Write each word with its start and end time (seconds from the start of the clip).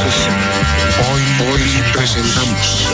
Hoy, 0.00 1.22
hoy 1.46 1.60
presentamos. 1.92 2.88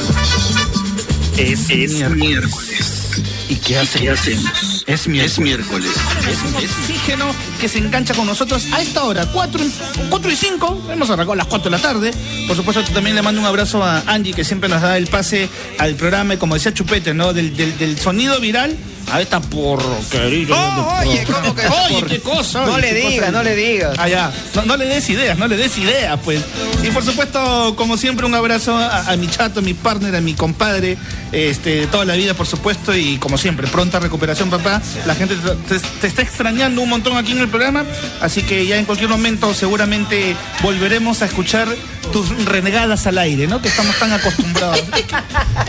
Es, 1.37 1.69
miércoles. 2.11 3.23
¿Y 3.49 3.55
qué, 3.57 3.79
hacemos? 3.79 4.85
Es 4.89 5.07
miércoles. 5.07 5.91
Es 6.29 6.65
oxígeno 6.65 7.33
que 7.61 7.69
se 7.69 7.79
engancha 7.79 8.13
con 8.13 8.27
nosotros 8.27 8.67
a 8.73 8.83
esta 8.83 9.05
hora, 9.05 9.25
4, 9.33 9.63
y 9.65 10.37
5. 10.37 10.89
Hemos 10.91 11.09
arrancado 11.11 11.35
a 11.35 11.37
las 11.37 11.47
4 11.47 11.71
de 11.71 11.77
la 11.77 11.83
tarde. 11.83 12.11
Por 12.49 12.57
supuesto, 12.57 12.83
también 12.93 13.15
le 13.15 13.23
mando 13.23 13.41
un 13.41 13.47
abrazo 13.47 13.85
a 13.85 14.01
Angie, 14.09 14.35
que 14.35 14.43
siempre 14.43 14.69
nos 14.69 14.83
da 14.83 14.97
el 14.97 15.07
pase 15.07 15.49
al 15.79 15.95
programa, 15.95 16.35
y 16.35 16.37
como 16.39 16.55
decía 16.55 16.75
Chupete, 16.75 17.15
¿no? 17.15 17.33
Del, 17.33 17.57
del, 17.57 17.79
del 17.79 17.97
sonido 18.01 18.41
viral 18.41 18.77
a 19.13 19.21
esta 19.21 19.41
porquería. 19.41 20.55
Oh, 20.55 20.99
oye, 21.01 21.25
¿cómo 21.25 21.55
que 21.55 21.63
Oye, 21.67 22.03
qué 22.09 22.21
cosa. 22.21 22.67
No 22.67 22.75
oye, 22.75 22.93
le 22.93 23.09
digas, 23.09 23.33
no 23.33 23.43
le 23.43 23.55
digas. 23.55 23.97
Ah, 23.99 24.09
ya. 24.09 24.33
No, 24.55 24.63
no 24.63 24.77
le 24.77 24.87
des 24.87 25.09
ideas, 25.09 25.39
no 25.39 25.47
le 25.47 25.57
des 25.57 25.77
ideas, 25.79 26.19
pues. 26.25 26.41
Y 26.83 26.91
por 26.91 27.05
supuesto, 27.05 27.75
como 27.77 27.97
siempre, 27.97 28.27
un 28.27 28.35
abrazo 28.35 28.77
a, 28.77 29.11
a 29.11 29.17
mi 29.17 29.29
chato, 29.29 29.61
a 29.61 29.63
mi 29.63 29.75
partner, 29.75 30.15
a 30.17 30.21
mi 30.21 30.35
compadre, 30.35 30.97
este, 31.37 31.87
toda 31.87 32.05
la 32.07 32.15
vida, 32.15 32.33
por 32.35 32.47
supuesto, 32.47 32.97
y 32.97 33.19
como 33.19 33.37
siempre, 33.37 33.67
pronta 33.69 34.01
recuperación, 34.01 34.49
papá. 34.51 34.81
La 35.07 35.15
gente 35.15 35.37
te, 36.01 36.07
está 36.07 36.23
extrañando 36.23 36.81
un 36.81 36.89
montón 36.89 37.17
aquí 37.19 37.33
en 37.33 37.39
el 37.41 37.49
programa, 37.49 37.85
así 38.23 38.43
que 38.43 38.67
ya 38.67 38.79
en 38.79 38.87
cualquier 38.87 39.11
momento 39.11 39.53
seguramente 39.55 40.35
volveremos 40.63 41.21
a 41.23 41.27
escuchar 41.27 41.69
tus 42.13 42.29
renegadas 42.45 43.07
al 43.07 43.19
aire, 43.19 43.47
¿no? 43.49 43.61
Que 43.61 43.69
estamos 43.69 43.99
tan 43.99 44.13
acostumbrados. 44.13 44.79
es, 44.79 45.05
que, 45.05 45.17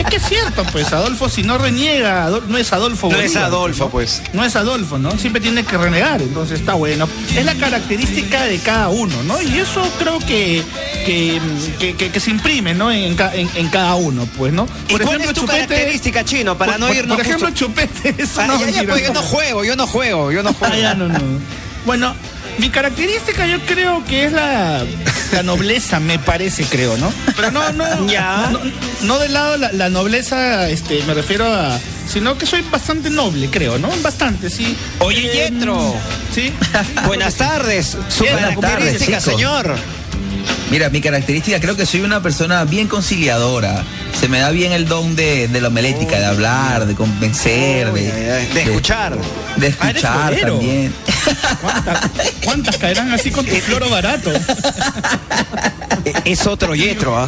es 0.03 0.07
que 0.07 0.15
es 0.17 0.23
cierto, 0.29 0.63
pues, 0.71 0.93
Adolfo, 0.93 1.27
si 1.29 1.43
no 1.43 1.57
reniega, 1.57 2.29
no 2.47 2.57
es 2.57 2.71
Adolfo 2.71 3.09
No 3.11 3.17
es 3.17 3.35
Adolfo, 3.35 3.85
¿no? 3.85 3.89
pues. 3.89 4.21
no 4.33 4.45
es 4.45 4.55
Adolfo, 4.55 4.97
¿no? 4.99 5.11
Siempre 5.17 5.41
tiene 5.41 5.63
que 5.65 5.77
renegar, 5.77 6.21
entonces 6.21 6.59
está 6.59 6.75
bueno. 6.75 7.09
Es 7.35 7.43
la 7.43 7.55
característica 7.55 8.43
de 8.43 8.59
cada 8.59 8.89
uno, 8.89 9.21
¿no? 9.23 9.41
Y 9.41 9.57
eso 9.57 9.81
creo 9.99 10.19
que, 10.19 10.63
que, 11.05 12.19
se 12.19 12.29
imprime, 12.31 12.73
¿no? 12.73 12.91
En, 12.91 13.17
en- 13.33 13.49
en 13.55 13.67
cada 13.69 13.95
uno, 13.95 14.27
pues, 14.37 14.53
¿no? 14.53 14.67
¿Y 14.89 14.97
cuál 14.97 15.21
es 15.21 15.33
tu 15.33 15.45
característica, 15.65 16.23
Chino, 16.25 16.57
para 16.57 16.73
por, 16.73 16.79
no 16.81 16.93
irnos 16.93 17.17
Por 17.17 17.25
ejemplo, 17.25 17.47
justo- 17.49 17.65
Chupete 17.67 18.15
es 18.17 18.37
Ah, 18.37 18.45
una 18.45 18.57
pues, 18.57 19.03
yo 19.03 19.13
no 19.13 19.21
juego, 19.21 19.63
yo 19.63 19.75
no 19.75 19.87
juego, 19.87 20.31
yo 20.31 20.43
no 20.43 20.53
juego. 20.53 20.73
Ah, 20.73 20.77
ya, 20.79 20.93
no, 20.93 21.07
no. 21.07 21.19
Bueno, 21.85 22.15
mi 22.57 22.69
característica 22.69 23.45
yo 23.47 23.59
creo 23.65 24.03
que 24.05 24.25
es 24.25 24.31
la, 24.33 24.83
la 25.31 25.43
nobleza, 25.43 25.99
me 25.99 26.19
parece, 26.19 26.63
creo, 26.65 26.97
¿no? 26.97 27.11
Pero 27.35 27.51
no, 27.51 27.71
no. 27.71 28.07
Ya. 28.11 28.49
No, 28.51 28.59
no 29.03 29.19
del 29.19 29.33
lado 29.33 29.57
la, 29.57 29.71
la 29.71 29.89
nobleza, 29.89 30.69
este, 30.69 31.01
me 31.03 31.13
refiero 31.13 31.45
a. 31.51 31.79
Sino 32.11 32.37
que 32.37 32.45
soy 32.45 32.61
bastante 32.71 33.09
noble, 33.09 33.49
creo, 33.49 33.77
¿no? 33.77 33.89
Bastante, 34.01 34.49
sí. 34.49 34.77
Oye, 34.99 35.29
Eh, 35.45 35.49
Yetro. 35.51 35.93
Sí. 36.33 36.53
Buenas 37.05 37.35
tardes. 37.35 37.97
Su 38.07 38.23
Buenas 38.23 38.55
característica, 38.57 39.17
tardes, 39.19 39.23
señor. 39.23 39.75
Mira, 40.69 40.89
mi 40.89 40.99
característica, 40.99 41.59
creo 41.61 41.77
que 41.77 41.85
soy 41.85 42.01
una 42.01 42.21
persona 42.21 42.65
bien 42.65 42.87
conciliadora. 42.87 43.83
Se 44.19 44.27
me 44.27 44.39
da 44.39 44.51
bien 44.51 44.73
el 44.73 44.85
don 44.85 45.15
de, 45.15 45.47
de 45.47 45.61
la 45.61 45.69
homelética, 45.69 46.19
de 46.19 46.25
hablar, 46.25 46.85
de 46.85 46.93
convencer, 46.93 47.91
de, 47.93 48.33
ay, 48.33 48.47
de 48.53 48.61
escuchar. 48.63 49.17
De 49.55 49.67
escuchar 49.67 50.35
también. 50.35 50.93
¿Cuántas, 51.61 52.11
cuántas 52.43 52.77
caerán 52.77 53.11
así 53.11 53.31
con 53.31 53.45
tu 53.45 53.55
floro 53.61 53.89
barato? 53.89 54.31
Es 56.25 56.45
otro 56.47 56.75
Yetro, 56.75 57.17
¿ah? 57.17 57.27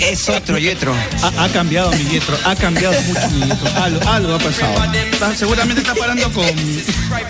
Es 0.00 0.28
otro 0.28 0.58
Yetro. 0.58 0.94
Ha, 1.22 1.44
ha 1.44 1.48
cambiado 1.48 1.90
mi 1.92 2.04
Yetro, 2.04 2.36
ha 2.44 2.54
cambiado 2.56 3.00
mucho 3.02 3.28
mi 3.32 3.40
Yetro. 3.46 3.82
Algo, 3.82 4.10
algo 4.10 4.34
ha 4.34 4.38
pasado. 4.38 4.94
Está- 4.94 5.34
seguramente 5.36 5.80
está 5.82 5.94
parando 5.94 6.30
con. 6.32 6.44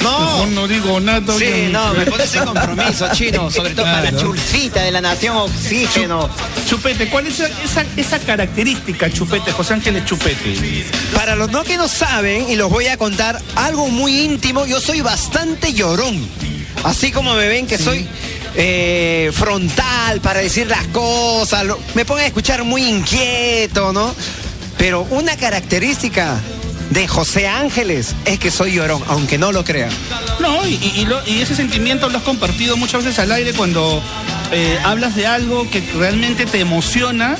No. 0.02 0.20
Mejor 0.20 0.48
no 0.48 0.68
digo 0.68 1.00
nada. 1.00 1.34
Sí, 1.38 1.68
no, 1.70 1.92
me 1.94 2.06
pones 2.06 2.34
en 2.34 2.44
compromiso, 2.44 3.08
Chino, 3.12 3.50
sobre 3.50 3.70
todo 3.74 3.84
para 3.86 4.10
la 4.10 4.16
chulcita 4.18 4.82
de 4.82 4.90
la 4.92 5.00
nación 5.00 5.36
oxígeno. 5.36 6.28
Chupete, 6.68 7.08
¿cuál 7.08 7.26
es 7.26 7.40
esa, 7.40 7.84
esa 7.96 8.18
característica, 8.20 9.10
Chupete, 9.10 9.52
José 9.52 9.74
Ángeles 9.74 10.04
Chupete? 10.04 10.84
Para 11.14 11.34
los 11.36 11.50
no 11.50 11.64
que 11.64 11.76
no 11.76 11.88
saben, 11.88 12.48
y 12.50 12.56
los 12.56 12.70
voy 12.70 12.86
a 12.86 12.96
contar 12.96 13.40
algo 13.56 13.88
muy 13.88 14.20
íntimo, 14.20 14.66
yo 14.66 14.80
soy 14.80 15.00
bastante 15.00 15.72
llorón. 15.72 16.28
Así 16.84 17.10
como 17.12 17.34
me 17.34 17.46
ven 17.46 17.66
que 17.66 17.76
soy 17.76 18.08
eh, 18.54 19.30
frontal 19.32 20.20
para 20.20 20.40
decir 20.40 20.66
las 20.66 20.86
cosas, 20.88 21.64
me 21.94 22.04
pongo 22.04 22.20
a 22.20 22.26
escuchar 22.26 22.64
muy 22.64 22.84
inquieto, 22.84 23.92
¿no? 23.92 24.14
Pero 24.78 25.06
una 25.10 25.36
característica 25.36 26.40
de 26.90 27.06
José 27.06 27.46
Ángeles 27.46 28.14
es 28.24 28.38
que 28.38 28.50
soy 28.50 28.72
llorón, 28.72 29.02
aunque 29.08 29.38
no 29.38 29.52
lo 29.52 29.64
crean. 29.64 29.90
No, 30.40 30.66
y 30.66 31.40
ese 31.40 31.54
sentimiento 31.54 32.08
lo 32.08 32.18
has 32.18 32.24
compartido 32.24 32.76
muchas 32.76 33.04
veces 33.04 33.18
al 33.20 33.30
aire 33.32 33.52
cuando 33.52 34.02
eh, 34.52 34.78
hablas 34.82 35.14
de 35.14 35.26
algo 35.26 35.68
que 35.70 35.80
realmente 35.96 36.44
te 36.44 36.58
emociona 36.60 37.36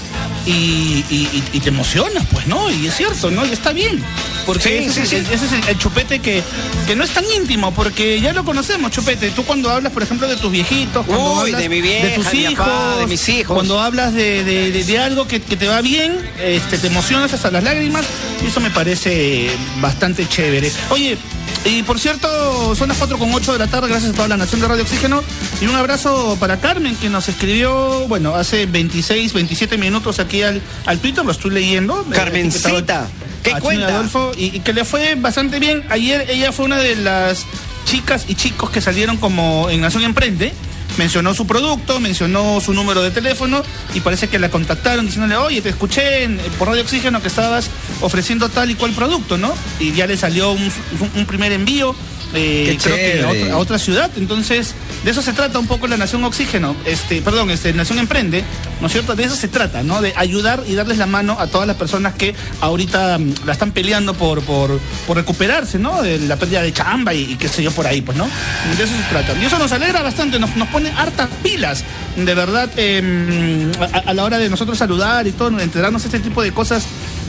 y, 0.51 1.05
y- 1.11 1.29
y- 1.33 1.57
y 1.57 1.61
te 1.61 1.69
emociona, 1.69 2.21
pues, 2.33 2.47
¿no? 2.47 2.71
Y 2.71 2.87
es 2.87 2.97
cierto, 2.97 3.31
¿no? 3.31 3.45
Y 3.47 3.53
está 3.53 3.73
bien. 3.73 4.03
Porque 4.47 4.63
Sí, 4.81 4.85
ese, 4.87 5.07
sí, 5.07 5.17
es, 5.17 5.27
sí. 5.27 5.33
ese 5.35 5.47
es 5.47 5.53
el, 5.53 5.69
el 5.69 5.79
chupete 5.79 6.19
que, 6.19 6.43
que 6.87 6.97
no 6.97 7.05
es 7.05 7.11
tan 7.11 7.25
íntimo, 7.37 7.73
porque 7.73 8.21
ya 8.21 8.33
lo 8.33 8.45
conocemos, 8.45 8.91
chupete. 8.91 9.31
Tú 9.31 9.45
cuando 9.45 9.71
hablas, 9.71 9.93
por 9.93 10.03
ejemplo, 10.03 10.27
de 10.29 10.37
tus 10.37 10.51
viejitos, 10.51 11.07
cuando 11.07 11.33
Uy, 11.35 11.41
hablas 11.41 11.61
de 11.63 11.69
mi 11.69 11.81
vieja, 11.81 12.07
de 12.07 12.15
tus 12.15 12.33
mi 12.33 12.41
hijos, 12.41 12.55
papá, 12.67 12.97
de 12.99 13.07
mis 13.07 13.29
hijos. 13.29 13.55
cuando 13.55 13.81
hablas 13.81 14.13
de, 14.15 14.43
de- 14.45 14.71
de- 14.73 14.85
de 14.85 14.99
algo 14.99 15.27
que, 15.29 15.41
que 15.41 15.57
te 15.57 15.69
va 15.69 15.81
bien, 15.83 16.19
este, 16.43 16.79
te 16.79 16.87
emocionas 16.89 17.33
hasta 17.33 17.51
las 17.51 17.63
lágrimas, 17.63 18.05
y 18.43 18.49
eso 18.49 18.61
me 18.61 18.71
parece 18.71 19.51
bastante 19.81 20.27
chévere. 20.29 20.73
Oye, 20.91 21.17
y 21.65 21.83
por 21.83 21.99
cierto, 21.99 22.75
son 22.75 22.89
las 22.89 22.97
4 22.97 23.19
con 23.19 23.33
8 23.35 23.53
de 23.53 23.59
la 23.59 23.67
tarde, 23.67 23.89
gracias 23.89 24.13
a 24.13 24.15
toda 24.15 24.29
la 24.29 24.37
Nación 24.37 24.61
de 24.61 24.69
Radio 24.69 24.83
Oxígeno. 24.83 25.23
Y 25.61 25.67
un 25.67 25.77
abrazo 25.77 26.37
para 26.41 26.59
Carmen, 26.59 26.97
que 26.97 27.11
nos 27.11 27.29
escribió, 27.29 28.07
bueno, 28.09 28.35
hace 28.35 28.67
26, 28.67 29.33
27 29.33 29.77
minutos 29.77 30.19
aquí 30.21 30.43
al, 30.43 30.63
al 30.87 30.99
Twitter, 30.99 31.25
lo 31.25 31.33
estoy 31.33 31.51
leyendo. 31.51 32.01
Eh, 32.01 32.15
Carmencita, 32.15 33.09
¿qué 33.43 33.53
cuenta? 33.61 33.89
Adolfo, 33.89 34.33
y, 34.37 34.57
y 34.57 34.61
que 34.61 34.73
le 34.73 34.85
fue 34.85 35.17
bastante 35.17 35.59
bien. 35.59 35.85
Ayer 35.91 36.31
ella 36.31 36.53
fue 36.53 36.65
una 36.65 36.79
de 36.79 36.97
las 36.97 37.45
chicas 37.85 38.25
y 38.29 38.35
chicos 38.37 38.71
que 38.71 38.81
salieron 38.81 39.17
como 39.19 39.69
en 39.69 39.81
Nación 39.81 40.05
Emprende. 40.05 40.53
Mencionó 40.99 41.35
su 41.35 41.47
producto, 41.47 41.99
mencionó 42.01 42.61
su 42.61 42.75
número 42.75 43.03
de 43.03 43.11
teléfono 43.11 43.63
y 43.95 44.01
parece 44.01 44.29
que 44.29 44.39
la 44.39 44.51
contactaron 44.51 45.07
diciéndole, 45.07 45.37
oye, 45.37 45.63
te 45.63 45.71
escuché 45.71 46.25
en- 46.25 46.39
por 46.59 46.69
Radio 46.69 46.83
Oxígeno 46.83 47.23
que 47.23 47.29
estabas 47.29 47.71
ofreciendo 48.01 48.49
tal 48.49 48.71
y 48.71 48.75
cual 48.75 48.93
producto, 48.93 49.39
¿no? 49.39 49.55
Y 49.79 49.93
ya 49.93 50.07
le 50.07 50.17
salió 50.17 50.53
un 50.53 51.27
primer 51.27 51.53
envío, 51.53 51.95
eh, 52.35 52.79
creo 52.83 52.97
que 52.97 53.23
a 53.23 53.29
otra, 53.29 53.55
a 53.55 53.59
otra 53.59 53.79
ciudad. 53.79 54.11
Entonces, 54.17 54.75
de 55.05 55.11
eso 55.11 55.23
se 55.23 55.33
trata 55.33 55.59
un 55.59 55.67
poco 55.67 55.87
la 55.87 55.97
Nación 55.97 56.25
Oxígeno, 56.25 56.77
este, 56.85 57.23
perdón, 57.23 57.51
este, 57.51 57.73
Nación 57.73 57.99
Emprende, 57.99 58.45
¿no 58.81 58.87
es 58.87 58.93
cierto? 58.93 59.17
De 59.17 59.25
eso 59.25 59.35
se 59.35 59.49
trata, 59.49 59.83
¿no? 59.83 60.01
De 60.01 60.13
ayudar 60.17 60.63
y 60.67 60.75
darles 60.75 60.99
la 60.99 61.07
mano 61.07 61.37
a 61.39 61.47
todas 61.47 61.67
las 61.67 61.77
personas 61.77 62.15
que 62.15 62.35
ahorita 62.61 63.19
mm, 63.19 63.35
la 63.47 63.53
están 63.53 63.73
peleando 63.73 64.15
por, 64.15 64.43
por, 64.43 64.79
por 65.07 65.17
recuperarse, 65.17 65.79
¿no? 65.79 66.03
De 66.03 66.19
la 66.19 66.37
pérdida 66.37 66.63
de 66.63 66.73
chamba 66.73 67.15
y, 67.15 67.33
y 67.33 67.37
qué 67.37 67.49
sé 67.49 67.63
yo 67.63 67.71
por 67.73 67.87
ahí, 67.87 68.03
pues, 68.03 68.17
¿no? 68.17 68.29
De 68.77 68.85
eso 68.85 68.93
se 68.95 69.09
trata. 69.09 69.35
Y 69.41 69.45
eso 69.45 69.59
nos 69.59 69.73
alegra 69.73 70.03
bastante, 70.03 70.39
nos, 70.39 70.55
nos 70.57 70.69
pone 70.69 70.91
hartas 70.91 71.29
pilas, 71.43 71.85
de 72.17 72.35
verdad, 72.35 72.71
eh, 72.77 73.71
a, 73.93 74.11
a 74.11 74.15
la 74.15 74.25
hora 74.25 74.39
de 74.39 74.49
nosotros 74.49 74.79
saludar 74.79 75.27
y 75.27 75.33
todo, 75.33 75.59
enterarnos 75.61 76.03
de 76.03 76.09
este 76.09 76.21
tipo 76.21 76.43
de 76.43 76.53
cosas. 76.53 76.85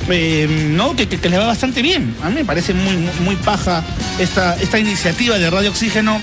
Eh, 0.09 0.47
¿no? 0.71 0.95
Que, 0.95 1.07
que, 1.07 1.19
que 1.19 1.29
le 1.29 1.37
va 1.37 1.45
bastante 1.45 1.81
bien. 1.81 2.15
A 2.23 2.29
mí 2.29 2.35
me 2.35 2.45
parece 2.45 2.73
muy, 2.73 2.95
muy, 2.97 3.13
muy 3.21 3.35
paja 3.37 3.83
esta, 4.19 4.55
esta 4.61 4.79
iniciativa 4.79 5.37
de 5.37 5.49
Radio 5.49 5.69
Oxígeno 5.69 6.21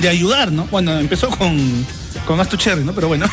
de 0.00 0.08
ayudar, 0.08 0.52
¿no? 0.52 0.66
Bueno, 0.70 0.98
empezó 0.98 1.30
con, 1.30 1.86
con 2.26 2.40
Astu 2.40 2.56
Cherry, 2.56 2.84
¿no? 2.84 2.94
Pero 2.94 3.08
bueno, 3.08 3.26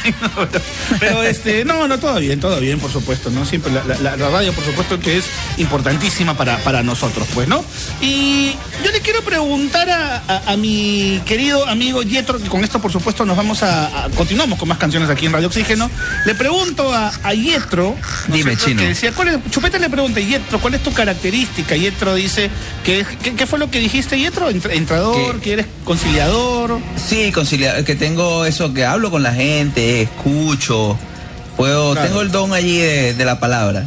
pero 1.00 1.24
este, 1.24 1.64
no, 1.66 1.88
no, 1.88 2.00
todo 2.00 2.20
bien, 2.20 2.40
todo 2.40 2.60
bien, 2.60 2.80
por 2.80 2.92
supuesto, 2.92 3.30
¿no? 3.30 3.46
Siempre 3.46 3.72
la, 3.72 3.84
la- 3.86 4.18
la 4.18 4.30
radio, 4.30 4.54
por 4.54 4.64
supuesto, 4.66 5.00
que 5.00 5.18
es 5.18 5.26
importantísima 5.58 6.36
para, 6.36 6.58
para 6.60 6.84
nosotros, 6.84 7.28
pues, 7.34 7.48
¿no? 7.48 7.64
Y 8.02 8.52
yo 8.84 8.92
le 8.92 9.00
quiero 9.02 9.22
preguntar 9.22 9.90
a, 9.90 10.24
a- 10.28 10.52
a 10.54 10.58
mi 10.58 11.22
querido 11.26 11.68
amigo 11.68 12.02
Yetro, 12.04 12.40
que 12.40 12.50
con 12.50 12.64
esto, 12.64 12.82
por 12.82 12.92
supuesto, 12.92 13.26
nos 13.26 13.38
vamos 13.38 13.64
a, 13.64 14.06
a- 14.06 14.10
continuamos 14.10 14.60
con 14.60 14.68
más 14.68 14.78
canciones 14.78 15.10
aquí 15.10 15.26
en 15.26 15.34
Radio 15.34 15.48
Oxígeno. 15.48 15.90
Le 16.26 16.36
pregunto 16.36 16.94
a, 16.94 17.12
a 17.24 17.34
Yetro, 17.34 17.96
¿no 18.28 18.36
es 18.36 18.44
Dime? 18.44 18.58
Chino. 18.58 18.82
que 18.82 18.88
decía, 18.90 19.12
¿cuál 19.14 19.30
es, 19.30 19.38
Chupete 19.52 19.80
le 19.80 19.90
pregunta, 19.90 20.20
Yetro, 20.20 20.60
¿cuál 20.60 20.74
es 20.76 20.84
tu 20.84 20.92
característica? 20.94 21.76
Yetro 21.76 22.16
dice, 22.16 22.50
que, 22.84 23.06
¿qué, 23.24 23.34
qué 23.36 23.46
fue 23.48 23.60
lo 23.60 23.70
que 23.72 23.80
dijiste, 23.80 24.20
Yetro? 24.20 24.50
Entra- 24.50 24.74
Entrador, 24.74 25.36
Que- 25.36 25.42
que 25.42 25.54
eres 25.54 25.66
conciliador. 25.84 26.80
Sí, 27.10 27.32
conciliar, 27.32 27.84
que 27.84 27.96
tengo 27.96 28.46
eso, 28.46 28.71
que 28.74 28.86
hablo 28.86 29.12
con 29.12 29.24
la 29.24 29.34
gente, 29.34 30.02
escucho, 30.02 30.98
puedo, 31.58 31.94
Claro. 31.94 32.08
tengo 32.08 32.22
el 32.22 32.32
don 32.32 32.54
allí 32.54 32.78
de, 32.78 33.14
de 33.14 33.26
la 33.26 33.40
palabra. 33.40 33.86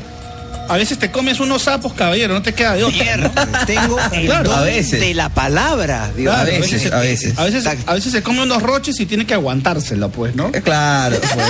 A 0.67 0.79
veces 0.79 0.99
te 0.99 1.11
comes 1.11 1.41
unos 1.41 1.61
sapos, 1.63 1.93
caballero, 1.93 2.33
no 2.33 2.41
te 2.41 2.55
queda 2.55 2.73
de 2.75 2.85
otra. 2.85 3.03
Mierda, 3.05 3.65
tengo 3.67 3.99
el 4.13 4.25
Claro, 4.27 4.49
don 4.49 4.59
a 4.61 4.63
veces. 4.63 4.99
de 4.99 5.13
la 5.13 5.29
palabra. 5.29 6.05
A 6.07 6.43
veces, 6.45 6.91
a 6.91 7.01
veces. 7.01 7.39
A 7.39 7.45
veces, 7.45 7.67
a 7.87 7.93
veces 7.93 8.11
se 8.13 8.23
come 8.23 8.43
unos 8.43 8.63
roches 8.63 8.99
y 8.99 9.05
tiene 9.05 9.27
que 9.27 9.35
aguantárselo, 9.35 10.09
pues, 10.09 10.35
¿no? 10.35 10.51
Eh, 10.55 10.63
Claro, 10.63 11.17
pues, 11.21 11.47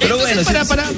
pero 0.00 0.16
Entonces, 0.16 0.44
bueno, 0.44 0.64
para, 0.66 0.86
sí, 0.86 0.94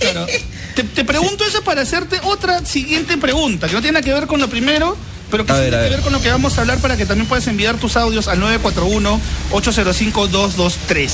para, 0.00 0.12
claro, 0.12 0.26
te, 0.74 0.82
te 0.84 1.04
pregunto 1.04 1.44
eso 1.44 1.62
para 1.62 1.82
hacerte 1.82 2.18
otra 2.22 2.64
siguiente 2.64 3.16
pregunta, 3.18 3.66
que 3.66 3.74
no 3.74 3.80
tiene 3.80 3.94
nada 4.00 4.04
que 4.04 4.14
ver 4.14 4.26
con 4.26 4.40
lo 4.40 4.48
primero, 4.48 4.96
pero 5.30 5.44
que 5.46 5.52
A 5.52 5.56
sí 5.56 5.60
ver, 5.62 5.70
tiene 5.70 5.84
que 5.88 5.94
ver. 5.96 6.00
con 6.02 6.12
lo 6.12 6.20
que 6.20 6.30
vamos 6.30 6.56
a 6.56 6.60
hablar 6.62 6.78
para 6.78 6.96
que 6.96 7.06
también 7.06 7.28
puedas 7.28 7.46
enviar 7.46 7.76
tus 7.76 7.96
audios 7.96 8.28
al 8.28 8.40
941-805-223. 8.40 11.10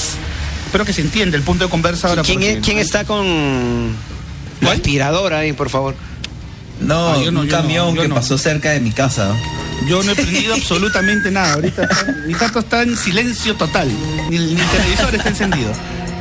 espero 0.66 0.84
que 0.84 0.92
se 0.92 1.00
entienda 1.02 1.36
el 1.36 1.42
punto 1.42 1.64
de 1.64 1.70
conversa 1.70 2.08
ahora. 2.08 2.22
¿Quién, 2.22 2.38
porque- 2.38 2.52
es- 2.58 2.64
quién 2.64 2.78
está 2.78 3.04
con 3.04 3.88
la 4.60 4.68
¿Cuál? 4.68 4.76
aspiradora 4.76 5.38
ahí, 5.40 5.52
por 5.52 5.68
favor? 5.70 5.94
No, 6.80 7.10
Ah, 7.10 7.16
yo 7.22 7.30
no, 7.30 7.40
un 7.40 7.46
yo 7.46 7.56
camión 7.56 7.94
yo 7.94 8.02
que 8.02 8.08
no. 8.08 8.14
pasó 8.16 8.36
cerca 8.38 8.70
de 8.70 8.80
mi 8.80 8.90
casa. 8.90 9.34
Yo 9.86 10.02
no 10.02 10.12
he 10.12 10.14
prendido 10.14 10.54
absolutamente 10.54 11.30
nada. 11.30 11.54
Ahorita 11.54 11.88
mi 12.26 12.32
gato 12.34 12.60
está 12.60 12.82
en 12.82 12.96
silencio 12.96 13.54
total. 13.56 13.88
Ni, 14.30 14.38
ni 14.38 14.60
el 14.60 14.66
televisor 14.68 15.14
está 15.14 15.28
encendido. 15.28 15.70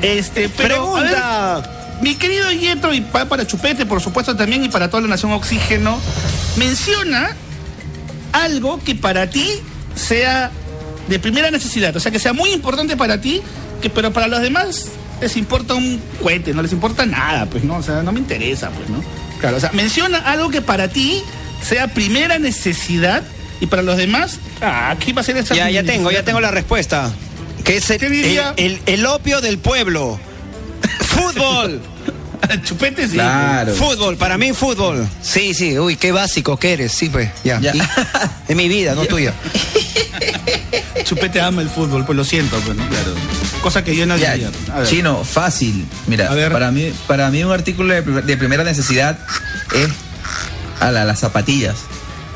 Este, 0.02 0.50
pero. 0.50 0.96
a 0.98 1.02
ver, 1.02 1.12
Pregunta. 1.14 1.98
mi 2.02 2.16
querido 2.16 2.52
Yetro, 2.52 2.94
y 2.94 3.02
pa- 3.02 3.26
para 3.26 3.46
Chupete, 3.48 3.86
por 3.86 4.02
supuesto, 4.02 4.36
también, 4.36 4.64
y 4.66 4.70
para 4.70 4.90
toda 4.90 5.02
la 5.02 5.08
nación 5.10 5.32
Oxígeno, 5.32 6.00
menciona 6.58 7.36
algo 8.34 8.80
que 8.84 8.96
para 8.96 9.30
ti 9.30 9.48
sea 9.96 10.52
de 11.08 11.20
primera 11.20 11.52
necesidad. 11.52 11.96
O 11.96 12.00
sea, 12.00 12.12
que 12.12 12.20
sea 12.20 12.34
muy 12.34 12.52
importante 12.52 12.96
para 12.98 13.20
ti, 13.22 13.42
que 13.82 13.90
pero 13.90 14.12
para 14.14 14.28
los 14.28 14.42
demás 14.42 14.88
les 15.22 15.38
importa 15.38 15.74
un 15.76 16.02
cohete, 16.22 16.54
no 16.54 16.62
les 16.62 16.72
importa 16.72 17.06
nada, 17.06 17.46
pues, 17.46 17.64
¿no? 17.64 17.78
O 17.78 17.84
sea, 17.84 18.02
no 18.04 18.12
me 18.12 18.20
interesa, 18.20 18.70
pues, 18.72 18.90
¿no? 18.90 19.04
Claro, 19.40 19.58
o 19.58 19.60
sea, 19.60 19.72
menciona 19.74 20.18
algo 20.20 20.50
que 20.50 20.62
para 20.62 20.88
ti 20.88 21.22
sea 21.68 21.88
primera 21.90 22.40
necesidad 22.40 23.24
y 23.60 23.68
para 23.68 23.82
los 23.84 23.98
demás, 23.98 24.40
ah, 24.62 24.90
aquí 24.92 25.12
va 25.12 25.22
a 25.22 25.24
ser 25.24 25.38
esa 25.38 25.54
Ya, 25.56 25.70
ya 25.70 25.84
tengo, 25.84 26.10
ya 26.12 26.24
tengo 26.24 26.40
la 26.40 26.50
respuesta. 26.52 27.12
Que 27.64 27.78
es 27.78 27.90
el- 27.92 28.80
el 28.88 29.06
opio 29.06 29.40
del 29.42 29.60
pueblo. 29.60 30.20
Fútbol. 31.02 31.82
Chupete 32.64 33.08
sí. 33.08 33.14
Claro. 33.14 33.74
Fútbol, 33.74 34.18
para 34.18 34.38
mí 34.38 34.54
fútbol. 34.54 35.08
Sí, 35.22 35.54
sí, 35.54 35.78
uy, 35.80 35.96
qué 35.96 36.12
básico 36.12 36.58
que 36.58 36.74
eres, 36.74 36.92
sí, 36.92 37.10
pues, 37.10 37.30
ya. 37.44 37.60
Ya. 37.60 37.74
Y- 37.76 37.82
es 38.48 38.56
mi 38.56 38.68
vida, 38.68 38.96
no 38.96 39.06
tuya. 39.08 39.34
Chupete 41.04 41.42
ama 41.42 41.62
el 41.62 41.70
fútbol, 41.70 42.06
pues 42.06 42.16
lo 42.16 42.24
siento, 42.24 42.58
pues, 42.60 42.78
¿no? 42.78 42.88
Claro. 42.88 43.14
Cosa 43.62 43.84
que 43.84 43.96
yo 43.96 44.06
no 44.06 44.18
Ya, 44.18 44.34
diría. 44.34 44.50
A 44.74 44.80
ver. 44.80 44.88
chino, 44.88 45.24
fácil. 45.24 45.86
Mira, 46.08 46.32
A 46.32 46.36
ver. 46.36 46.52
para 46.52 46.72
mí, 46.72 46.92
para 47.08 47.30
mí 47.30 47.44
un 47.44 47.52
artículo 47.52 47.94
de 47.94 48.38
primera 48.38 48.64
necesidad 48.64 49.20
es 49.76 49.90
a 50.80 50.92
la- 50.92 51.06
las 51.06 51.20
zapatillas. 51.20 51.76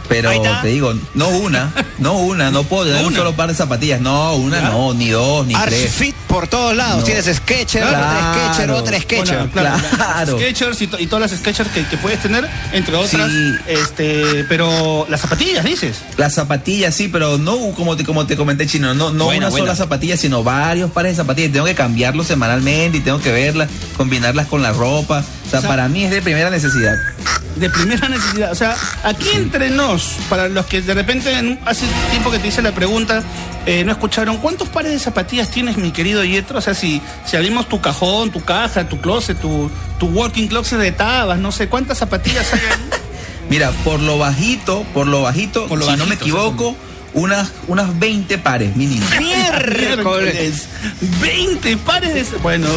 Pero 0.08 0.32
te 0.62 0.68
digo, 0.68 0.94
no 1.14 1.30
una, 1.30 1.72
no 1.98 2.14
una, 2.14 2.52
no 2.52 2.64
puedo 2.64 2.86
tener 2.86 3.06
un 3.06 3.16
solo 3.16 3.36
par 3.36 3.50
de 3.50 3.56
zapatillas. 3.56 4.00
No, 4.02 4.36
una 4.36 4.62
no, 4.62 4.94
ni 4.94 5.10
dos, 5.10 5.46
ni 5.48 5.54
tres. 5.56 5.84
Archfit 5.86 6.16
por 6.28 6.48
todos 6.48 6.76
lados. 6.76 7.00
No. 7.00 7.04
Tienes 7.06 7.26
Sketcher, 7.26 7.82
Claro. 7.88 7.98
otra 7.98 8.34
Sketcher, 8.54 8.72
otra 8.72 9.00
Sketcher. 9.00 9.38
Bueno, 9.38 9.52
claro, 9.52 9.84
Claro. 9.96 10.32
las 10.34 10.42
Skechers 10.42 10.82
y, 10.82 10.88
to- 10.88 11.00
y 11.00 11.08
todas 11.08 11.32
las 11.32 11.40
Skechers 11.40 11.70
que, 11.72 11.86
que 11.88 11.98
puedes 11.98 12.22
tener, 12.22 12.48
entre 12.74 12.96
otras, 12.96 13.32
Sí. 13.32 13.54
este, 13.68 14.44
pero 14.50 15.06
las 15.10 15.22
zapatillas, 15.22 15.64
dices. 15.66 15.98
Las 16.18 16.34
zapatillas, 16.36 16.94
sí, 16.94 17.08
pero 17.08 17.38
no 17.38 17.58
como 17.72 17.96
te, 17.98 18.04
como 18.06 18.26
te 18.28 18.36
comenté, 18.36 18.68
chino, 18.68 18.94
no, 18.94 19.12
no 19.12 19.26
Buena, 19.26 19.48
una 19.48 19.50
buena. 19.50 19.66
sola 19.68 19.76
zapatilla, 19.76 20.18
sino 20.18 20.44
varios 20.44 20.92
pares 20.92 21.14
de 21.14 21.24
zapatillas. 21.24 21.52
Tengo 21.52 21.66
que 21.66 21.76
cambiarlos 21.76 22.28
semanalmente 22.28 22.98
y 22.98 23.02
tengo 23.02 23.20
que 23.20 23.32
verlas, 23.32 23.70
combinarlas 23.98 24.48
con 24.48 24.62
la 24.62 24.72
ropa. 24.72 25.24
O 25.46 25.50
sea, 25.50 25.60
O 25.60 25.62
sea, 25.62 25.70
para 25.70 25.88
mí 25.88 26.04
es 26.04 26.12
de 26.12 26.22
primera 26.22 26.50
necesidad. 26.50 26.96
De 27.56 27.70
primera 27.70 28.10
necesidad. 28.10 28.52
O 28.52 28.56
sea, 28.56 28.76
aquí 29.04 29.30
entre 29.34 29.70
nos, 29.70 30.18
para 30.30 30.50
los 30.50 30.66
que 30.66 30.82
de 30.82 30.94
repente 30.94 31.32
en- 31.32 31.58
hace 31.66 31.86
tiempo 32.12 32.30
que 32.30 32.40
te 32.40 32.50
hice 32.50 32.62
la 32.62 32.74
pregunta, 32.74 33.24
eh, 33.66 33.84
no 33.86 33.92
escucharon, 33.94 34.38
¿cuántos 34.38 34.68
pares 34.70 34.92
de 34.92 35.00
zapatillas 35.00 35.50
tienes, 35.50 35.78
mi 35.78 35.92
querido 35.92 36.24
Yetro? 36.24 36.58
O 36.60 36.62
sea, 36.62 36.74
si, 36.74 37.02
si 37.26 37.38
abrimos 37.38 37.70
tu 37.70 37.80
cajón, 37.80 38.30
tu 38.32 38.42
caja, 38.44 38.88
tu 38.90 39.00
closet, 39.00 39.40
tu, 39.40 39.72
tu 40.00 40.08
working 40.08 40.48
closet 40.50 40.80
de 40.80 40.92
tabas, 40.92 41.40
no 41.40 41.52
sé, 41.52 41.68
¿cuántas 41.70 41.98
zapatillas 41.98 42.52
hay 42.54 42.60
ahí? 42.60 43.00
Mira, 43.50 43.72
por 43.84 44.00
lo 44.02 44.18
bajito, 44.18 44.84
por 44.94 45.08
lo 45.08 45.22
bajito, 45.22 45.68
Por 45.68 45.80
lo 45.80 45.86
si 45.90 45.96
no 45.98 46.06
me 46.08 46.16
equivoco, 46.16 46.76
unas, 47.14 47.52
unas 47.68 47.98
20 47.98 48.38
pares 48.40 48.76
mínimo. 48.76 49.06
Miércoles. 49.20 50.66
20 51.22 51.78
pares 51.78 52.14
de. 52.14 52.38
Bueno. 52.40 52.68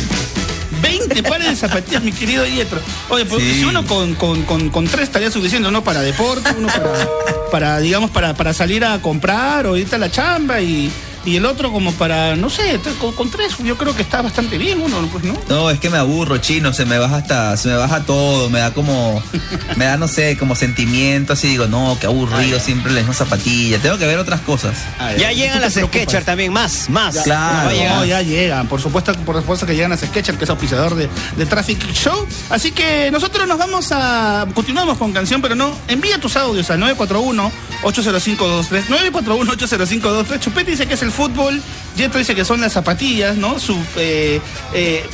20 0.83 1.23
pares 1.23 1.49
de 1.51 1.57
zapatillas, 1.57 2.03
mi 2.03 2.13
querido 2.13 2.47
Yetro. 2.47 2.81
Oye, 3.09 3.25
pues 3.25 3.43
Sí. 3.43 3.55
si 3.55 3.65
uno 3.65 3.87
con, 3.87 4.15
con, 4.15 4.43
con, 4.43 4.69
con 4.71 4.85
tres 4.87 5.05
estaría 5.05 5.31
suficiente, 5.31 5.69
uno 5.69 5.83
para 5.83 6.01
deporte, 6.01 6.51
uno 6.57 6.69
para, 6.69 7.09
para 7.51 7.79
digamos, 7.81 8.11
para, 8.11 8.35
para 8.35 8.53
salir 8.53 8.85
a 8.85 9.01
comprar 9.01 9.67
o 9.67 9.77
irte 9.77 9.97
a 9.97 9.99
la 9.99 10.11
chamba 10.11 10.61
y, 10.61 10.91
y 11.29 11.37
el 11.37 11.47
otro 11.47 11.73
como 11.73 11.93
para, 11.93 12.37
no 12.37 12.51
sé, 12.51 12.81
con, 13.01 13.13
con 13.15 13.31
tres 13.31 13.57
yo 13.59 13.77
creo 13.79 13.95
que 13.95 14.03
está 14.03 14.23
bastante 14.23 14.59
bien 14.59 14.81
uno, 14.81 15.09
pues, 15.13 15.25
¿no? 15.25 15.35
No, 15.49 15.71
es 15.71 15.79
que 15.79 15.91
me 15.91 15.99
aburro, 15.99 16.39
chino, 16.39 16.73
se 16.73 16.85
me 16.85 16.99
baja 16.99 17.17
hasta, 17.17 17.57
se 17.57 17.69
me 17.69 17.75
baja 17.77 18.03
todo, 18.05 18.51
me 18.51 18.59
da 18.61 18.73
como, 18.75 19.23
me 19.77 19.85
da, 19.85 19.97
no 19.97 20.09
sé, 20.09 20.37
como 20.39 20.55
sentimiento, 20.55 21.33
así 21.35 21.49
digo, 21.49 21.67
no, 21.67 21.97
qué 22.01 22.07
aburrido, 22.07 22.59
siempre 22.61 22.93
las 22.93 23.03
mismas 23.03 23.19
zapatillas, 23.19 23.81
tengo 23.83 23.99
que 23.99 24.07
ver 24.07 24.19
otras 24.19 24.41
cosas. 24.41 24.77
Ya 25.19 25.33
llegan 25.33 25.61
las 25.61 25.75
Sketcher 25.75 26.25
también, 26.25 26.53
más, 26.53 26.89
más. 26.91 27.15
Ya, 27.15 27.23
Claro. 27.25 27.71
no, 27.71 27.77
ya, 27.77 27.95
no, 27.97 28.05
ya 28.05 28.23
llegan. 28.23 28.69
Por 28.69 28.81
supuesto, 28.81 29.13
por 29.25 29.37
supuesto 29.37 29.67
que 29.67 29.75
llegan 29.75 29.93
a 29.93 29.97
Sketcher, 29.97 30.37
que 30.37 30.45
es 30.45 30.51
auspiciador 30.51 30.95
de, 30.95 31.09
de 31.37 31.47
Traffic 31.47 31.93
Show. 31.93 32.27
Así 32.51 32.73
que 32.73 33.11
nosotros 33.11 33.47
nos 33.47 33.59
vamos 33.59 33.89
a. 33.93 34.47
Continuamos 34.55 34.99
con 34.99 35.13
canción, 35.13 35.43
pero 35.43 35.55
no. 35.55 35.77
Envía 35.89 36.21
tus 36.21 36.37
audios 36.37 36.71
al 36.71 36.81
941-80523. 36.81 38.85
941-80523. 38.89 40.41
Chupete 40.41 40.71
dice 40.71 40.87
que 40.87 40.95
es 40.95 41.03
el 41.03 41.11
fútbol. 41.19 41.61
Yeto 41.97 42.17
dice 42.19 42.35
que 42.37 42.45
son 42.45 42.61
las 42.61 42.73
zapatillas, 42.73 43.37
¿no? 43.37 43.59
Su. 43.59 43.77
eh, 43.97 44.41
eh, 44.73 45.05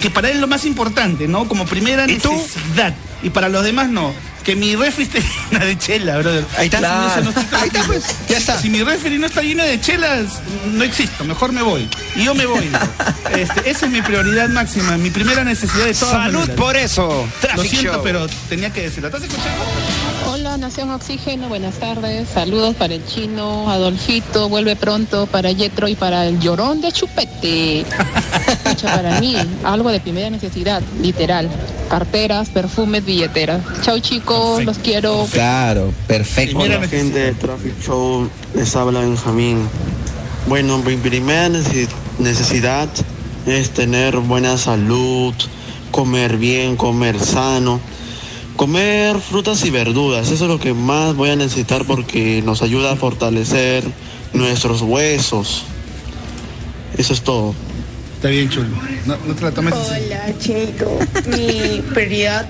que 0.00 0.08
para 0.10 0.28
él 0.30 0.36
es 0.36 0.40
lo 0.40 0.46
más 0.46 0.64
importante, 0.64 1.28
¿no? 1.28 1.46
Como 1.48 1.66
primera 1.66 2.08
¿Y 2.10 2.16
tú? 2.18 2.32
necesidad. 2.32 2.94
Y 3.22 3.28
para 3.30 3.48
los 3.50 3.62
demás 3.64 3.88
no. 3.90 4.14
Que 4.44 4.56
mi 4.56 4.74
refri 4.74 5.02
esté 5.04 5.20
llena 5.50 5.64
de 5.66 5.76
chela, 5.76 6.16
brother. 6.18 6.44
Ahí 6.56 6.66
está. 6.72 6.80
No 7.20 7.28
estoy 7.28 7.44
Ahí 7.60 7.66
está, 7.68 7.82
pues, 7.84 8.04
ya 8.28 8.38
está. 8.38 8.58
Si 8.58 8.70
mi 8.70 8.82
refri 8.82 9.18
no 9.18 9.26
está 9.26 9.42
lleno 9.42 9.62
de 9.64 9.78
chelas, 9.78 10.40
no 10.72 10.82
existo, 10.84 11.24
mejor 11.24 11.52
me 11.52 11.60
voy. 11.60 11.86
Y 12.16 12.24
yo 12.24 12.34
me 12.34 12.46
voy. 12.46 12.70
Este, 13.36 13.70
esa 13.70 13.86
es 13.86 13.92
mi 13.92 14.02
prioridad 14.02 14.48
máxima, 14.48 14.96
mi 14.96 15.10
primera 15.10 15.44
necesidad 15.44 15.84
de 15.84 15.94
todas 15.94 16.14
Salud 16.14 16.40
maneras. 16.40 16.56
por 16.56 16.76
eso. 16.76 17.28
Lo 17.56 17.62
siento, 17.62 17.92
Show. 17.92 18.00
pero 18.02 18.26
tenía 18.48 18.72
que 18.72 18.82
decirlo. 18.82 19.06
¿Estás 19.08 19.22
escuchando? 19.22 19.64
Nación 20.70 20.90
Oxígeno, 20.92 21.48
buenas 21.48 21.80
tardes. 21.80 22.28
Saludos 22.28 22.76
para 22.76 22.94
el 22.94 23.04
chino, 23.04 23.68
Adolfito, 23.68 24.48
vuelve 24.48 24.76
pronto, 24.76 25.26
para 25.26 25.50
Yetro 25.50 25.88
y 25.88 25.96
para 25.96 26.28
el 26.28 26.38
llorón 26.38 26.80
de 26.80 26.92
Chupete. 26.92 27.80
Escucha, 28.46 28.94
para 28.94 29.18
mí, 29.18 29.34
algo 29.64 29.90
de 29.90 29.98
primera 29.98 30.30
necesidad, 30.30 30.80
literal. 31.02 31.50
Carteras, 31.88 32.50
perfumes, 32.50 33.04
billeteras. 33.04 33.60
Chau 33.82 33.98
chicos, 33.98 34.64
los 34.64 34.78
quiero. 34.78 35.26
Claro, 35.32 35.92
perfecto. 36.06 36.56
Primera 36.60 36.78
Hola 36.78 36.86
gente 36.88 37.18
de 37.18 37.32
Traffic 37.32 37.74
Show, 37.84 38.30
les 38.54 38.76
habla 38.76 39.00
Benjamín. 39.00 39.68
Bueno, 40.46 40.78
mi 40.78 40.94
primera 40.94 41.48
necesi- 41.48 41.88
necesidad 42.20 42.88
es 43.44 43.70
tener 43.70 44.18
buena 44.18 44.56
salud, 44.56 45.34
comer 45.90 46.36
bien, 46.36 46.76
comer 46.76 47.18
sano, 47.18 47.80
comer 48.60 49.18
frutas 49.20 49.64
y 49.64 49.70
verduras. 49.70 50.30
Eso 50.30 50.44
es 50.44 50.50
lo 50.50 50.60
que 50.60 50.74
más 50.74 51.14
voy 51.16 51.30
a 51.30 51.36
necesitar 51.36 51.86
porque 51.86 52.42
nos 52.44 52.60
ayuda 52.60 52.92
a 52.92 52.96
fortalecer 52.96 53.82
nuestros 54.34 54.82
huesos. 54.82 55.62
Eso 56.98 57.14
es 57.14 57.22
todo. 57.22 57.54
Está 58.16 58.28
bien, 58.28 58.50
chulo. 58.50 58.68
No, 59.06 59.16
no 59.26 59.34
te 59.34 59.44
la 59.44 59.52
tomes 59.52 59.72
así. 59.72 59.92
Hola, 60.04 60.26
Chinito. 60.38 60.98
Mi 61.34 61.80
prioridad, 61.94 62.46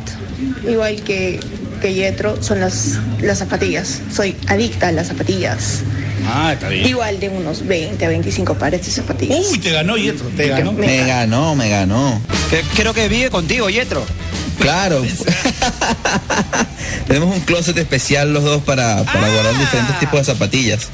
igual 0.68 1.00
que, 1.04 1.38
que 1.80 1.94
Yetro, 1.94 2.42
son 2.42 2.58
las, 2.58 2.98
las 3.20 3.38
zapatillas. 3.38 4.00
Soy 4.12 4.34
adicta 4.48 4.88
a 4.88 4.92
las 4.92 5.06
zapatillas. 5.06 5.82
Ah, 6.26 6.54
está 6.54 6.70
bien. 6.70 6.88
Igual 6.88 7.20
de 7.20 7.28
unos 7.28 7.64
20 7.68 8.04
a 8.04 8.08
25 8.08 8.54
pares 8.54 8.84
de 8.84 8.90
zapatillas. 8.90 9.46
Uy, 9.48 9.58
te 9.60 9.70
ganó 9.70 9.96
Yetro, 9.96 10.26
te 10.36 10.48
ganó. 10.48 10.72
Me- 10.72 10.86
Me 10.88 11.06
ganó, 11.06 11.54
me 11.54 11.68
ganó. 11.68 12.20
Que- 12.50 12.62
Creo 12.74 12.92
que 12.92 13.08
vive 13.08 13.30
contigo, 13.30 13.70
Yetro. 13.70 14.04
Claro. 14.60 15.02
Tenemos 17.06 17.34
un 17.34 17.40
closet 17.40 17.76
especial 17.78 18.32
los 18.32 18.44
dos 18.44 18.62
para, 18.62 19.02
para 19.04 19.26
Ah. 19.26 19.30
guardar 19.32 19.58
diferentes 19.58 19.98
tipos 19.98 20.20
de 20.20 20.24
zapatillas. 20.32 20.88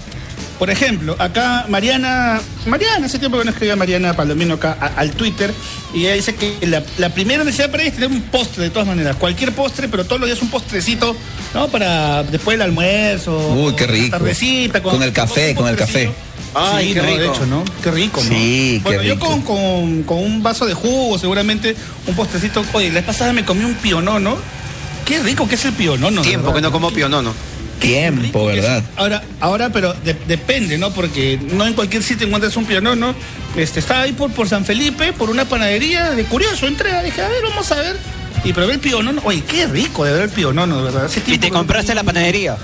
Por 0.59 0.71
ejemplo, 0.71 1.17
acá 1.19 1.67
Mariana, 1.69 2.41
Mariana, 2.65 3.07
hace 3.07 3.19
tiempo 3.19 3.39
que 3.39 3.45
no 3.45 3.51
escribía 3.51 3.77
Mariana 3.77 4.15
Palomino 4.17 4.55
acá 4.55 4.77
a- 4.81 4.99
al 5.01 5.11
Twitter, 5.11 5.53
y 5.93 6.07
ella 6.07 6.15
dice 6.15 6.35
que 6.35 6.57
la, 6.67 6.83
la 6.97 7.11
primera 7.11 7.45
necesidad 7.45 7.71
para 7.71 7.83
ella 7.83 7.91
es 7.91 7.95
tener 7.97 8.11
un 8.11 8.23
postre 8.23 8.65
de 8.65 8.71
todas 8.71 8.89
maneras, 8.89 9.17
cualquier 9.17 9.53
postre, 9.53 9.89
pero 9.89 10.07
todos 10.07 10.19
los 10.21 10.31
días 10.31 10.41
un 10.41 10.49
postrecito, 10.49 11.15
¿no? 11.53 11.69
Para 11.69 12.23
después 12.23 12.55
del 12.55 12.63
almuerzo. 12.63 13.37
Uy, 13.55 13.75
qué 13.77 13.87
rico. 13.87 14.17
tardecita, 14.17 14.83
Con 14.83 15.03
el 15.03 15.13
café, 15.13 15.55
con 15.55 15.69
el 15.69 15.77
postrecito. 15.77 16.15
Ay, 16.57 16.89
sí, 16.89 16.95
qué 16.95 17.03
no, 17.03 17.07
rico. 17.09 17.19
De 17.21 17.27
hecho, 17.29 17.47
¿no? 17.47 17.65
Qué 17.83 17.91
rico, 17.91 18.23
¿no? 18.23 18.29
Sí, 18.29 18.81
qué 18.85 18.89
bueno, 18.97 19.03
yo 19.03 19.19
con, 19.19 19.43
con, 19.43 20.03
con 20.05 20.19
un 20.19 20.43
vaso 20.43 20.67
de 20.67 20.75
jugo, 20.75 21.19
seguramente 21.19 21.77
un 22.07 22.15
postrecito. 22.15 22.65
Oye, 22.73 22.91
la 22.91 23.03
pasada 23.03 23.33
me 23.33 23.45
comí 23.45 23.65
un 23.65 23.75
pionono. 23.75 24.37
Qué 25.05 25.21
rico 25.21 25.47
que 25.49 25.55
es 25.55 25.65
el 25.65 25.73
pionono. 25.73 26.23
Tiempo 26.23 26.47
verdad. 26.47 26.57
que 26.57 26.63
no 26.63 26.73
como 26.73 26.91
pionono. 26.91 27.33
Tiempo. 27.79 28.47
¿verdad? 28.47 28.83
Ahora, 28.97 29.23
ahora, 29.41 29.69
pero 29.71 29.93
de- 29.93 30.17
depende, 30.27 30.79
¿no? 30.79 30.91
Porque 30.93 31.39
no 31.53 31.67
en 31.67 31.75
cualquier 31.75 32.03
sitio 32.03 32.27
encuentras 32.27 32.57
un 32.57 32.65
pionono. 32.65 33.15
Este, 33.57 33.81
estaba 33.81 34.03
ahí 34.03 34.13
por, 34.13 34.33
por 34.33 34.49
San 34.49 34.65
Felipe, 34.65 35.13
por 35.13 35.31
una 35.31 35.45
panadería 35.45 36.11
de 36.11 36.25
curioso, 36.25 36.67
entré, 36.67 37.03
dije, 37.05 37.23
a 37.23 37.29
ver, 37.29 37.43
vamos 37.49 37.71
a 37.73 37.77
ver. 37.77 37.97
Y 38.45 38.53
probé 38.53 38.75
el 38.75 38.81
pionono. 38.81 39.21
Oye, 39.25 39.43
qué 39.43 39.67
rico 39.67 40.05
de 40.05 40.13
ver 40.13 40.23
el 40.23 40.31
pionono, 40.31 40.79
de 40.79 40.83
verdad. 40.85 41.05
Hace 41.07 41.21
Y 41.27 41.39
te 41.39 41.47
que 41.47 41.51
compraste 41.51 41.95
la 41.95 42.03
panadería. 42.03 42.57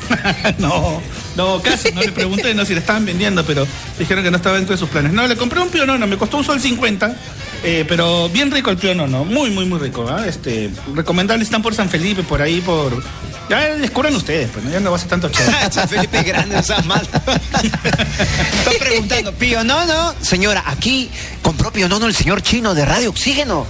no, 0.58 1.00
No, 1.36 1.60
casi, 1.62 1.92
no 1.92 2.02
le 2.02 2.12
pregunté 2.12 2.54
no 2.54 2.64
si 2.64 2.74
le 2.74 2.80
estaban 2.80 3.04
vendiendo, 3.04 3.44
pero 3.44 3.66
dijeron 3.98 4.22
que 4.22 4.30
no 4.30 4.36
estaba 4.36 4.56
dentro 4.56 4.74
de 4.74 4.78
sus 4.78 4.88
planes. 4.88 5.12
No, 5.12 5.26
le 5.26 5.36
compré 5.36 5.60
un 5.60 5.70
pionono, 5.70 6.06
me 6.06 6.16
costó 6.16 6.38
un 6.38 6.44
sol 6.44 6.60
50, 6.60 7.16
eh, 7.64 7.84
pero 7.88 8.28
bien 8.28 8.50
rico 8.50 8.70
el 8.70 8.76
pionono, 8.76 9.24
muy, 9.24 9.50
muy, 9.50 9.64
muy 9.64 9.78
rico. 9.78 10.06
¿ah? 10.08 10.26
Este, 10.26 10.70
recomendable, 10.94 11.44
están 11.44 11.62
por 11.62 11.74
San 11.74 11.88
Felipe, 11.88 12.22
por 12.22 12.42
ahí, 12.42 12.60
por... 12.60 13.02
Ya 13.48 13.74
descubran 13.76 14.14
ustedes, 14.14 14.50
pues, 14.50 14.64
¿no? 14.64 14.70
ya 14.70 14.80
no 14.80 14.90
va 14.90 14.96
a 14.96 15.00
ser 15.00 15.08
tanto 15.08 15.28
chévere. 15.28 15.56
San 15.70 15.88
Felipe 15.88 16.18
es 16.18 16.24
grande, 16.24 16.56
no 16.56 16.62
seas 16.62 16.86
mal. 16.86 17.02
Están 17.12 18.74
preguntando, 18.78 19.32
Pionono, 19.34 20.14
señora, 20.20 20.62
aquí 20.66 21.10
compró 21.42 21.72
Pionono 21.72 22.06
el 22.06 22.14
señor 22.14 22.42
chino 22.42 22.74
de 22.74 22.84
Radio 22.84 23.10
Oxígeno. 23.10 23.66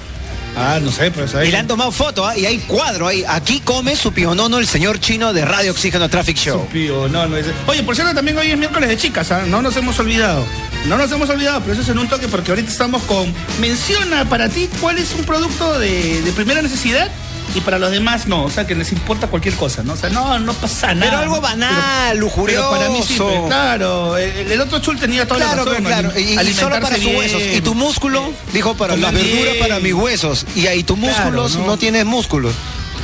Ah, 0.57 0.79
no 0.83 0.91
sé, 0.93 1.11
pues 1.11 1.35
ahí... 1.35 1.49
Y 1.49 1.51
le 1.51 1.57
han 1.59 1.67
tomado 1.67 1.91
foto, 1.93 2.27
¿ah? 2.27 2.37
y 2.37 2.45
hay 2.45 2.59
cuadro 2.59 3.09
ahí. 3.09 3.25
Aquí 3.27 3.61
come 3.65 3.97
su 3.97 4.13
pionono 4.13 4.59
el 4.59 4.67
señor 4.67 5.01
chino 5.01 5.33
de 5.33 5.45
Radio 5.45 5.71
Oxígeno 5.73 6.09
Traffic 6.11 6.37
Show. 6.37 6.67
Pío, 6.71 7.09
no, 7.09 7.27
no 7.27 7.37
es- 7.39 7.47
Oye, 7.67 7.83
por 7.83 7.95
cierto, 7.95 8.15
también 8.15 8.37
hoy 8.37 8.51
es 8.51 8.59
miércoles 8.59 8.89
de 8.91 8.97
chicas, 8.99 9.31
¿ah? 9.33 9.45
no 9.47 9.63
nos 9.63 9.75
hemos 9.77 9.99
olvidado. 9.99 10.45
No 10.87 10.99
nos 10.99 11.11
hemos 11.13 11.31
olvidado, 11.31 11.61
pero 11.61 11.73
eso 11.75 11.83
es 11.83 11.89
en 11.89 11.99
un 11.99 12.09
toque 12.09 12.29
porque 12.29 12.51
ahorita 12.51 12.71
estamos 12.71 13.03
con. 13.05 13.33
Menciona 13.61 14.25
para 14.29 14.49
ti 14.49 14.69
cuál 14.81 14.99
es 14.99 15.15
un 15.17 15.25
producto 15.25 15.79
de, 15.79 16.21
de 16.23 16.33
primera 16.33 16.61
necesidad 16.61 17.09
y 17.55 17.61
para 17.61 17.79
los 17.79 17.91
demás 17.91 18.27
no. 18.27 18.45
O 18.45 18.51
sea, 18.51 18.67
que 18.67 18.75
les 18.75 18.93
importa 18.93 19.27
cualquier 19.29 19.55
cosa, 19.55 19.83
¿no? 19.83 19.93
O 19.93 19.97
sea, 19.97 20.11
no, 20.11 20.39
no 20.39 20.53
pasa 20.55 20.95
nada. 20.95 21.11
Pero 21.11 21.23
algo 21.23 21.41
banal, 21.41 21.73
Pero- 22.11 22.21
lujurioso. 22.21 22.69
Pero 22.71 22.79
para 22.81 22.91
mí 22.91 23.03
sí, 23.07 23.15
pues, 23.19 23.41
claro. 23.47 24.17
El, 24.17 24.53
el 24.53 24.61
otro 24.61 24.79
chul 24.81 24.99
tenía 24.99 25.27
toda 25.27 25.41
Claro, 25.41 25.65
la 25.65 25.71
razón. 25.71 25.75
pero 25.85 25.89
claro. 25.89 26.11
ali- 26.15 26.35
Y, 26.47 26.51
y 26.51 26.55
solo 26.55 26.81
para 26.81 26.97
sus 26.97 27.07
huesos. 27.07 27.43
Y 27.55 27.61
tu 27.61 27.75
músculo, 27.75 28.33
dijo, 28.53 28.75
para 28.77 28.97
las 28.97 29.13
verduras, 29.13 29.57
para 29.61 29.79
mis 29.81 29.93
huesos. 29.95 30.47
Y 30.57 30.67
ahí 30.67 30.83
tu 30.83 30.97
Claro, 30.97 31.15
músculos 31.31 31.57
¿no? 31.57 31.67
no 31.67 31.77
tienes 31.77 32.05
músculos. 32.05 32.55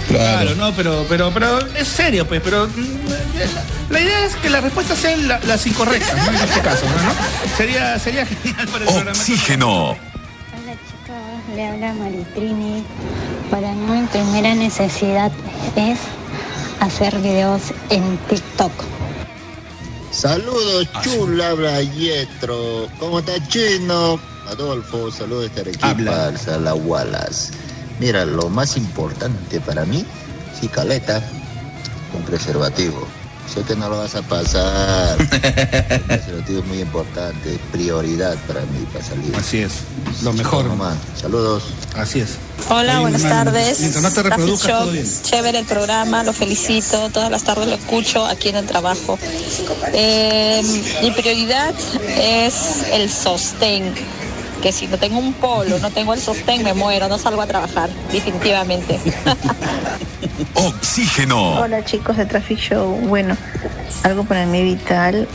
Claro, 0.09 0.55
no, 0.55 0.73
pero, 0.75 1.05
pero, 1.07 1.31
pero 1.35 1.59
es 1.77 1.87
serio, 1.87 2.27
pues, 2.27 2.41
pero 2.43 2.67
mm, 2.67 3.91
la 3.93 4.01
idea 4.01 4.25
es 4.25 4.37
que 4.37 4.49
las 4.49 4.63
respuestas 4.65 4.99
sean 4.99 5.29
la- 5.29 5.39
las 5.41 5.67
incorrectas, 5.67 6.17
¿no? 6.17 6.29
En 6.31 6.35
este 6.49 6.61
caso, 6.63 6.87
¿no? 6.87 7.57
Sería, 7.59 7.99
sería 7.99 8.25
genial 8.25 8.67
para 8.69 8.85
el 8.85 8.91
programa. 8.91 9.11
Oxígeno. 9.11 9.89
Hola 9.91 10.73
chicos, 10.73 11.55
le 11.57 11.67
habla 11.67 11.93
Maritrini. 11.93 12.85
Para 13.51 13.73
mí 13.73 14.01
mi 14.01 14.07
primera 14.09 14.55
necesidad 14.55 15.33
es 15.75 15.99
hacer 16.81 17.19
videos 17.21 17.63
en 17.89 18.19
TikTok. 18.29 18.73
Saludos, 20.11 20.89
chula, 21.03 21.51
habla 21.51 21.83
Yetro. 21.83 22.89
¿Cómo 22.99 23.21
está 23.21 23.47
chino? 23.49 24.21
Adolfo, 24.51 25.11
saludos 25.11 25.55
de 25.55 25.63
Arequipa, 25.63 26.37
Sala 26.37 26.75
Wallace. 26.75 27.53
Mira, 28.01 28.25
lo 28.25 28.49
más 28.49 28.77
importante 28.77 29.61
para 29.61 29.85
mí, 29.85 30.05
sí, 30.59 30.69
caleta, 30.69 31.23
un 32.15 32.23
preservativo. 32.23 33.07
Sé 33.53 33.63
que 33.63 33.75
no 33.77 33.89
lo 33.89 33.99
vas 33.99 34.15
a 34.15 34.23
pasar. 34.23 35.19
Es 36.49 36.65
muy 36.65 36.81
importante, 36.81 37.59
prioridad 37.71 38.37
para 38.47 38.61
mí 38.63 38.87
para 38.93 39.05
salir. 39.05 39.35
Así 39.37 39.59
es, 39.59 39.73
lo 40.23 40.33
mejor. 40.33 40.65
Saludos. 41.21 41.65
Así 41.95 42.21
es. 42.21 42.37
Hola, 42.71 43.01
buenas 43.01 43.23
tardes. 43.23 43.81
Mientras 43.81 44.03
no 44.03 44.11
te 44.11 44.23
reproduzcas, 44.23 44.69
Show, 44.69 44.81
todo 44.81 44.93
bien. 44.93 45.07
Chévere 45.23 45.59
el 45.59 45.67
programa, 45.67 46.25
lo 46.25 46.33
felicito. 46.33 47.11
Todas 47.11 47.31
las 47.31 47.45
tardes 47.45 47.69
lo 47.69 47.75
escucho 47.75 48.25
aquí 48.25 48.49
en 48.49 48.57
el 48.57 48.67
trabajo. 48.67 49.19
Eh, 49.93 50.63
mi 51.03 51.11
prioridad 51.11 51.75
es 52.17 52.85
el 52.93 53.11
sostén. 53.11 53.95
Que 54.63 54.73
si 54.73 54.89
no 54.89 54.99
tengo 54.99 55.19
un 55.19 55.33
polo, 55.35 55.79
no 55.79 55.91
tengo 55.91 56.15
el 56.15 56.21
sostén, 56.21 56.65
me 56.65 56.75
muero, 56.75 57.09
no 57.09 57.19
salgo 57.19 57.43
a 57.43 57.47
trabajar, 57.47 57.89
definitivamente. 58.13 58.99
Oxígeno. 60.55 61.61
Hola 61.61 61.85
chicos 61.85 62.17
de 62.17 62.27
Traffic 62.27 62.59
Show. 62.59 62.93
Bueno, 63.07 63.37
algo 64.03 64.25
para 64.25 64.47
mí 64.47 64.63
vital 64.63 65.29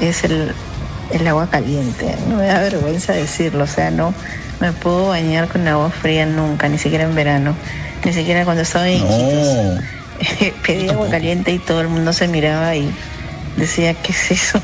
es 0.00 0.24
el, 0.24 0.52
el 1.12 1.26
agua 1.26 1.48
caliente. 1.48 2.14
No 2.28 2.36
me 2.36 2.46
da 2.46 2.60
vergüenza 2.60 3.12
decirlo, 3.12 3.64
o 3.64 3.66
sea, 3.66 3.90
no 3.90 4.14
me 4.60 4.72
puedo 4.72 5.08
bañar 5.08 5.48
con 5.48 5.66
agua 5.66 5.90
fría 5.90 6.26
nunca, 6.26 6.68
ni 6.68 6.78
siquiera 6.78 7.04
en 7.04 7.14
verano, 7.14 7.54
ni 8.04 8.12
siquiera 8.12 8.44
cuando 8.44 8.62
estaba 8.62 8.88
en 8.88 8.96
Iquitos. 8.96 9.84
Pedí 10.66 10.88
agua 10.88 11.08
caliente 11.08 11.52
y 11.52 11.58
todo 11.58 11.80
el 11.80 11.88
mundo 11.88 12.12
se 12.12 12.28
miraba 12.28 12.76
y 12.76 12.92
decía, 13.56 13.94
¿qué 13.94 14.12
es 14.12 14.30
eso? 14.30 14.60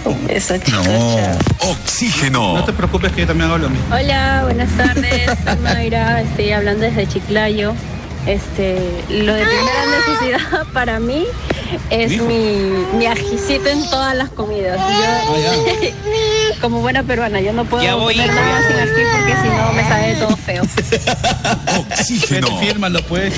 Un 0.04 0.26
beso, 0.26 0.56
chicos. 0.58 0.84
chao. 0.84 1.70
Oxígeno. 1.70 2.54
No 2.54 2.64
te 2.64 2.72
preocupes 2.72 3.12
que 3.12 3.22
yo 3.22 3.26
también 3.26 3.50
hago 3.50 3.58
lo 3.58 3.70
mismo. 3.70 3.86
Hola, 3.94 4.42
buenas 4.44 4.70
tardes. 4.76 5.30
Soy 5.44 5.56
Mayra, 5.58 6.22
estoy 6.22 6.52
hablando 6.52 6.82
desde 6.82 7.06
Chiclayo. 7.06 7.74
Este, 8.26 8.78
lo 9.10 9.34
de 9.34 9.44
primera 9.44 9.82
necesidad 9.98 10.66
para 10.72 10.98
mí 10.98 11.26
es 11.90 12.22
mi, 12.22 12.72
mi 12.96 13.06
ajicito 13.06 13.68
en 13.68 13.84
todas 13.90 14.16
las 14.16 14.30
comidas. 14.30 14.78
Yo, 14.78 16.60
como 16.62 16.80
buena 16.80 17.02
peruana, 17.02 17.40
yo 17.40 17.52
no 17.52 17.64
puedo 17.66 17.98
comer 17.98 18.28
nada 18.28 18.60
ya 18.60 18.68
sin 18.68 18.76
ají 18.78 19.02
porque 19.12 19.32
si 19.42 19.48
no 19.48 19.72
me 19.74 19.82
sabe 19.82 20.14
todo 20.14 20.36
feo. 20.36 20.62
Oxígeno. 21.90 22.48
Vete, 22.48 22.66
fírmalo, 22.66 23.02
pues. 23.02 23.34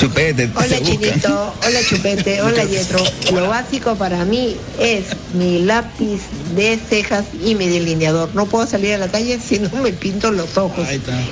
Chupete. 0.00 0.50
Hola. 0.54 0.78
Chinito, 0.82 1.54
hola 1.66 1.78
Chupete, 1.86 2.40
hola 2.42 2.64
Yetro. 2.64 3.02
Lo 3.34 3.48
básico 3.48 3.96
para 3.96 4.24
mí 4.24 4.56
es 4.78 5.04
mi 5.34 5.60
lápiz 5.62 6.22
de 6.56 6.78
cejas 6.88 7.26
y 7.44 7.54
mi 7.54 7.68
delineador. 7.68 8.30
No 8.34 8.46
puedo 8.46 8.66
salir 8.66 8.94
a 8.94 8.98
la 8.98 9.08
calle 9.08 9.38
si 9.38 9.58
no 9.58 9.68
me 9.82 9.92
pinto 9.92 10.30
los 10.30 10.56
ojos. 10.56 10.86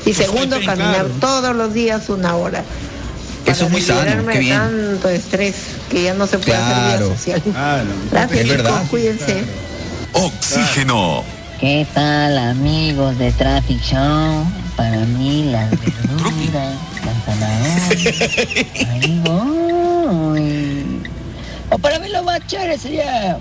Y 0.05 0.13
segundo, 0.13 0.57
Pues, 0.57 0.67
caminar 0.67 0.93
claro. 1.07 1.09
todos 1.21 1.57
los 1.57 1.73
días 1.73 2.09
una 2.11 2.37
hora. 2.37 2.63
Eso 3.47 3.65
es 3.65 3.71
muy 3.71 3.81
sano, 3.81 4.27
qué 4.31 4.39
bien. 4.41 4.59
tanto 4.59 5.09
estrés 5.09 5.55
que 5.89 6.03
ya 6.03 6.13
no 6.13 6.27
se 6.27 6.37
puede 6.39 6.55
hacer 6.59 6.75
Claro. 6.77 7.07
vida 7.07 7.17
social. 7.17 7.43
Claro. 7.43 7.85
Gracias, 8.11 8.39
Es 8.41 8.45
chicos, 8.45 8.57
verdad. 8.63 8.83
cuídense. 8.91 9.45
Oxígeno. 10.13 11.25
¿Qué 11.59 11.87
tal 11.95 12.37
amigos 12.37 13.17
de 13.19 13.33
Traffic 13.33 13.81
Show? 13.83 14.45
Para 14.77 14.99
mí 14.99 15.49
las 15.51 15.71
verduras, 15.71 16.75
zanahorias, 17.33 18.21
ahí 18.89 19.23
voy. 19.25 21.03
O 21.71 21.79
para 21.79 21.99
mí 21.99 22.09
lo 22.09 22.23
más 22.23 22.41
chévere 22.47 22.79
sería 22.79 23.39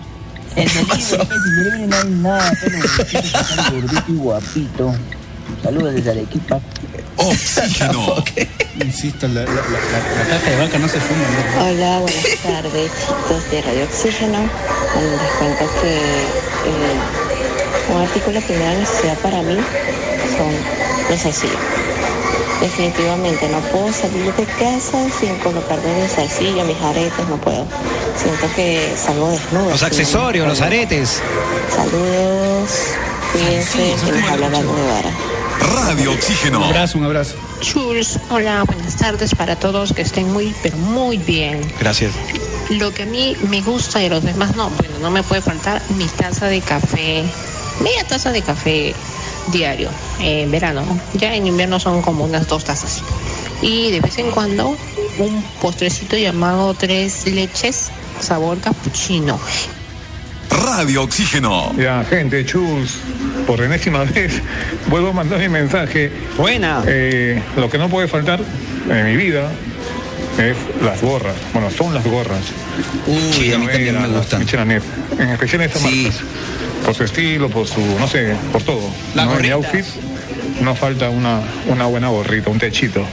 el 0.55 0.67
delivery, 0.67 1.03
el 1.21 1.27
delivery 1.29 1.87
no 1.87 1.95
hay 1.97 2.09
nada, 2.09 2.51
pero 2.61 2.77
gordito 3.71 4.03
y 4.09 4.15
guapito. 4.15 4.95
Saludos 5.63 5.93
desde 5.95 6.11
Arequipa. 6.11 6.59
Oxígeno. 7.15 8.15
Insisto, 8.83 9.27
la, 9.29 9.41
la, 9.41 9.49
la, 9.53 9.53
la- 9.61 10.27
caca 10.37 10.49
de 10.51 10.55
vaca 10.57 10.77
no 10.77 10.87
se 10.87 10.99
fuma. 10.99 11.23
¿no? 11.55 11.65
Hola, 11.65 11.99
buenas 11.99 12.23
tardes, 12.43 12.91
chicos 13.07 13.51
de 13.51 13.61
Radio 13.61 13.83
Oxígeno. 13.85 14.39
Bueno, 14.93 15.11
les 15.11 15.31
cuento 15.39 15.65
que 15.81 15.97
eh, 15.97 17.93
un 17.95 18.01
artículo 18.01 18.39
de 18.39 18.45
primera 18.45 18.73
necesidad 18.73 19.17
para 19.19 19.41
mí 19.41 19.55
son 20.37 20.51
los 21.09 21.21
zarcillos. 21.21 21.55
Definitivamente 22.61 23.47
no 23.49 23.59
puedo 23.71 23.93
salir 23.93 24.33
de 24.33 24.45
casa 24.45 25.07
sin 25.19 25.35
colocarme 25.37 26.01
mi 26.01 26.07
zarcillo, 26.07 26.63
mis 26.65 26.81
aretes, 26.81 27.27
no 27.29 27.37
puedo. 27.37 27.65
Siento 28.15 28.47
que 28.55 28.93
salgo 28.97 29.29
desnuda. 29.29 29.69
Los 29.69 29.83
accesorios, 29.83 30.47
los 30.47 30.61
aretes. 30.61 31.21
Saludos, 31.73 32.71
cuídense, 33.31 33.95
les 34.11 34.29
habla 34.29 34.49
la 34.49 34.59
Vara. 34.59 35.11
Radio 35.75 36.11
Oxígeno. 36.13 36.57
Un 36.59 36.63
abrazo, 36.65 36.97
un 36.97 37.05
abrazo. 37.05 37.35
Churs, 37.61 38.19
hola, 38.29 38.63
buenas 38.63 38.95
tardes 38.95 39.35
para 39.35 39.55
todos, 39.55 39.93
que 39.93 40.01
estén 40.01 40.31
muy, 40.31 40.53
pero 40.63 40.77
muy 40.77 41.17
bien. 41.17 41.61
Gracias. 41.79 42.13
Lo 42.69 42.91
que 42.91 43.03
a 43.03 43.05
mí 43.05 43.37
me 43.49 43.61
gusta 43.61 44.01
y 44.01 44.07
a 44.07 44.09
los 44.09 44.23
demás 44.23 44.55
no, 44.55 44.69
bueno, 44.71 44.95
no 45.01 45.11
me 45.11 45.21
puede 45.21 45.41
faltar 45.41 45.81
mi 45.95 46.05
taza 46.05 46.47
de 46.47 46.61
café, 46.61 47.23
media 47.81 48.03
taza 48.07 48.31
de 48.31 48.41
café 48.41 48.95
diario, 49.51 49.89
en 50.19 50.49
verano, 50.51 50.81
¿no? 50.85 50.99
ya 51.13 51.33
en 51.35 51.47
invierno 51.47 51.79
son 51.79 52.01
como 52.01 52.25
unas 52.25 52.47
dos 52.47 52.63
tazas. 52.65 53.01
Y 53.61 53.91
de 53.91 54.01
vez 54.01 54.17
en 54.19 54.29
cuando 54.31 54.75
un 55.19 55.43
postrecito 55.61 56.15
llamado 56.17 56.73
tres 56.73 57.25
leches, 57.27 57.89
sabor 58.19 58.59
cappuccino. 58.59 59.39
Radio 60.49 61.03
Oxígeno. 61.03 61.73
Ya, 61.77 62.03
gente, 62.09 62.45
chus, 62.45 62.95
por 63.45 63.61
enésima 63.61 64.03
vez 64.05 64.41
vuelvo 64.87 65.09
a 65.09 65.13
mandar 65.13 65.39
mi 65.39 65.49
mensaje. 65.49 66.11
Buena. 66.37 66.83
Eh, 66.87 67.41
lo 67.57 67.69
que 67.69 67.77
no 67.77 67.89
puede 67.89 68.07
faltar 68.07 68.39
en 68.89 69.05
mi 69.05 69.15
vida 69.17 69.51
es 70.37 70.55
las 70.83 71.01
gorras. 71.01 71.35
Bueno, 71.53 71.69
son 71.71 71.93
las 71.93 72.05
gorras. 72.05 72.41
Uy, 73.07 73.53
a 73.53 73.57
mí 73.57 73.67
también 73.67 74.01
me 74.01 74.07
gustan. 74.09 74.41
En 74.41 75.29
especial 75.29 75.61
estas 75.61 75.81
Sí. 75.81 76.03
marcas. 76.03 76.21
Por 76.85 76.95
su 76.95 77.03
estilo, 77.03 77.49
por 77.49 77.67
su, 77.67 77.81
no 77.99 78.07
sé, 78.07 78.33
por 78.51 78.63
todo. 78.63 78.81
La 79.15 79.25
¿no? 79.25 79.35
En 79.35 79.41
mi 79.41 79.49
gorrita. 79.49 79.55
outfit 79.77 79.85
no 80.61 80.75
falta 80.75 81.09
una, 81.09 81.41
una 81.67 81.85
buena 81.85 82.07
gorrita, 82.09 82.49
un 82.49 82.59
techito. 82.59 83.05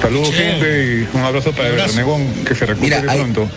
Saludos, 0.00 0.30
Chévere. 0.30 0.52
gente, 0.52 1.08
y 1.12 1.16
un 1.16 1.24
abrazo 1.24 1.52
para 1.52 1.68
el 1.68 1.76
renegón 1.80 2.26
que 2.46 2.54
se 2.54 2.66
recupere 2.66 3.00
Mira, 3.00 3.12
ahí- 3.12 3.18
pronto. 3.18 3.50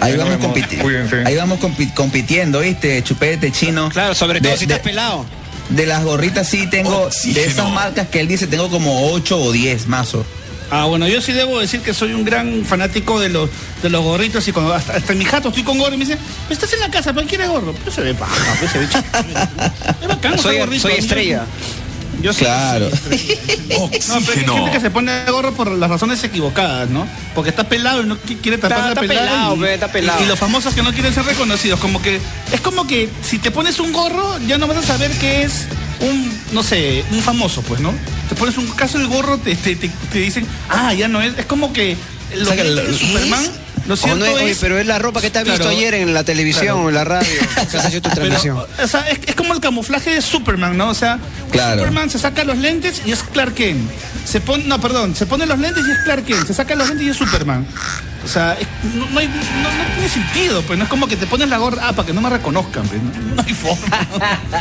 Ahí 0.00 0.16
vamos, 0.16 0.38
vemos, 0.38 0.46
compiti- 0.56 0.78
Cuídense. 0.78 1.24
ahí 1.26 1.34
vamos 1.34 1.58
compi- 1.58 1.92
compitiendo, 1.94 2.60
¿viste? 2.60 3.02
Chupete, 3.02 3.50
chino. 3.50 3.88
Claro, 3.88 4.14
sobre 4.14 4.40
todo 4.40 4.52
De- 4.52 4.58
si 4.58 4.66
de- 4.66 4.74
estás 4.74 4.84
pelado. 4.88 5.26
De 5.68 5.84
las 5.86 6.04
gorritas 6.04 6.48
sí 6.48 6.68
tengo, 6.68 6.96
Oxígeno. 7.06 7.40
de 7.40 7.46
esas 7.50 7.68
marcas 7.70 8.06
que 8.08 8.20
él 8.20 8.28
dice, 8.28 8.46
tengo 8.46 8.68
como 8.70 9.10
8 9.12 9.36
o 9.40 9.50
10 9.50 9.88
mazos. 9.88 10.24
Ah, 10.70 10.84
bueno, 10.84 11.08
yo 11.08 11.20
sí 11.20 11.32
debo 11.32 11.58
decir 11.58 11.80
que 11.80 11.92
soy 11.92 12.12
un 12.14 12.24
gran 12.24 12.64
fanático 12.64 13.18
de 13.18 13.28
los, 13.28 13.50
de 13.82 13.90
los 13.90 14.02
gorritos 14.04 14.46
y 14.46 14.52
cuando 14.52 14.72
hasta, 14.72 14.94
hasta 14.94 15.12
en 15.12 15.18
mi 15.18 15.24
jato 15.24 15.48
estoy 15.48 15.64
con 15.64 15.78
gorro 15.78 15.94
y 15.94 15.98
me 15.98 16.04
dice, 16.04 16.16
estás 16.48 16.72
en 16.72 16.80
la 16.80 16.90
casa, 16.90 17.12
¿para 17.12 17.22
qué 17.24 17.30
quieres 17.30 17.48
gorro? 17.48 17.72
Pues 17.72 17.94
se 17.94 18.02
ve 18.02 18.14
paja, 18.14 18.34
pues 18.60 18.70
se 18.70 18.78
ve 18.78 18.88
chido. 18.88 19.02
Es 20.02 20.08
bacán, 20.08 20.38
Soy- 20.38 20.58
gorrito. 20.58 20.82
soy 20.82 20.92
estrella. 20.98 21.44
Yo 22.22 22.32
sí. 22.32 22.44
Claro. 22.44 22.88
No, 23.70 23.88
pero 24.26 24.52
hay 24.52 24.58
gente 24.58 24.70
que 24.72 24.80
se 24.80 24.90
pone 24.90 25.24
gorro 25.30 25.52
por 25.52 25.70
las 25.70 25.88
razones 25.88 26.22
equivocadas, 26.24 26.88
¿no? 26.90 27.06
Porque 27.34 27.50
está 27.50 27.64
pelado 27.68 28.02
y 28.02 28.06
no 28.06 28.16
qui- 28.16 28.38
quiere 28.40 28.58
tapar 28.58 28.78
Está- 28.78 28.82
la 28.86 28.88
está 28.90 29.00
pelada. 29.00 29.26
pelado, 29.30 29.56
y, 29.56 29.60
pe, 29.60 29.74
está 29.74 29.88
pelado. 29.92 30.20
y- 30.20 30.24
y 30.24 30.26
los 30.26 30.38
famosos 30.38 30.74
que 30.74 30.82
no 30.82 30.92
quieren 30.92 31.14
ser 31.14 31.24
reconocidos, 31.24 31.78
como 31.80 32.02
que 32.02 32.20
es 32.52 32.60
como 32.60 32.86
que 32.86 33.08
si 33.22 33.38
te 33.38 33.50
pones 33.50 33.78
un 33.80 33.92
gorro 33.92 34.38
ya 34.46 34.58
no 34.58 34.66
vas 34.66 34.78
a 34.78 34.82
saber 34.82 35.10
que 35.12 35.42
es 35.44 35.66
un, 36.00 36.32
no 36.52 36.62
sé, 36.62 37.04
un 37.12 37.20
famoso, 37.20 37.62
pues, 37.62 37.80
¿no? 37.80 37.92
Te 38.28 38.34
pones 38.34 38.56
un 38.58 38.66
caso 38.68 38.98
del 38.98 39.08
gorro, 39.08 39.38
te, 39.38 39.54
te, 39.56 39.76
te- 39.76 39.90
te 40.12 40.18
dicen, 40.18 40.46
ah, 40.68 40.92
ya 40.94 41.08
no 41.08 41.20
es, 41.20 41.36
es 41.38 41.46
como 41.46 41.72
que 41.72 41.96
lo 42.36 42.42
O 42.42 42.44
sea, 42.46 42.56
que 42.56 42.62
que 42.62 42.68
lo- 42.70 42.82
de 42.82 42.98
Superman, 42.98 43.44
lo 43.86 43.96
cierto 43.96 44.18
no 44.18 44.24
es- 44.26 44.34
oye, 44.34 44.50
es- 44.52 44.58
pero 44.58 44.78
es 44.78 44.86
la 44.86 44.98
ropa 44.98 45.20
que 45.20 45.30
te 45.30 45.38
has 45.38 45.44
visto 45.44 45.68
ayer 45.68 45.94
en 45.94 46.12
la 46.14 46.22
televisión, 46.24 46.64
Claro. 46.76 46.88
en 46.88 46.94
la 46.94 47.04
radio, 47.04 47.28
que 47.70 47.76
has 47.76 47.86
hecho 47.86 48.02
tu 48.02 48.08
Pero, 48.10 48.14
transmisión. 48.22 48.56
o 48.58 48.86
sea, 48.86 49.08
es, 49.10 49.18
es 49.26 49.34
como 49.34 49.54
el 49.54 49.60
camuflaje 49.60 50.10
de 50.10 50.22
Superman, 50.22 50.76
¿no? 50.76 50.88
O 50.90 50.94
sea, 50.94 51.18
Claro. 51.50 51.78
Superman 51.80 52.10
se 52.10 52.18
saca 52.18 52.44
los 52.44 52.58
lentes 52.58 53.02
y 53.06 53.12
es 53.12 53.22
Clark 53.22 53.54
Kent. 53.54 53.90
Se 54.24 54.40
pone, 54.40 54.64
no, 54.64 54.80
perdón, 54.80 55.16
se 55.16 55.26
pone 55.26 55.46
los 55.46 55.58
lentes 55.58 55.84
y 55.88 55.90
es 55.90 55.98
Clark 56.04 56.24
Kent. 56.24 56.46
Se 56.46 56.54
saca 56.54 56.74
los 56.76 56.86
lentes 56.88 57.06
y 57.06 57.10
es 57.10 57.16
Superman. 57.16 57.66
O 58.22 58.28
sea, 58.28 58.56
no, 58.94 59.06
no 59.10 59.18
hay- 59.18 59.26
no- 59.28 59.32
no 59.34 59.94
tiene 59.94 60.08
sentido, 60.10 60.60
pues 60.62 60.78
no 60.78 60.84
es 60.84 60.90
como 60.90 61.08
que 61.08 61.16
te 61.16 61.26
pones 61.26 61.48
la 61.48 61.56
gorra, 61.56 61.82
ah, 61.88 61.92
para 61.94 62.06
que 62.06 62.12
no 62.12 62.20
me 62.20 62.28
reconozcan, 62.28 62.86
pues, 62.86 63.02
no, 63.02 63.34
no 63.34 63.42
hay 63.44 63.54
forma. 63.54 64.06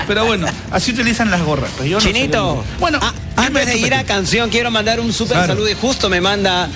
Pero 0.08 0.26
bueno, 0.26 0.48
así 0.72 0.92
utilizan 0.92 1.30
las 1.30 1.42
gorras. 1.42 1.70
Pues, 1.78 1.90
yo 1.90 2.00
sé. 2.00 2.08
Chinito, 2.14 2.64
bueno, 2.80 3.00
antes 3.36 3.66
de 3.66 3.78
ir 3.78 3.94
a 3.94 4.06
canción, 4.06 4.50
quiero 4.50 4.72
mandar 4.72 5.00
un 5.02 5.12
súper 5.12 5.38
Claro. 5.38 5.54
saludo 5.54 5.70
y 5.70 5.74
justo 5.76 6.10
me 6.10 6.22
manda, 6.22 6.70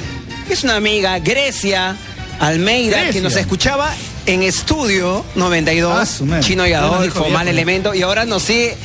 es 0.52 0.64
una 0.64 0.76
amiga, 0.76 1.18
Grecia 1.20 1.96
Almeida, 2.40 2.98
Grecia. 2.98 3.14
que 3.14 3.22
nos 3.22 3.36
escuchaba 3.36 3.94
en 4.26 4.44
estudio 4.44 5.24
92, 5.36 6.22
Ah. 6.32 6.40
Chino 6.42 6.68
y 6.68 6.74
Adolfo, 6.74 7.30
mal 7.30 7.48
elemento, 7.48 7.94
y 7.94 8.02
ahora 8.02 8.26
nos 8.26 8.44
sigue. 8.44 8.76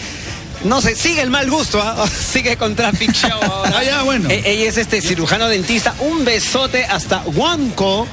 No 0.65 0.81
sé, 0.81 0.97
sigue 0.97 1.23
el 1.23 1.31
mal 1.31 1.49
gusto, 1.51 1.81
¿ah? 1.81 2.05
sigue 2.33 2.57
con 2.57 2.75
Traffic 2.75 3.13
Show 3.13 3.31
ahora. 3.43 3.73
Ah, 3.79 3.85
ya, 3.85 4.03
bueno. 4.03 4.29
E- 4.29 4.43
ella 4.45 4.69
es 4.69 4.77
este 4.77 5.01
cirujano 5.01 5.49
dentista. 5.49 5.95
Un 6.01 6.25
besote 6.25 6.85
hasta 6.85 7.23
Huanco. 7.27 8.07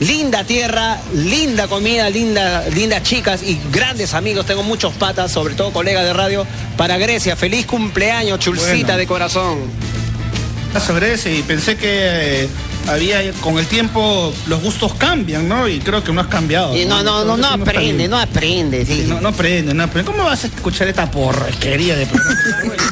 Linda 0.00 0.44
tierra, 0.44 0.96
linda 1.12 1.66
comida, 1.66 2.08
linda, 2.08 2.64
lindas 2.72 3.02
chicas 3.02 3.42
y 3.42 3.58
grandes 3.72 4.14
amigos. 4.14 4.46
Tengo 4.46 4.62
muchos 4.62 4.94
patas, 4.94 5.32
sobre 5.32 5.54
todo 5.54 5.72
colegas 5.72 6.04
de 6.04 6.12
radio. 6.12 6.46
Para 6.76 6.98
Grecia, 6.98 7.34
feliz 7.34 7.66
cumpleaños, 7.66 8.38
chulcita 8.38 8.70
Bueno. 8.74 8.96
de 8.98 9.06
corazón. 9.08 9.58
sobre 10.86 11.14
ese 11.14 11.34
y 11.34 11.42
pensé 11.42 11.76
que 11.76 12.44
eh, 12.44 12.48
había 12.86 13.32
con 13.40 13.58
el 13.58 13.66
tiempo 13.66 14.32
los 14.46 14.62
gustos 14.62 14.94
cambian, 14.94 15.48
¿no? 15.48 15.68
Y 15.68 15.78
creo 15.80 16.02
que 16.02 16.12
no 16.12 16.20
has 16.20 16.26
cambiado. 16.28 16.76
Y 16.76 16.84
no, 16.84 17.02
no, 17.02 17.24
no, 17.24 17.36
no 17.36 17.46
aprende, 17.48 18.08
no 18.08 18.18
aprende. 18.18 18.84
sí. 18.84 19.02
Sí, 19.02 19.04
no, 19.08 19.20
no 19.20 19.28
aprende, 19.28 19.74
no 19.74 19.84
aprende. 19.84 20.10
¿Cómo 20.10 20.24
vas 20.24 20.44
a 20.44 20.46
escuchar 20.48 20.88
esta 20.88 21.10
porquería 21.10 21.96
de? 21.96 22.06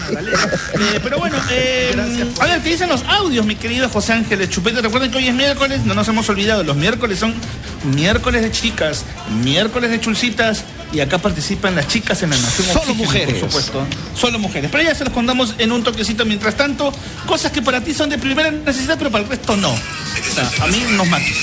Eh, 0.09 1.01
pero 1.03 1.19
bueno, 1.19 1.37
eh, 1.51 1.95
a 2.39 2.45
ver, 2.47 2.61
¿qué 2.61 2.71
dicen 2.71 2.89
los 2.89 3.03
audios, 3.05 3.45
mi 3.45 3.57
querido 3.57 3.89
José 3.89 4.13
Ángeles 4.13 4.51
Chupete? 4.51 4.81
Recuerden 4.81 5.11
que 5.11 5.19
hoy 5.19 5.29
es 5.29 5.35
miércoles, 5.35 5.85
no 5.85 5.95
nos 5.95 6.07
hemos 6.09 6.29
olvidado. 6.29 6.63
Los 6.63 6.77
miércoles 6.77 7.19
son 7.19 7.35
miércoles 7.83 8.43
de 8.43 8.51
chicas, 8.51 9.05
miércoles 9.43 9.91
de 9.91 10.01
chulcitas 10.01 10.65
y 10.93 11.01
acá 11.01 11.19
participan 11.19 11.75
las 11.75 11.89
chicas 11.89 12.23
en 12.23 12.31
la 12.31 12.37
Nación 12.37 12.67
Solo 12.69 12.79
Oxígeno, 12.79 13.05
mujeres. 13.05 13.35
Por 13.35 13.51
supuesto. 13.51 13.87
Solo 14.15 14.39
mujeres. 14.39 14.71
Pero 14.71 14.85
ya 14.85 14.95
se 14.95 15.05
los 15.05 15.13
contamos 15.13 15.55
en 15.59 15.73
un 15.73 15.83
toquecito 15.83 16.25
mientras 16.25 16.57
tanto. 16.57 16.93
Cosas 17.27 17.53
que 17.53 17.63
para 17.63 17.83
ti 17.83 17.93
son 17.93 18.09
de 18.09 18.19
primera 18.19 18.51
necesidad, 18.51 18.97
pero 18.99 19.11
para 19.11 19.25
el 19.25 19.31
resto 19.31 19.57
no. 19.57 19.71
O 19.71 20.35
sea, 20.35 20.51
a 20.65 20.67
mí 20.69 20.83
nos 20.97 21.09
matos. 21.09 21.37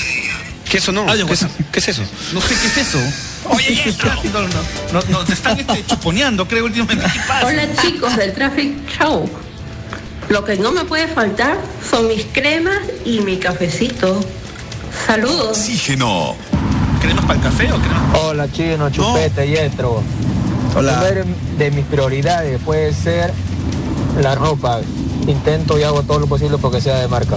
¿Qué 0.68 0.78
eso 0.78 0.92
no? 0.92 1.08
Audio 1.08 1.26
¿Qué 1.26 1.34
es, 1.34 1.46
qué 1.70 1.78
es 1.78 1.88
eso? 1.88 2.02
No 2.32 2.40
sé 2.40 2.54
qué 2.60 2.66
es 2.66 2.88
eso. 2.88 2.98
Oye, 3.50 3.94
no, 4.32 4.40
no, 4.40 4.48
no, 4.92 5.10
no, 5.10 5.24
te 5.24 5.34
están 5.34 5.58
este, 5.58 5.84
chuponeando, 5.86 6.48
creo, 6.48 6.64
últimamente. 6.64 7.04
¿Qué 7.12 7.20
pasa? 7.28 7.46
Hola 7.46 7.68
chicos 7.80 8.16
del 8.16 8.32
Traffic 8.32 8.74
Show. 8.98 9.30
Lo 10.28 10.44
que 10.44 10.56
no 10.56 10.72
me 10.72 10.84
puede 10.84 11.06
faltar 11.08 11.58
son 11.88 12.08
mis 12.08 12.24
cremas 12.24 12.80
y 13.04 13.20
mi 13.20 13.36
cafecito. 13.36 14.24
Saludos. 15.06 15.58
Oxígeno. 15.58 16.34
¿Cremas 17.04 17.24
para 17.24 17.34
el 17.38 17.40
café 17.44 17.72
o 17.72 17.76
cremas? 17.76 18.20
Hola 18.22 18.50
chino, 18.52 18.90
chupete, 18.90 19.46
yetro. 19.48 20.00
Hola. 20.76 21.00
Primero 21.00 21.24
de 21.58 21.70
mis 21.70 21.84
prioridades 21.84 22.60
puede 22.64 22.92
ser 22.92 23.32
la 24.20 24.34
ropa. 24.34 24.80
Intento 25.26 25.78
y 25.78 25.82
hago 25.82 26.02
todo 26.02 26.18
lo 26.20 26.26
posible 26.26 26.58
porque 26.58 26.80
sea 26.80 26.98
de 26.98 27.08
marca. 27.08 27.36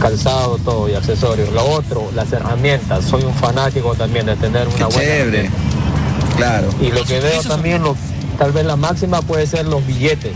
Calzado, 0.00 0.58
todo 0.58 0.88
y 0.88 0.94
accesorios. 0.94 1.50
Lo 1.52 1.64
otro, 1.64 2.10
las 2.14 2.32
herramientas. 2.32 3.04
Soy 3.04 3.22
un 3.24 3.34
fanático 3.34 3.94
también 3.94 4.26
de 4.26 4.36
tener 4.36 4.66
una 4.66 4.76
Qué 4.76 4.84
buena. 4.84 5.00
chévere. 5.00 5.50
Claro. 6.36 6.68
Y 6.80 6.90
lo 6.90 7.04
que 7.04 7.20
veo 7.20 7.42
también, 7.42 7.82
lo- 7.82 7.96
tal 8.38 8.52
vez 8.52 8.64
la 8.64 8.76
máxima 8.76 9.20
puede 9.22 9.46
ser 9.46 9.66
los 9.66 9.86
billetes. 9.86 10.32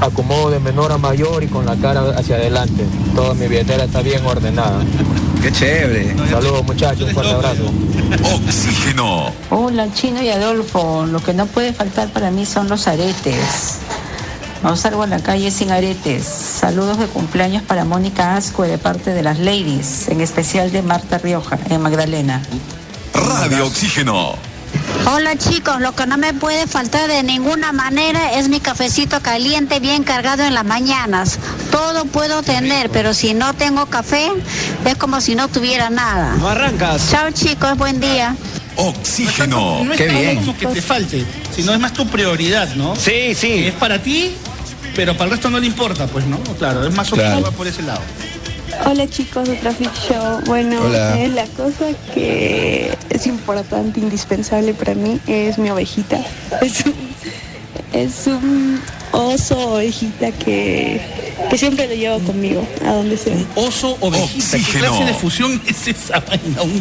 Acomodo 0.00 0.50
de 0.50 0.60
menor 0.60 0.92
a 0.92 0.98
mayor 0.98 1.42
y 1.42 1.48
con 1.48 1.66
la 1.66 1.74
cara 1.76 2.02
hacia 2.16 2.36
adelante. 2.36 2.84
Toda 3.14 3.34
mi 3.34 3.48
billetera 3.48 3.84
está 3.84 4.00
bien 4.00 4.24
ordenada. 4.24 4.80
Qué 5.42 5.52
chévere. 5.52 6.16
Saludos 6.30 6.64
muchachos, 6.64 7.08
un 7.08 7.14
fuerte 7.14 7.32
abrazo. 7.32 7.72
Oxígeno. 8.34 9.32
Hola, 9.50 9.92
Chino 9.94 10.22
y 10.22 10.30
Adolfo. 10.30 11.06
Lo 11.06 11.22
que 11.22 11.32
no 11.32 11.46
puede 11.46 11.72
faltar 11.72 12.08
para 12.08 12.30
mí 12.30 12.44
son 12.44 12.68
los 12.68 12.88
aretes. 12.88 13.78
No 14.62 14.76
salgo 14.76 15.04
a 15.04 15.06
la 15.06 15.20
calle 15.20 15.50
sin 15.50 15.70
aretes. 15.70 16.24
Saludos 16.24 16.98
de 16.98 17.06
cumpleaños 17.06 17.62
para 17.62 17.84
Mónica 17.84 18.36
Ascue 18.36 18.66
de 18.66 18.78
parte 18.78 19.12
de 19.12 19.22
las 19.22 19.38
ladies, 19.38 20.08
en 20.08 20.20
especial 20.20 20.72
de 20.72 20.82
Marta 20.82 21.18
Rioja, 21.18 21.58
en 21.70 21.80
Magdalena. 21.80 22.42
Radio 23.14 23.66
Oxígeno. 23.66 24.47
Hola 25.06 25.36
chicos, 25.36 25.80
lo 25.80 25.94
que 25.94 26.06
no 26.06 26.18
me 26.18 26.34
puede 26.34 26.66
faltar 26.66 27.08
de 27.08 27.22
ninguna 27.22 27.72
manera 27.72 28.34
es 28.38 28.48
mi 28.48 28.60
cafecito 28.60 29.20
caliente 29.20 29.80
bien 29.80 30.04
cargado 30.04 30.42
en 30.44 30.54
las 30.54 30.64
mañanas. 30.66 31.38
Todo 31.70 32.04
puedo 32.04 32.42
tener, 32.42 32.90
pero 32.90 33.14
si 33.14 33.32
no 33.32 33.54
tengo 33.54 33.86
café 33.86 34.28
es 34.84 34.96
como 34.96 35.20
si 35.20 35.34
no 35.34 35.48
tuviera 35.48 35.88
nada. 35.88 36.34
No 36.36 36.48
arrancas. 36.48 37.10
Chao 37.10 37.30
chicos, 37.30 37.76
buen 37.78 38.00
día. 38.00 38.36
Oxígeno. 38.76 39.82
No 39.84 39.92
es 39.94 39.98
tanto 39.98 40.40
como 40.40 40.58
que 40.58 40.66
te 40.66 40.82
falte, 40.82 41.24
sino 41.54 41.72
es 41.72 41.80
más 41.80 41.92
tu 41.94 42.06
prioridad, 42.06 42.68
¿no? 42.74 42.94
Sí, 42.94 43.34
sí. 43.34 43.64
Es 43.66 43.74
para 43.74 44.02
ti, 44.02 44.34
pero 44.94 45.14
para 45.14 45.24
el 45.26 45.30
resto 45.32 45.48
no 45.50 45.58
le 45.58 45.66
importa, 45.66 46.06
pues, 46.06 46.26
¿no? 46.26 46.38
Claro, 46.58 46.86
es 46.86 46.94
más 46.94 47.08
Claro. 47.10 47.50
por 47.52 47.66
ese 47.66 47.82
lado. 47.82 48.00
Hola 48.84 49.06
chicos 49.08 49.48
de 49.48 49.56
Traffic 49.56 49.90
Show. 49.94 50.40
Bueno, 50.46 50.80
Hola. 50.82 51.18
eh, 51.20 51.28
la 51.28 51.44
cosa 51.46 51.86
que 52.14 52.96
es 53.10 53.26
importante, 53.26 54.00
indispensable 54.00 54.72
para 54.74 54.94
mí 54.94 55.20
es 55.26 55.58
mi 55.58 55.70
ovejita. 55.70 56.18
Es 56.62 56.84
un, 56.86 56.94
es 57.92 58.26
un 58.26 58.80
oso 59.12 59.72
ovejita 59.74 60.30
que, 60.32 61.00
que 61.50 61.58
siempre 61.58 61.86
lo 61.88 61.94
llevo 61.94 62.18
conmigo, 62.20 62.66
a 62.86 62.92
donde 62.92 63.16
sea. 63.18 63.36
Oso 63.56 63.96
ovejita. 64.00 64.56
¿Qué 64.56 64.78
clase 64.78 65.04
de 65.04 65.14
fusión 65.14 65.60
es 65.66 65.88
esa 65.88 66.20
vaina? 66.20 66.62
Un 66.62 66.78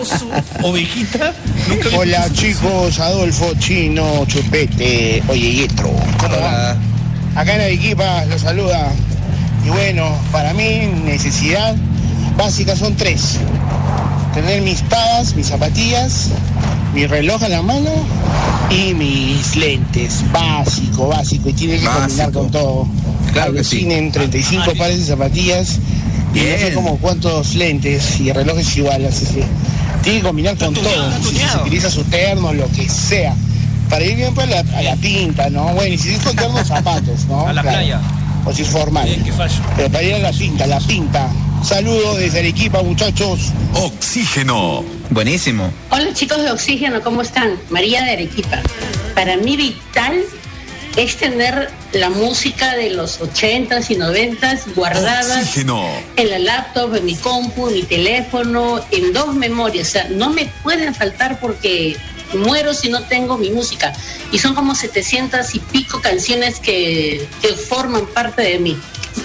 oso 0.00 0.28
ovejita. 0.62 1.34
Nunca 1.68 1.88
Hola 1.96 2.30
chicos, 2.32 2.98
Adolfo, 3.00 3.52
Chino, 3.58 4.24
Chupete, 4.26 5.22
oye 5.28 5.52
Yetro. 5.54 5.90
¿Cómo 6.20 6.36
va? 6.40 6.76
Acá 7.34 7.54
en 7.54 7.60
Arequipa 7.62 8.24
los 8.26 8.42
saluda. 8.42 8.92
Y 9.68 9.70
bueno, 9.70 10.16
para 10.32 10.54
mí 10.54 10.86
necesidad 11.04 11.76
básica 12.38 12.74
son 12.74 12.96
tres. 12.96 13.36
Tener 14.32 14.62
mis 14.62 14.80
padas, 14.82 15.34
mis 15.34 15.48
zapatillas, 15.48 16.28
mi 16.94 17.06
reloj 17.06 17.42
en 17.42 17.50
la 17.52 17.60
mano 17.60 17.90
y 18.70 18.94
mis 18.94 19.56
lentes. 19.56 20.24
Básico, 20.32 21.08
básico. 21.08 21.50
Y 21.50 21.52
tiene 21.52 21.78
que 21.80 21.84
combinar 21.86 22.32
con 22.32 22.50
todo. 22.50 22.88
Claro 23.34 23.52
que 23.52 23.62
sí. 23.62 23.76
Alucinen 23.80 24.10
35 24.10 24.72
pares 24.78 25.00
de 25.00 25.04
zapatillas 25.04 25.78
y 26.34 26.38
no 26.38 26.44
sé 26.44 26.56
Bien. 26.60 26.74
como 26.74 26.96
cuántos 26.96 27.54
lentes 27.54 28.18
y 28.20 28.30
el 28.30 28.36
reloj 28.36 28.58
es 28.58 28.74
igual, 28.74 29.04
así 29.04 29.26
que 29.26 29.44
tiene 30.02 30.20
que 30.20 30.26
combinar 30.26 30.56
con 30.56 30.72
todo. 30.72 31.12
Si 31.22 31.36
se 31.36 31.56
utiliza 31.60 31.90
su 31.90 32.04
terno, 32.04 32.54
lo 32.54 32.66
que 32.70 32.88
sea. 32.88 33.34
Para 33.90 34.02
ir 34.04 34.16
bien 34.16 34.34
pues, 34.34 34.46
a 34.46 34.62
la, 34.62 34.78
a 34.78 34.82
la 34.82 34.96
pinta, 34.96 35.50
¿no? 35.50 35.74
Bueno, 35.74 35.94
y 35.94 35.98
si 35.98 36.10
es 36.10 36.20
con 36.22 36.34
terno, 36.36 36.64
zapatos, 36.64 37.26
¿no? 37.28 37.46
A 37.46 37.52
la 37.52 37.60
Claro. 37.62 37.76
playa. 37.78 38.00
O 38.44 38.52
si 38.52 38.62
es 38.62 38.68
formal. 38.68 39.06
Bien, 39.06 39.34
fallo. 39.34 39.54
Pero 39.76 39.90
para 39.90 40.04
ir 40.04 40.14
a 40.14 40.18
la 40.18 40.32
pinta, 40.32 40.66
la 40.66 40.80
pinta. 40.80 41.28
Saludos 41.62 42.18
desde 42.18 42.38
Arequipa, 42.38 42.82
muchachos. 42.82 43.52
Oxígeno. 43.74 44.84
Buenísimo. 45.10 45.70
Hola 45.90 46.12
chicos 46.14 46.42
de 46.42 46.50
Oxígeno, 46.50 47.00
¿cómo 47.02 47.22
están? 47.22 47.58
María 47.70 48.02
de 48.04 48.12
Arequipa. 48.12 48.60
Para 49.14 49.36
mí 49.36 49.56
vital 49.56 50.22
es 50.96 51.16
tener 51.16 51.70
la 51.92 52.10
música 52.10 52.74
de 52.76 52.90
los 52.90 53.20
80s 53.20 53.90
y 53.90 53.96
90s 53.96 54.74
guardadas 54.74 55.42
Oxígeno. 55.42 55.84
en 56.16 56.30
la 56.30 56.38
laptop, 56.38 56.94
en 56.96 57.04
mi 57.04 57.14
compu, 57.16 57.68
en 57.68 57.74
mi 57.74 57.82
teléfono, 57.82 58.80
en 58.90 59.12
dos 59.12 59.34
memorias. 59.34 59.88
O 59.88 59.90
sea, 59.90 60.08
no 60.10 60.30
me 60.30 60.46
pueden 60.62 60.94
faltar 60.94 61.38
porque 61.40 61.96
muero 62.34 62.74
si 62.74 62.88
no 62.88 63.02
tengo 63.04 63.38
mi 63.38 63.50
música. 63.50 63.92
Y 64.32 64.38
son 64.38 64.54
como 64.54 64.74
700 64.74 65.54
y 65.54 65.58
pico 65.60 66.00
canciones 66.00 66.60
que, 66.60 67.26
que 67.40 67.48
forman 67.48 68.06
parte 68.06 68.42
de 68.42 68.58
mí. 68.58 68.76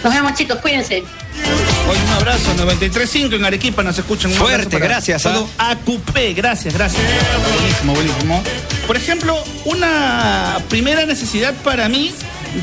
Nos 0.03 0.13
vemos 0.13 0.33
chicos, 0.33 0.57
cuídense. 0.59 1.03
Hoy 1.89 1.97
un 1.97 2.13
abrazo, 2.13 2.53
93.5 2.55 3.35
en 3.35 3.45
Arequipa 3.45 3.83
nos 3.83 3.97
escuchan. 3.97 4.31
Un 4.31 4.37
Fuerte, 4.37 4.77
para 4.77 4.85
gracias, 4.85 5.25
¿ah? 5.25 5.33
Todo 5.33 5.49
AQP, 5.57 6.35
gracias, 6.35 6.73
gracias. 6.73 7.01
Buenísimo, 7.57 7.93
buenísimo. 7.93 8.43
Por 8.87 8.97
ejemplo, 8.97 9.43
una 9.65 10.59
primera 10.69 11.05
necesidad 11.05 11.53
para 11.63 11.89
mí, 11.89 12.13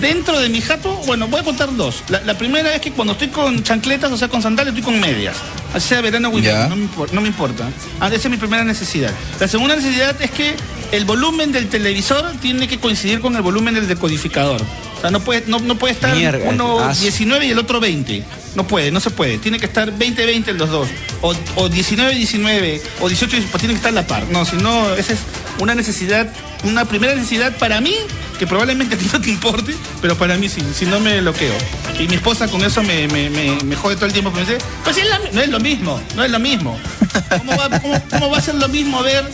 dentro 0.01 0.39
de 0.39 0.49
mi 0.49 0.61
jato, 0.61 0.95
bueno, 1.07 1.27
voy 1.29 1.41
a 1.41 1.43
contar 1.45 1.75
dos. 1.75 2.03
La, 2.09 2.21
la 2.23 2.37
primera 2.39 2.75
es 2.75 2.81
que 2.81 2.93
cuando 2.93 3.13
estoy 3.15 3.29
con 3.29 3.63
chancletas, 3.63 4.13
o 4.13 4.17
sea, 4.17 4.29
con 4.29 4.43
sandalias, 4.43 4.77
estoy 4.77 4.93
con 4.93 5.01
medias. 5.01 5.37
Sea 5.79 6.01
verano 6.01 6.29
o 6.29 6.37
invierno, 6.37 6.69
no 6.69 6.77
me, 6.77 6.85
impor- 6.87 7.11
no 7.13 7.21
me 7.21 7.29
importa. 7.29 7.69
Ah, 8.01 8.09
esa 8.09 8.17
es 8.17 8.31
mi 8.31 8.37
primera 8.37 8.65
necesidad. 8.65 9.11
La 9.41 9.49
segunda 9.49 9.77
necesidad 9.77 10.21
es 10.21 10.31
que 10.31 10.55
el 10.93 11.05
volumen 11.05 11.53
del 11.53 11.69
televisor 11.69 12.33
tiene 12.41 12.67
que 12.69 12.79
coincidir 12.79 13.21
con 13.21 13.37
el 13.37 13.43
volumen 13.43 13.75
del 13.75 13.87
decodificador. 13.89 14.61
O 15.01 15.03
sea, 15.03 15.11
no 15.11 15.21
puede, 15.21 15.45
no, 15.47 15.59
no 15.61 15.77
puede 15.79 15.95
estar 15.95 16.15
Mierda, 16.15 16.51
uno 16.51 16.79
ah, 16.79 16.93
19 16.95 17.47
y 17.47 17.51
el 17.53 17.59
otro 17.59 17.81
20. 17.81 18.23
No 18.55 18.67
puede, 18.67 18.91
no 18.91 19.01
se 19.01 19.11
puede. 19.11 19.39
Tiene 19.39 19.59
que 19.59 19.65
estar 19.67 19.91
20-20 19.97 20.53
los 20.55 20.69
dos. 20.69 20.89
O, 21.23 21.31
o 21.57 21.71
19-19 21.71 22.81
o 23.01 23.09
18 23.09 23.37
pues 23.51 23.61
tienen 23.61 23.71
que 23.77 23.77
estar 23.77 23.91
a 23.93 23.95
la 23.95 24.07
par. 24.07 24.25
No, 24.31 24.45
si 24.45 24.57
no, 24.57 24.95
esa 24.95 25.13
es 25.15 25.21
una 25.59 25.75
necesidad, 25.75 26.29
una 26.65 26.85
primera 26.85 27.15
necesidad 27.15 27.57
para 27.57 27.81
mí, 27.81 27.95
que 28.39 28.47
probablemente 28.47 28.95
a 28.97 28.99
ti 28.99 29.07
no 29.13 29.21
te 29.21 29.31
importe, 29.31 29.75
pero 30.03 30.17
para 30.19 30.37
mí 30.37 30.49
sí, 30.49 30.63
si 30.75 30.85
no 30.87 31.01
me 31.01 31.21
bloqueo. 31.21 31.55
Y 31.99 32.07
mi 32.09 32.17
esposa 32.17 32.49
con 32.49 32.63
eso 32.65 32.83
me, 32.83 33.07
me, 33.09 33.31
me, 33.31 33.57
me 33.65 33.77
jode 33.77 33.95
todo 33.97 34.07
el 34.07 34.13
tiempo, 34.13 34.31
porque 34.31 34.47
me 34.47 34.55
dice, 34.55 34.67
pues 34.85 34.97
es 34.99 35.09
la 35.09 35.19
no 35.33 35.41
es 35.41 35.49
lo 35.49 35.61
mismo, 35.61 36.01
no 36.17 36.25
es 36.25 36.31
lo 36.31 36.39
mismo. 36.39 36.79
¿Cómo 37.39 37.57
va, 37.57 37.81
cómo- 37.81 38.03
cómo 38.11 38.31
va 38.31 38.39
a 38.39 38.43
ser 38.43 38.57
lo 38.57 38.69
mismo 38.69 39.03
ver 39.03 39.25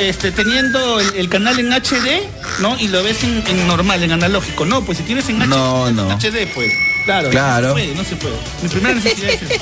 este, 0.00 0.32
teniendo 0.32 0.98
el, 1.00 1.14
el 1.16 1.28
canal 1.28 1.58
en 1.58 1.72
HD, 1.72 2.22
¿no? 2.60 2.78
Y 2.78 2.88
lo 2.88 3.02
ves 3.02 3.22
en, 3.22 3.42
en 3.46 3.66
normal, 3.66 4.02
en 4.02 4.12
analógico. 4.12 4.64
No, 4.64 4.82
pues 4.84 4.98
si 4.98 5.04
tienes 5.04 5.28
en 5.28 5.40
HD, 5.42 5.46
No, 5.48 5.88
en. 5.88 5.96
HD, 5.98 6.46
pues. 6.54 6.72
Claro, 7.04 7.30
Claro. 7.30 7.68
no 7.68 7.74
se 7.74 7.80
puede, 7.80 7.94
no 7.94 8.04
se 8.04 8.16
puede. 8.16 8.34
Mi 8.62 8.68
primera 8.68 8.94
necesidad 8.94 9.30
es. 9.30 9.40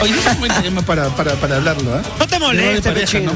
Oye, 0.00 0.12
no 0.12 0.20
es 0.20 0.26
un 0.26 0.38
buen 0.38 0.62
tema 0.62 0.82
para, 0.82 1.08
para, 1.16 1.34
para 1.34 1.56
hablarlo, 1.56 1.94
¿ah? 1.94 2.02
No 2.18 2.26
te 2.26 2.38
molestes, 2.38 2.84
Guerra 2.84 3.00
de 3.00 3.04
pareja. 3.04 3.20
¿no? 3.20 3.32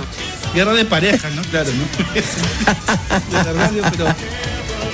Guerra 0.55 0.73
de 0.75 0.85
pareja, 0.85 1.31
¿no? 1.31 1.43
Claro, 1.43 1.71
¿no? 1.73 2.15
de 3.39 3.45
la 3.45 3.53
radio, 3.67 3.83
pero... 3.91 4.15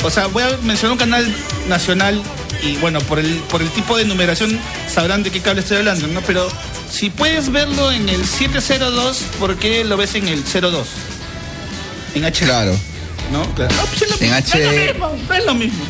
O 0.05 0.11
sea, 0.11 0.27
voy 0.29 0.45
a 0.45 0.57
mencionar 0.63 0.93
un 0.93 0.99
canal 0.99 1.35
nacional 1.69 2.23
y 2.63 2.77
bueno, 2.77 3.01
por 3.01 3.19
el, 3.19 3.37
por 3.51 3.63
el 3.63 3.71
tipo 3.71 3.97
de 3.97 4.05
numeración 4.05 4.59
sabrán 4.93 5.23
de 5.23 5.31
qué 5.31 5.41
cable 5.41 5.61
estoy 5.61 5.79
hablando, 5.79 6.07
¿no? 6.09 6.21
Pero 6.23 6.49
si 6.91 7.11
puedes 7.11 7.51
verlo 7.51 7.93
en 7.93 8.09
el 8.09 8.25
702, 8.25 9.25
¿por 9.39 9.57
qué 9.57 9.85
lo 9.85 9.97
ves 9.97 10.15
en 10.15 10.29
el 10.29 10.43
02? 10.45 10.89
En 12.15 12.25
HD. 12.25 12.45
Claro. 12.45 12.77
¿No? 13.33 13.43
Claro. 13.55 13.75
No, 13.75 13.83
pues 13.83 14.03
es 14.03 14.11
lo 14.11 14.27
En 14.27 14.33
HD. 14.33 14.49
No 14.59 14.71
es 14.71 14.97
lo 14.97 15.05
mismo. 15.05 15.19
No 15.29 15.35
es 15.35 15.45
lo 15.45 15.55
mismo. 15.55 15.85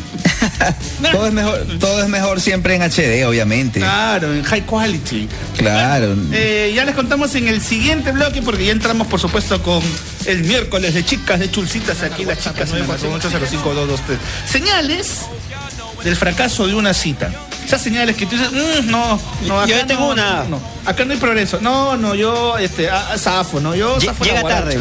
Todo 1.11 1.27
es 1.27 1.33
mejor, 1.33 1.65
todo 1.79 2.03
es 2.03 2.09
mejor 2.09 2.41
siempre 2.41 2.75
en 2.75 2.81
HD, 2.81 3.25
obviamente. 3.25 3.79
Claro, 3.79 4.33
en 4.33 4.43
high 4.43 4.65
quality. 4.65 5.27
Claro. 5.57 6.15
Eh, 6.31 6.73
ya 6.75 6.85
les 6.85 6.95
contamos 6.95 7.33
en 7.35 7.47
el 7.47 7.61
siguiente 7.61 8.11
bloque 8.11 8.41
porque 8.41 8.65
ya 8.65 8.71
entramos 8.71 9.07
por 9.07 9.19
supuesto 9.19 9.61
con 9.63 9.81
el 10.25 10.43
miércoles 10.43 10.93
de 10.93 11.05
chicas, 11.05 11.39
de 11.39 11.49
chulcitas 11.49 12.03
aquí 12.03 12.25
las 12.25 12.39
chicas 12.39 12.69
en 12.71 12.77
el 12.77 12.87
805-223. 12.87 14.17
Señales 14.45 15.21
del 16.03 16.15
fracaso 16.15 16.67
de 16.67 16.73
una 16.75 16.93
cita. 16.93 17.29
Esas 17.65 17.81
señales 17.81 18.15
que 18.15 18.25
tú 18.25 18.35
dices, 18.35 18.51
"Mm, 18.51 18.89
no, 18.89 19.19
no, 19.47 19.65
Yo 19.67 19.75
acá 19.75 19.85
tengo 19.87 20.01
no, 20.07 20.11
una. 20.13 20.43
no, 20.45 20.59
acá 20.85 21.05
no 21.05 21.13
hay 21.13 21.19
progreso. 21.19 21.59
No, 21.61 21.97
no, 21.97 22.15
yo, 22.15 22.57
este, 22.57 22.89
a- 22.89 23.11
a- 23.13 23.17
zafo, 23.17 23.59
no, 23.59 23.75
yo 23.75 23.99
zafo 24.01 24.23
llega 24.23 24.41
tarde. 24.41 24.79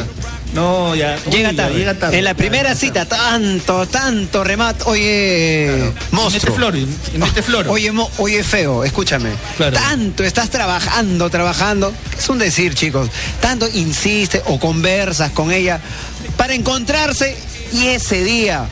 No, 0.54 0.94
ya. 0.94 1.16
Llega 1.30 1.50
uy, 1.50 1.56
ya, 1.56 1.62
tarde. 1.62 1.78
llega 1.78 1.94
tarde. 1.94 2.18
En 2.18 2.24
la 2.24 2.32
primera 2.32 2.74
cita, 2.74 3.04
tanto, 3.04 3.86
tanto 3.86 4.42
remate. 4.42 4.84
Oye, 4.86 5.92
monstruo. 6.12 6.56
mete 6.56 6.72
flor, 6.80 6.88
mete 7.18 7.42
flor. 7.42 7.68
Oye, 7.68 7.92
mo- 7.92 8.10
oye, 8.16 8.42
feo, 8.42 8.82
escúchame. 8.82 9.32
Tanto 9.58 10.24
estás 10.24 10.48
trabajando, 10.48 11.28
trabajando. 11.28 11.92
Es 12.18 12.26
un 12.30 12.38
decir, 12.38 12.74
chicos. 12.74 13.10
Tanto 13.42 13.68
insiste 13.68 14.42
o 14.46 14.58
conversas 14.58 15.32
con 15.32 15.52
ella 15.52 15.80
para 16.38 16.54
encontrarse 16.54 17.36
y 17.74 17.88
ese 17.88 18.24
día 18.24 18.64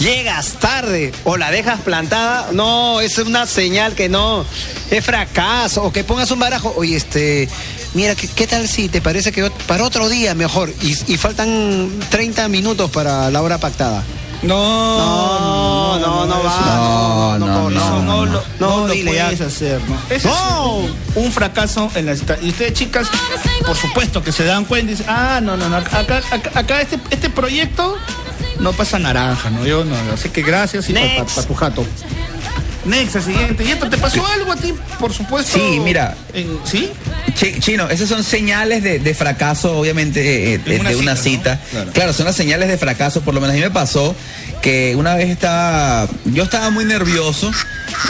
llegas 0.00 0.54
tarde 0.54 1.12
o 1.24 1.36
la 1.36 1.50
dejas 1.50 1.80
plantada. 1.80 2.48
No, 2.52 3.00
es 3.00 3.18
una 3.18 3.46
señal 3.46 3.94
que 3.94 4.08
no. 4.08 4.44
Es 4.90 5.04
fracaso. 5.04 5.84
O 5.84 5.92
que 5.92 6.02
pongas 6.02 6.30
un 6.32 6.40
barajo. 6.40 6.74
Oye, 6.76 6.96
este. 6.96 7.48
Mira, 7.94 8.14
¿qué, 8.14 8.28
qué 8.28 8.46
tal 8.46 8.68
si 8.68 8.88
te 8.88 9.00
parece 9.00 9.32
que 9.32 9.50
para 9.66 9.84
otro 9.84 10.08
día 10.08 10.34
mejor? 10.34 10.72
Y, 10.80 11.12
y 11.12 11.16
faltan 11.16 11.90
30 12.08 12.48
minutos 12.48 12.90
para 12.90 13.30
la 13.30 13.42
hora 13.42 13.58
pactada. 13.58 14.02
No, 14.42 15.98
no, 15.98 15.98
no, 15.98 16.26
no, 16.26 16.42
va. 16.42 17.36
No, 17.38 17.46
no, 17.46 17.70
Eso 17.70 18.02
no, 18.02 18.24
lo, 18.24 18.42
no, 18.58 18.88
lo 18.88 18.94
puedes 18.94 19.40
hacer, 19.40 19.80
¿no? 19.86 20.76
Un, 20.76 21.24
un 21.24 21.32
fracaso 21.32 21.90
en 21.94 22.06
la 22.06 22.16
cita. 22.16 22.38
Y 22.40 22.48
ustedes, 22.48 22.72
chicas, 22.72 23.08
por 23.66 23.76
supuesto 23.76 24.22
que 24.22 24.32
se 24.32 24.44
dan 24.44 24.64
cuenta 24.64 24.92
y 24.92 24.94
dicen, 24.94 25.06
ah, 25.10 25.40
no, 25.42 25.58
no, 25.58 25.68
no, 25.68 25.76
acá, 25.76 26.00
acá, 26.00 26.22
acá 26.54 26.80
este, 26.80 26.98
este 27.10 27.28
proyecto 27.28 27.98
no 28.60 28.72
pasa 28.72 28.98
naranja, 28.98 29.50
¿no? 29.50 29.66
Yo 29.66 29.84
no, 29.84 29.94
así 30.12 30.28
que 30.28 30.42
gracias 30.42 30.88
y 30.88 30.92
para 30.92 31.06
Next. 31.06 31.46
tu 31.46 31.54
jato. 31.54 31.86
Next, 32.84 33.16
el 33.16 33.22
siguiente. 33.22 33.62
¿Y 33.64 33.70
esto 33.72 33.90
te 33.90 33.98
pasó 33.98 34.26
algo 34.26 34.52
a 34.52 34.56
ti? 34.56 34.72
Por 34.98 35.12
supuesto. 35.12 35.58
Sí, 35.58 35.80
mira. 35.80 36.16
en- 36.32 36.58
¿Sí? 36.64 36.88
Chi- 37.34 37.60
Chino, 37.60 37.88
esas 37.90 38.08
son 38.08 38.24
señales 38.24 38.82
de, 38.82 38.98
de 38.98 39.14
fracaso, 39.14 39.76
obviamente, 39.78 40.54
eh, 40.54 40.60
eh, 40.64 40.78
una 40.80 40.88
de 40.90 40.96
una 40.96 41.14
cita, 41.16 41.56
cita. 41.56 41.60
¿no? 41.64 41.70
Claro. 41.70 41.92
Claro. 41.92 42.12
son 42.14 42.24
las 42.26 42.36
señales 42.36 42.68
de 42.68 42.78
fracaso. 42.78 43.20
Por 43.20 43.34
lo 43.34 43.40
menos 43.40 43.52
a 43.54 43.56
mí 43.58 43.62
me 43.62 43.70
pasó 43.70 44.14
que 44.62 44.94
una 44.96 45.14
vez 45.14 45.28
estaba, 45.28 46.08
yo 46.24 46.42
estaba 46.42 46.70
muy 46.70 46.84
nervioso 46.86 47.50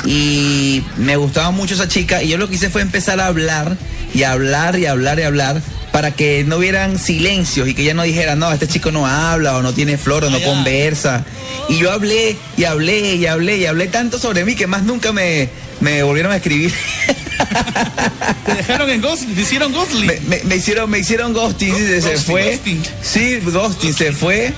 y 0.04 0.82
me 0.96 1.16
gustaba 1.16 1.50
mucho 1.50 1.74
esa 1.74 1.88
chica 1.88 2.22
y 2.22 2.28
yo 2.28 2.38
lo 2.38 2.48
que 2.48 2.54
hice 2.54 2.70
fue 2.70 2.82
empezar 2.82 3.20
a 3.20 3.26
hablar 3.26 3.76
y 4.14 4.22
hablar 4.24 4.78
y 4.78 4.86
hablar 4.86 5.18
y 5.18 5.22
hablar 5.22 5.60
para 5.92 6.12
que 6.12 6.44
no 6.46 6.56
hubieran 6.58 6.98
silencios 6.98 7.66
y 7.68 7.74
que 7.74 7.82
ella 7.82 7.94
no 7.94 8.02
dijera, 8.04 8.36
no, 8.36 8.52
este 8.52 8.68
chico 8.68 8.92
no 8.92 9.06
habla 9.06 9.56
o 9.56 9.62
no 9.62 9.72
tiene 9.74 9.98
flor 9.98 10.24
o 10.24 10.30
no 10.30 10.40
conversa. 10.40 11.24
Y 11.68 11.78
yo 11.78 11.90
hablé 11.92 12.36
y 12.56 12.64
hablé 12.64 13.16
y 13.16 13.26
hablé 13.26 13.56
y 13.58 13.66
hablé 13.66 13.88
tanto 13.88 14.18
sobre 14.18 14.44
mí 14.44 14.54
que 14.54 14.66
más 14.68 14.84
nunca 14.84 15.12
me, 15.12 15.48
me 15.80 16.02
volvieron 16.02 16.30
a 16.32 16.36
escribir. 16.36 16.72
Te 18.46 18.54
dejaron 18.54 18.88
en 18.90 19.00
Ghost, 19.00 19.24
te 19.34 19.40
hicieron 19.40 19.72
Ghostly. 19.72 20.06
Me, 20.06 20.20
me- 20.20 20.42
me 20.44 20.56
hicieron, 20.56 20.88
me 20.90 20.98
hicieron 20.98 21.32
ghosting, 21.32 21.74
se 21.74 22.00
Ghosting, 22.00 22.18
fue. 22.18 22.44
ghosting. 22.52 22.82
Sí, 23.02 23.38
ghosting, 23.44 23.94
se 23.94 24.12
fue. 24.12 24.52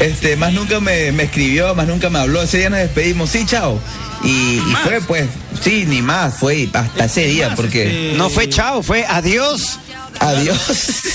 Este, 0.00 0.36
más 0.36 0.52
nunca 0.52 0.80
me, 0.80 1.12
me 1.12 1.24
escribió, 1.24 1.74
más 1.74 1.86
nunca 1.86 2.10
me 2.10 2.18
habló. 2.18 2.42
Ese 2.42 2.58
día 2.58 2.70
nos 2.70 2.80
despedimos, 2.80 3.30
sí, 3.30 3.44
chao. 3.46 3.80
Y, 4.24 4.56
y 4.58 4.74
fue 4.82 5.00
pues, 5.06 5.28
sí, 5.62 5.84
ni 5.86 6.02
más, 6.02 6.34
fue 6.38 6.68
hasta 6.72 7.04
ese 7.04 7.26
día, 7.26 7.54
porque. 7.54 8.14
No 8.16 8.28
fue 8.30 8.48
chao, 8.48 8.82
fue 8.82 9.04
adiós. 9.06 9.78
Adiós. 10.20 10.58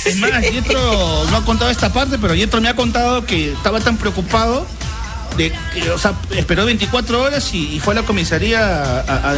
Es 0.05 0.17
más, 0.17 0.41
Yetro 0.51 1.25
no 1.31 1.37
ha 1.37 1.43
contado 1.45 1.71
esta 1.71 1.91
parte, 1.91 2.17
pero 2.19 2.35
Yetro 2.35 2.61
me 2.61 2.69
ha 2.69 2.75
contado 2.75 3.25
que 3.25 3.51
estaba 3.53 3.79
tan 3.79 3.97
preocupado 3.97 4.65
de 5.37 5.51
que, 5.73 5.89
o 5.89 5.97
sea, 5.97 6.13
esperó 6.35 6.65
24 6.65 7.21
horas 7.21 7.53
y, 7.53 7.75
y 7.75 7.79
fue 7.79 7.93
a 7.93 8.01
la 8.01 8.03
comisaría 8.03 8.59
a, 8.83 8.99
a- 8.99 9.31
a 9.31 9.35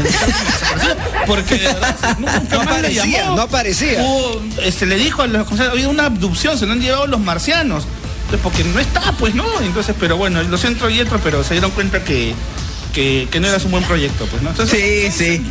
porque 1.25 1.55
de 1.55 1.67
verdad, 1.67 1.95
nunca 2.19 2.41
No 2.57 2.63
más 2.63 2.81
le 2.81 2.93
llamó. 2.93 3.35
no 3.35 3.41
aparecía. 3.43 4.01
Hubo, 4.03 4.41
este, 4.61 4.85
le 4.85 4.95
dijo 4.97 5.21
a 5.21 5.27
los 5.27 5.43
comisarios, 5.45 5.69
ha 5.69 5.73
habido 5.73 5.89
una 5.89 6.05
abducción, 6.05 6.57
se 6.57 6.65
lo 6.65 6.73
han 6.73 6.81
llevado 6.81 7.07
los 7.07 7.19
marcianos. 7.19 7.85
Entonces, 8.25 8.39
porque 8.43 8.63
no 8.63 8.79
está, 8.79 9.11
pues 9.13 9.35
no. 9.35 9.45
Entonces, 9.61 9.95
pero 9.99 10.17
bueno, 10.17 10.41
lo 10.43 10.57
siento 10.57 10.89
Yetro, 10.89 11.19
pero 11.23 11.43
se 11.43 11.53
dieron 11.53 11.71
cuenta 11.71 12.03
que, 12.03 12.33
que, 12.93 13.27
que 13.29 13.39
no 13.39 13.47
era 13.47 13.57
un 13.57 13.71
buen 13.71 13.83
proyecto, 13.83 14.25
pues, 14.27 14.41
¿no? 14.41 14.51
Entonces, 14.51 15.11
Sí, 15.13 15.25
sí. 15.39 15.45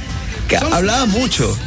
Que 0.48 0.58
son- 0.58 0.72
hablaba 0.72 1.06
mucho. 1.06 1.56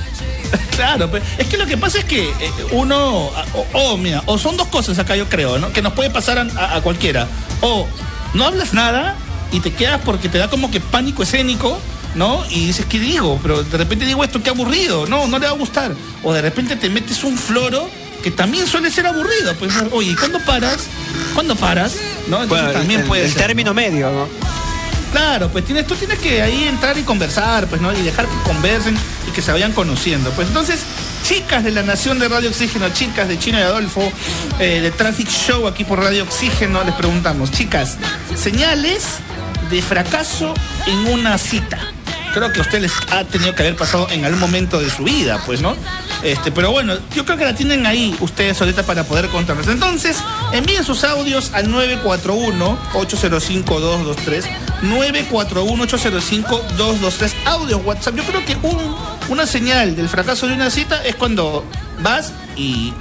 Claro, 0.76 1.10
pues, 1.10 1.24
es 1.38 1.48
que 1.48 1.58
lo 1.58 1.66
que 1.66 1.78
pasa 1.78 2.00
es 2.00 2.06
que 2.06 2.24
eh, 2.30 2.52
uno, 2.72 3.28
o, 3.54 3.68
o, 3.74 3.98
mira, 3.98 4.22
o 4.26 4.38
son 4.38 4.58
dos 4.58 4.68
cosas 4.68 5.00
acá 5.00 5.16
yo 5.16 5.28
creo, 5.30 5.58
¿no? 5.58 5.72
Que 5.72 5.82
nos 5.82 5.94
puede 5.94 6.10
pasar 6.10 6.38
a, 6.38 6.82
cualquiera. 6.82 7.28
O 7.62 7.88
no 8.34 8.46
hablas 8.46 8.74
nada 8.74 9.16
y 9.52 9.60
te 9.62 9.72
quedas 9.74 10.02
porque 10.04 10.28
te 10.30 10.38
da 10.38 10.50
como 10.50 10.70
que 10.72 10.80
pánico 10.82 11.24
escénico, 11.24 11.80
¿no? 12.14 12.44
Y 12.50 12.68
dices, 12.68 12.86
¿qué 12.88 13.00
digo? 13.00 13.40
Pero 13.42 13.64
de 13.64 13.78
repente 13.78 14.06
digo 14.06 14.24
esto, 14.24 14.44
qué 14.44 14.50
aburrido, 14.50 15.08
no, 15.08 15.28
no 15.28 15.40
le 15.40 15.46
va 15.46 15.54
a 15.54 15.56
gustar. 15.56 15.94
O 16.24 16.34
de 16.34 16.42
repente 16.42 16.76
te 16.76 16.90
metes 16.90 17.24
un 17.24 17.38
floro 17.38 17.90
que 18.22 18.32
también 18.32 18.68
suele 18.68 18.92
ser 18.92 19.08
aburrido. 19.08 19.56
Pues, 19.56 19.74
oye, 19.92 20.12
¿y 20.12 20.16
cuándo 20.16 20.40
paras? 20.40 20.88
¿Cuándo 21.34 21.56
paras? 21.56 21.96
¿No? 22.28 22.44
Entonces 22.44 22.50
Bueno, 22.50 22.72
también 22.80 23.02
el, 23.02 23.08
puede 23.08 23.26
el 23.26 23.32
ser, 23.32 23.48
término 23.48 23.74
medio, 23.74 24.12
¿no? 24.12 24.28
Claro, 25.16 25.48
pues 25.48 25.64
tienes, 25.64 25.88
tú 25.88 25.96
tienes 25.96 26.20
que 26.20 26.42
ahí 26.42 26.68
entrar 26.68 26.98
y 26.98 27.04
conversar, 27.04 27.68
pues, 27.68 27.80
¿no? 27.80 27.98
Y 27.98 28.02
dejar 28.02 28.26
que 28.26 28.36
conversen 28.44 28.98
y 29.26 29.32
que 29.32 29.42
se 29.42 29.50
vayan 29.50 29.72
conociendo. 29.72 30.30
Pues 30.32 30.50
entonces, 30.50 30.82
chicas 31.24 31.64
de 31.64 31.72
la 31.72 31.84
Nación 31.84 32.20
de 32.20 32.28
Radio 32.28 32.50
Oxígeno, 32.50 32.90
chicas 32.90 33.30
de 33.30 33.40
Chino 33.40 33.58
y 33.58 33.62
Adolfo, 33.62 34.12
eh, 34.60 34.82
de 34.82 34.92
Traffic 34.92 35.30
Show 35.30 35.68
aquí 35.68 35.86
por 35.86 36.00
Radio 36.00 36.24
Oxígeno, 36.24 36.84
les 36.84 36.94
preguntamos, 36.96 37.50
chicas, 37.50 37.96
señales 38.36 39.06
de 39.70 39.82
fracaso 39.82 40.54
en 40.86 41.08
una 41.08 41.38
cita. 41.38 41.80
Creo 42.34 42.52
que 42.52 42.60
a 42.60 42.64
usted 42.64 42.82
les 42.82 42.92
ha 43.10 43.24
tenido 43.24 43.56
que 43.56 43.64
haber 43.64 43.78
pasado 43.78 44.10
en 44.12 44.26
algún 44.26 44.42
momento 44.42 44.82
de 44.82 44.90
su 44.90 45.06
vida, 45.06 45.42
pues, 45.46 45.62
¿no? 45.62 45.78
Este, 46.24 46.52
pero 46.52 46.72
bueno, 46.72 46.96
yo 47.14 47.24
creo 47.26 47.38
que 47.38 47.46
la 47.46 47.54
tienen 47.56 47.86
ahí 47.86 48.16
ustedes 48.20 48.60
ahorita 48.60 48.84
para 48.84 49.04
poder 49.04 49.28
contarnos. 49.30 49.68
Entonces, 49.68 50.18
envíen 50.54 50.84
sus 50.84 51.04
audios 51.04 51.52
al 51.54 51.68
941-805-223. 51.68 54.44
941-805-223. 54.84 57.32
Audios 57.46 57.82
WhatsApp. 57.86 58.16
Yo 58.16 58.24
creo 58.24 58.46
que 58.46 58.56
un- 58.68 58.96
una 59.30 59.46
señal 59.46 59.96
del 59.96 60.10
fracaso 60.10 60.48
de 60.48 60.54
una 60.54 60.70
cita 60.70 61.04
es 61.06 61.16
cuando 61.16 61.64
vas 62.02 62.32
y, 62.56 62.94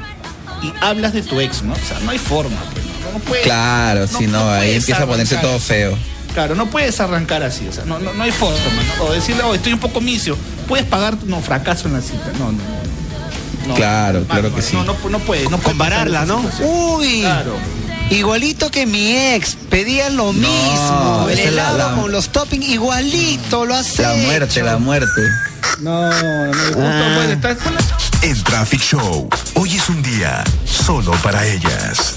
y 0.63 0.73
hablas 0.81 1.13
de 1.13 1.23
tu 1.23 1.41
ex, 1.41 1.63
¿no? 1.63 1.73
O 1.73 1.77
sea, 1.77 1.99
no 2.01 2.11
hay 2.11 2.19
forma. 2.19 2.57
pues, 2.73 2.85
no, 3.05 3.13
no 3.13 3.19
puedes- 3.25 3.45
Claro, 3.45 4.07
si 4.07 4.27
no, 4.27 4.51
ahí 4.51 4.75
empieza 4.75 5.03
a 5.03 5.07
ponerse 5.07 5.37
todo 5.37 5.59
feo. 5.59 5.97
Claro, 6.33 6.55
no 6.57 6.67
puedes 6.67 6.99
arrancar 7.01 7.43
así, 7.45 7.67
o 7.69 7.73
sea, 7.73 7.85
no, 7.85 8.01
no, 8.01 8.13
no 8.13 8.23
hay 8.25 8.33
forma. 8.33 8.59
O 9.01 9.13
decirle, 9.13 9.43
oh, 9.45 9.55
estoy 9.55 9.73
un 9.73 9.79
poco 9.79 10.01
misio, 10.01 10.37
puedes 10.67 10.85
pagar, 10.85 11.17
no, 11.27 11.41
fracaso 11.41 11.87
en 11.87 11.95
la 11.95 12.01
cita, 12.01 12.33
no, 12.39 12.47
no. 12.47 12.53
no. 12.53 12.85
Claro, 13.75 14.21
No, 14.21 14.27
claro 14.27 14.51
no, 14.51 14.57
que 14.57 14.63
sí. 14.63 14.77
No, 14.77 14.85
no, 14.85 14.97
no 15.11 15.19
puede, 15.21 15.49
no 15.49 15.59
Compararla, 15.61 16.25
¿no? 16.27 16.45
Uy. 16.61 17.21
Claro. 17.23 17.57
Igualito 18.11 18.71
que 18.71 18.85
mi 18.87 19.17
ex, 19.17 19.57
pedían 19.71 20.17
lo 20.17 20.33
mismo. 20.35 21.27
El 21.31 21.37
la- 21.37 21.43
helado 21.43 21.79
la- 21.79 21.95
con 22.01 22.13
los 22.13 22.29
toppings, 22.31 22.67
igualito, 22.69 23.65
lo 23.65 23.75
hace. 23.75 24.03
La 24.03 24.15
muerte, 24.15 24.63
la 24.63 24.77
muerte. 24.77 25.23
No, 25.81 26.11
no, 26.11 26.53
justo 26.53 26.81
Ah. 26.83 27.15
pues, 27.41 28.23
En 28.23 28.43
Traffic 28.45 28.81
Show, 28.81 29.29
hoy 29.55 29.77
es 29.77 29.89
un 29.89 30.03
día 30.03 30.45
solo 30.65 31.13
para 31.23 31.47
ellas. 31.47 32.17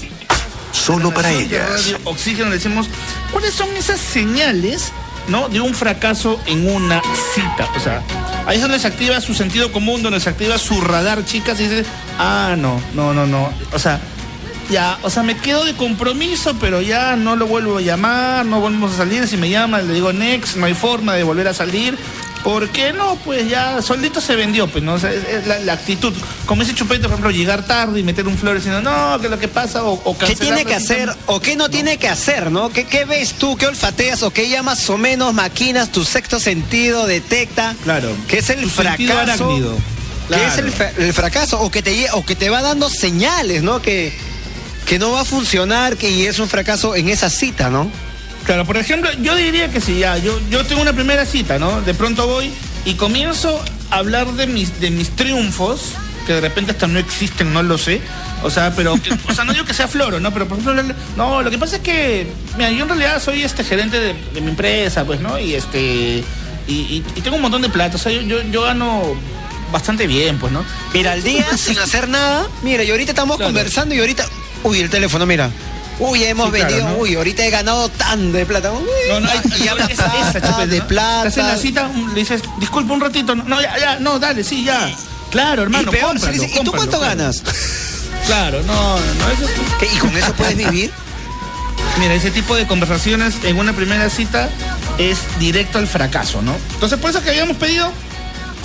Solo 0.72 1.12
para 1.12 1.30
ellas. 1.32 1.68
Radio 1.70 1.98
Oxígeno 2.04 2.48
le 2.50 2.56
decimos, 2.56 2.86
¿cuáles 3.32 3.54
son 3.54 3.68
esas 3.76 3.98
señales, 4.00 4.92
¿no? 5.28 5.48
De 5.48 5.60
un 5.60 5.74
fracaso 5.74 6.40
en 6.46 6.68
una 6.68 7.00
cita. 7.34 7.68
O 7.76 7.80
sea, 7.80 8.02
ahí 8.46 8.56
es 8.56 8.62
donde 8.62 8.78
se 8.78 8.88
activa 8.88 9.20
su 9.20 9.34
sentido 9.34 9.72
común, 9.72 10.02
donde 10.02 10.20
se 10.20 10.30
activa 10.30 10.58
su 10.58 10.80
radar, 10.80 11.24
chicas, 11.24 11.60
y 11.60 11.64
dices, 11.64 11.86
ah, 12.18 12.54
no, 12.58 12.80
no, 12.94 13.14
no, 13.14 13.26
no. 13.26 13.50
O 13.72 13.78
sea, 13.78 14.00
ya, 14.70 14.98
o 15.02 15.10
sea, 15.10 15.22
me 15.22 15.36
quedo 15.36 15.64
de 15.64 15.74
compromiso, 15.74 16.54
pero 16.60 16.82
ya 16.82 17.16
no 17.16 17.36
lo 17.36 17.46
vuelvo 17.46 17.78
a 17.78 17.80
llamar, 17.80 18.44
no 18.44 18.60
volvemos 18.60 18.92
a 18.92 18.96
salir. 18.98 19.26
Si 19.26 19.36
me 19.36 19.48
llama, 19.48 19.80
le 19.80 19.94
digo 19.94 20.12
next, 20.12 20.56
no 20.56 20.66
hay 20.66 20.74
forma 20.74 21.14
de 21.14 21.22
volver 21.22 21.48
a 21.48 21.54
salir. 21.54 21.96
¿Por 22.44 22.68
qué 22.70 22.92
no? 22.92 23.16
Pues 23.24 23.48
ya 23.48 23.82
solito 23.82 24.20
se 24.20 24.34
vendió, 24.36 24.68
pues 24.68 24.82
no, 24.82 24.94
O 24.94 24.98
sea, 24.98 25.12
es, 25.12 25.22
es 25.28 25.46
la, 25.46 25.58
la 25.58 25.72
actitud. 25.74 26.14
Como 26.46 26.62
ese 26.62 26.74
chupete, 26.74 27.02
por 27.02 27.10
ejemplo, 27.12 27.30
llegar 27.30 27.66
tarde 27.66 28.00
y 28.00 28.02
meter 28.02 28.26
un 28.26 28.38
flor 28.38 28.56
diciendo, 28.56 28.80
no, 28.80 29.20
que 29.20 29.28
lo 29.28 29.38
que 29.38 29.48
pasa, 29.48 29.82
o, 29.84 30.00
o 30.04 30.16
¿Qué 30.16 30.34
tiene 30.36 30.64
que 30.64 30.74
hacer 30.74 31.14
o 31.26 31.40
qué 31.40 31.56
no, 31.56 31.68
tiene 31.68 31.98
que 31.98 32.08
hacer, 32.08 32.50
no? 32.50 32.70
¿Qué, 32.70 32.84
qué 32.84 33.04
ves 33.04 33.34
tú? 33.34 33.56
¿Qué 33.56 33.66
olfateas 33.66 34.22
o 34.22 34.30
qué 34.30 34.48
ya 34.48 34.62
más 34.62 34.88
o 34.88 34.96
menos 34.96 35.34
maquinas 35.34 35.90
tu 35.92 36.04
sexto 36.04 36.38
sentido 36.40 37.06
detecta? 37.06 37.74
Claro. 37.84 38.10
¿Qué 38.28 38.38
es 38.38 38.48
el 38.50 38.62
Tu 38.62 38.70
fracaso? 38.70 39.48
¿Qué 40.28 40.46
es 40.46 40.58
el, 40.58 40.70
fra- 40.70 40.92
el 40.96 41.12
fracaso? 41.12 41.60
O 41.60 41.70
que, 41.70 41.82
te, 41.82 42.06
o 42.12 42.24
que 42.24 42.34
te 42.36 42.48
va 42.50 42.62
dando 42.62 42.88
señales, 42.88 43.62
¿no? 43.62 43.82
Que, 43.82 44.12
que 44.86 44.98
no 44.98 45.10
va 45.10 45.22
a 45.22 45.24
funcionar 45.24 45.96
que, 45.96 46.10
y 46.10 46.24
es 46.26 46.38
un 46.38 46.48
fracaso 46.48 46.94
en 46.94 47.08
esa 47.08 47.28
cita, 47.30 47.68
¿no? 47.68 47.90
Claro, 48.48 48.64
por 48.64 48.78
ejemplo, 48.78 49.10
yo 49.20 49.34
diría 49.36 49.70
que 49.70 49.78
si 49.78 49.98
ya, 49.98 50.16
yo, 50.16 50.40
yo 50.48 50.64
tengo 50.64 50.80
una 50.80 50.94
primera 50.94 51.26
cita, 51.26 51.58
¿no? 51.58 51.82
De 51.82 51.92
pronto 51.92 52.26
voy 52.26 52.50
y 52.86 52.94
comienzo 52.94 53.62
a 53.90 53.96
hablar 53.98 54.32
de 54.32 54.46
mis, 54.46 54.80
de 54.80 54.90
mis 54.90 55.10
triunfos, 55.10 55.92
que 56.26 56.32
de 56.32 56.40
repente 56.40 56.72
hasta 56.72 56.86
no 56.86 56.98
existen, 56.98 57.52
no 57.52 57.62
lo 57.62 57.76
sé. 57.76 58.00
O 58.42 58.48
sea, 58.48 58.72
pero, 58.74 58.94
que- 59.02 59.10
o 59.28 59.34
sea, 59.34 59.44
no 59.44 59.52
digo 59.52 59.66
que 59.66 59.74
sea 59.74 59.86
floro, 59.86 60.18
¿no? 60.18 60.32
Pero 60.32 60.48
por 60.48 60.58
ejemplo, 60.58 60.82
no, 61.18 61.42
lo 61.42 61.50
que 61.50 61.58
pasa 61.58 61.76
es 61.76 61.82
que, 61.82 62.26
mira, 62.56 62.70
yo 62.70 62.84
en 62.84 62.88
realidad 62.88 63.22
soy 63.22 63.42
este 63.42 63.64
gerente 63.64 64.00
de, 64.00 64.14
de 64.32 64.40
mi 64.40 64.48
empresa, 64.48 65.04
pues, 65.04 65.20
¿no? 65.20 65.38
Y 65.38 65.52
este, 65.54 66.24
y, 66.66 66.72
y- 66.72 67.04
y 67.16 67.20
tengo 67.20 67.36
un 67.36 67.42
montón 67.42 67.60
de 67.60 67.68
plata, 67.68 67.96
o 67.96 67.98
sea, 67.98 68.10
yo, 68.12 68.22
yo, 68.22 68.40
yo 68.50 68.62
gano 68.62 69.14
bastante 69.70 70.06
bien, 70.06 70.38
pues, 70.38 70.54
¿no? 70.54 70.64
Mira, 70.94 71.12
al 71.12 71.22
día 71.22 71.44
sin 71.58 71.78
hacer 71.78 72.08
nada, 72.08 72.46
mira, 72.62 72.82
y 72.82 72.90
ahorita 72.90 73.12
estamos 73.12 73.36
Claro. 73.36 73.50
conversando 73.52 73.94
y 73.94 73.98
ahorita, 73.98 74.24
uy, 74.62 74.80
el 74.80 74.88
teléfono, 74.88 75.26
mira. 75.26 75.50
Uy, 76.00 76.22
hemos 76.24 76.46
Sí, 76.46 76.52
claro, 76.52 76.68
vendido, 76.68 76.88
¿no? 76.90 76.96
uy, 76.98 77.14
ahorita 77.16 77.44
he 77.44 77.50
ganado 77.50 77.88
tan 77.88 78.30
de 78.32 78.46
plata. 78.46 78.70
Uy, 78.72 78.84
No, 79.10 79.20
no, 79.20 79.28
hay, 79.28 79.40
y 79.64 79.68
hablas 79.68 79.90
esa, 79.90 80.66
de 80.66 80.78
¿no? 80.78 80.86
plata. 80.86 81.22
Te 81.22 81.28
hacen 81.28 81.46
la 81.46 81.56
cita, 81.56 81.90
le 82.14 82.20
dices, 82.20 82.42
disculpa 82.58 82.92
un 82.94 83.00
ratito. 83.00 83.34
No, 83.34 83.42
no, 83.44 83.60
ya, 83.60 83.76
ya, 83.78 83.98
no, 83.98 84.18
dale, 84.18 84.44
sí, 84.44 84.64
ya. 84.64 84.90
Claro, 85.30 85.62
hermano, 85.62 85.90
y 85.90 85.94
peor, 85.96 86.12
cómpralo, 86.12 86.32
dice, 86.32 86.60
¿y 86.60 86.64
tú 86.64 86.70
cuánto 86.70 86.98
claro. 86.98 87.16
ganas? 87.16 87.42
Claro, 88.26 88.62
no, 88.62 88.72
no, 88.98 89.14
no, 89.14 89.30
eso 89.32 89.44
es- 89.44 89.50
¿Qué, 89.80 89.88
¿Y 89.92 89.98
con 89.98 90.16
eso 90.16 90.32
puedes 90.34 90.56
vivir? 90.56 90.92
Mira, 91.98 92.14
ese 92.14 92.30
tipo 92.30 92.54
de 92.54 92.66
conversaciones 92.66 93.34
en 93.42 93.58
una 93.58 93.72
primera 93.72 94.08
cita 94.10 94.48
es 94.98 95.18
directo 95.40 95.78
al 95.78 95.86
fracaso, 95.88 96.42
¿no? 96.42 96.54
Entonces, 96.74 96.98
por 96.98 97.10
eso 97.10 97.22
que 97.22 97.30
habíamos 97.30 97.56
pedido 97.56 97.90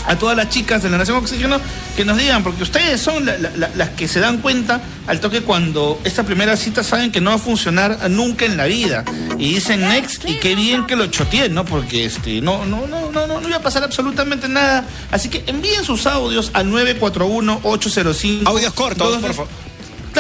a 0.08 0.16
todas 0.18 0.36
las 0.36 0.50
chicas 0.50 0.84
de 0.84 0.90
la 0.90 0.98
Nación 0.98 1.18
Oxígeno 1.18 1.60
que 1.96 2.04
nos 2.06 2.18
digan, 2.18 2.44
porque 2.44 2.64
ustedes 2.64 3.00
son 3.02 3.26
la- 3.26 3.38
la- 3.38 3.52
la- 3.56 3.70
las 3.76 3.90
que 3.92 4.08
se 4.08 4.20
dan 4.20 4.40
cuenta 4.40 4.82
al 5.08 5.20
toque 5.20 5.42
cuando 5.42 6.00
esta 6.04 6.24
primera 6.24 6.56
cita 6.58 6.84
saben 6.84 7.12
que 7.12 7.22
no 7.22 7.30
va 7.32 7.36
a 7.38 7.40
funcionar 7.40 8.10
nunca 8.10 8.46
en 8.46 8.58
la 8.58 8.66
vida. 8.66 9.04
Y 9.38 9.56
dicen 9.56 9.82
next 9.88 10.28
y 10.28 10.36
qué 10.40 10.56
bien 10.56 10.86
que 10.86 10.96
lo 10.96 11.08
choteen, 11.08 11.54
¿no? 11.54 11.66
Porque 11.66 12.06
este, 12.06 12.42
no, 12.42 12.66
no, 12.66 12.88
no, 12.88 13.12
no, 13.12 13.28
no, 13.28 13.40
no 13.42 13.48
iba 13.48 13.58
a 13.58 13.62
pasar 13.62 13.84
absolutamente 13.84 14.48
nada. 14.48 14.86
Así 15.12 15.30
que 15.30 15.44
envíen 15.48 15.84
sus 15.84 16.06
audios 16.06 16.52
al 16.54 16.68
941-805. 16.72 18.48
Audios 18.48 18.74
cortos, 18.74 19.18
por 19.18 19.34
favor. 19.34 19.63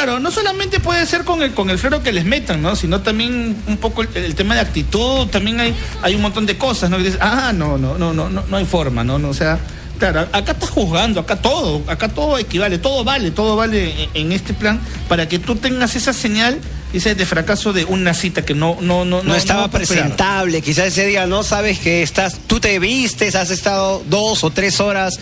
Claro, 0.03 0.19
no 0.19 0.31
solamente 0.31 0.81
puede 0.81 1.05
ser 1.05 1.23
con 1.23 1.41
el 1.41 1.53
con 1.53 1.69
el 1.69 1.77
floro 1.77 2.03
que 2.03 2.11
les 2.11 2.25
metan, 2.25 2.61
¿no? 2.61 2.75
Sino 2.75 2.99
también 3.01 3.55
un 3.67 3.77
poco 3.77 4.01
el, 4.01 4.09
el 4.15 4.35
tema 4.35 4.53
de 4.55 4.59
actitud, 4.59 5.27
también 5.27 5.61
hay, 5.61 5.73
hay 6.01 6.15
un 6.15 6.21
montón 6.21 6.45
de 6.45 6.57
cosas, 6.57 6.89
¿no? 6.89 6.97
Que 6.97 7.03
dices, 7.03 7.19
ah, 7.21 7.53
no, 7.55 7.77
no, 7.77 7.97
no, 7.97 8.13
no, 8.13 8.29
no, 8.29 8.43
no 8.45 8.57
hay 8.57 8.65
forma, 8.65 9.05
¿no? 9.05 9.17
no 9.17 9.29
o 9.29 9.33
sea, 9.33 9.59
claro, 9.99 10.27
acá 10.33 10.51
estás 10.51 10.71
juzgando, 10.71 11.21
acá 11.21 11.37
todo, 11.37 11.83
acá 11.87 12.09
todo 12.09 12.37
equivale, 12.37 12.79
todo 12.79 13.05
vale, 13.05 13.31
todo 13.31 13.55
vale 13.55 14.03
en, 14.03 14.09
en 14.13 14.31
este 14.33 14.53
plan 14.53 14.81
para 15.07 15.29
que 15.29 15.39
tú 15.39 15.55
tengas 15.55 15.95
esa 15.95 16.11
señal, 16.11 16.59
dices, 16.91 17.15
de 17.17 17.25
fracaso 17.25 17.71
de 17.71 17.85
una 17.85 18.13
cita 18.13 18.43
que 18.43 18.53
no, 18.55 18.79
no, 18.81 19.05
no, 19.05 19.23
No, 19.23 19.35
estaba 19.35 19.61
va 19.61 19.65
a 19.67 19.71
prosperar. 19.71 20.03
presentable, 20.03 20.61
quizás 20.61 20.87
ese 20.87 21.07
día 21.07 21.27
no 21.27 21.43
sabes 21.43 21.79
que 21.79 22.03
estás, 22.03 22.39
tú 22.45 22.59
te 22.59 22.77
vistes, 22.77 23.35
has 23.35 23.51
estado 23.51 24.03
dos 24.09 24.43
o 24.43 24.49
tres 24.49 24.81
horas 24.81 25.17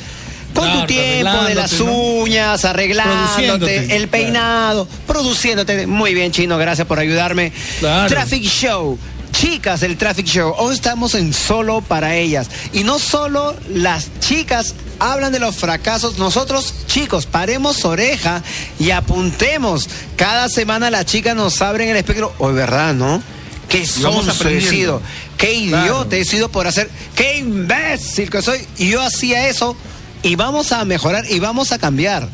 con 0.53 0.63
Claro, 0.65 0.81
tu 0.81 0.87
tiempo 0.87 1.43
de 1.43 1.55
las 1.55 1.79
uñas, 1.79 2.65
arreglándote, 2.65 3.95
el 3.95 4.07
peinado, 4.07 4.87
produciéndote. 5.07 5.87
Muy 5.87 6.13
bien, 6.13 6.31
Chino, 6.31 6.57
gracias 6.57 6.87
por 6.87 6.99
ayudarme. 6.99 7.51
Claro. 7.79 8.09
Traffic 8.09 8.43
Show. 8.43 8.97
Chicas 9.31 9.79
del 9.79 9.97
Traffic 9.97 10.25
Show, 10.25 10.53
hoy 10.57 10.75
estamos 10.75 11.15
en 11.15 11.33
solo 11.33 11.81
para 11.81 12.15
ellas. 12.15 12.49
Y 12.73 12.83
no 12.83 12.99
solo 12.99 13.55
las 13.69 14.09
chicas 14.19 14.75
hablan 14.99 15.31
de 15.31 15.39
los 15.39 15.55
fracasos, 15.55 16.17
nosotros 16.17 16.73
chicos, 16.85 17.25
paremos 17.25 17.85
oreja 17.85 18.43
y 18.77 18.91
apuntemos. 18.91 19.89
Cada 20.17 20.49
semana 20.49 20.91
las 20.91 21.05
chicas 21.05 21.35
nos 21.35 21.61
abren 21.61 21.89
el 21.89 21.95
espectro. 21.97 22.33
Hoy, 22.39 22.53
¿verdad, 22.53 22.93
no? 22.93 23.23
Qué 23.69 23.85
sonso 23.85 24.49
he 24.49 24.59
sido, 24.59 25.01
qué 25.37 25.53
idiota 25.53 26.09
Claro. 26.09 26.09
he 26.11 26.25
sido 26.25 26.49
por 26.49 26.67
hacer, 26.67 26.89
qué 27.15 27.37
imbécil 27.37 28.29
que 28.29 28.41
soy. 28.41 28.59
Y 28.77 28.89
yo 28.89 29.01
hacía 29.01 29.47
eso 29.47 29.77
y 30.23 30.35
vamos 30.35 30.71
a 30.71 30.83
mejorar 30.85 31.25
y 31.29 31.39
vamos 31.39 31.71
a 31.71 31.79
cambiar. 31.79 32.27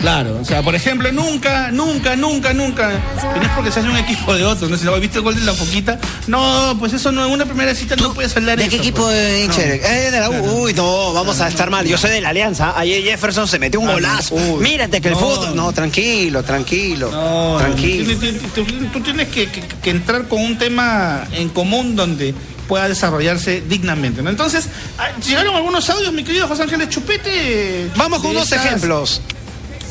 Claro, 0.00 0.38
o 0.40 0.44
sea, 0.44 0.62
por 0.62 0.74
ejemplo, 0.74 1.10
nunca, 1.10 1.70
nunca, 1.72 2.16
nunca, 2.16 2.52
nunca, 2.52 2.90
no 3.34 3.42
es 3.42 3.48
porque 3.56 3.72
seas 3.72 3.86
un 3.86 3.96
equipo 3.96 4.34
de 4.34 4.44
otro, 4.44 4.68
¿no? 4.68 4.76
No 4.76 5.00
viste 5.00 5.18
el 5.18 5.24
gol 5.24 5.34
de 5.34 5.40
la 5.40 5.54
foquita, 5.54 5.98
no, 6.26 6.76
pues 6.78 6.92
eso 6.92 7.10
no, 7.12 7.24
en 7.24 7.32
una 7.32 7.46
primera 7.46 7.74
cita 7.74 7.96
no 7.96 8.12
puedes 8.12 8.36
hablar 8.36 8.58
¿De 8.58 8.64
eso, 8.64 8.70
qué 8.72 8.76
equipo 8.76 9.02
pues. 9.04 9.14
de 9.14 9.44
hincha 9.44 9.58
No. 9.58 9.72
Eh, 9.72 10.10
de 10.10 10.20
la 10.20 10.30
U. 10.30 10.62
Uy, 10.64 10.74
no, 10.74 11.14
vamos 11.14 11.40
a 11.40 11.48
estar 11.48 11.70
mal. 11.70 11.86
Yo 11.88 11.96
soy 11.96 12.10
de 12.10 12.20
la 12.20 12.28
Alianza. 12.28 12.74
Ayer 12.78 13.02
Jefferson 13.02 13.48
se 13.48 13.58
metió 13.58 13.80
un 13.80 13.88
Ah, 13.88 13.92
golazo. 13.94 14.34
uy. 14.34 14.62
Mírate 14.62 15.00
que 15.00 15.08
el 15.08 15.16
fútbol. 15.16 15.56
No, 15.56 15.72
tranquilo, 15.72 16.42
tranquilo. 16.44 17.10
No, 17.10 17.56
tranquilo. 17.58 18.14
Tú, 18.20 18.32
tú- 18.54 18.64
tú- 18.64 18.86
tú 18.92 19.00
tienes 19.00 19.28
que, 19.28 19.48
que- 19.50 19.62
que 19.82 19.90
entrar 19.90 20.28
con 20.28 20.40
un 20.42 20.58
tema 20.58 21.24
en 21.32 21.48
común 21.48 21.96
donde 21.96 22.34
pueda 22.66 22.88
desarrollarse 22.88 23.62
dignamente, 23.62 24.22
¿no? 24.22 24.30
Entonces, 24.30 24.68
ah, 24.98 25.08
llegaron 25.24 25.54
algunos 25.54 25.88
audios, 25.90 26.12
mi 26.12 26.24
querido 26.24 26.48
José 26.48 26.64
Ángeles 26.64 26.88
Chupete. 26.88 27.90
Vamos 27.96 28.20
con 28.20 28.32
unos 28.32 28.50
ejemplos. 28.52 29.20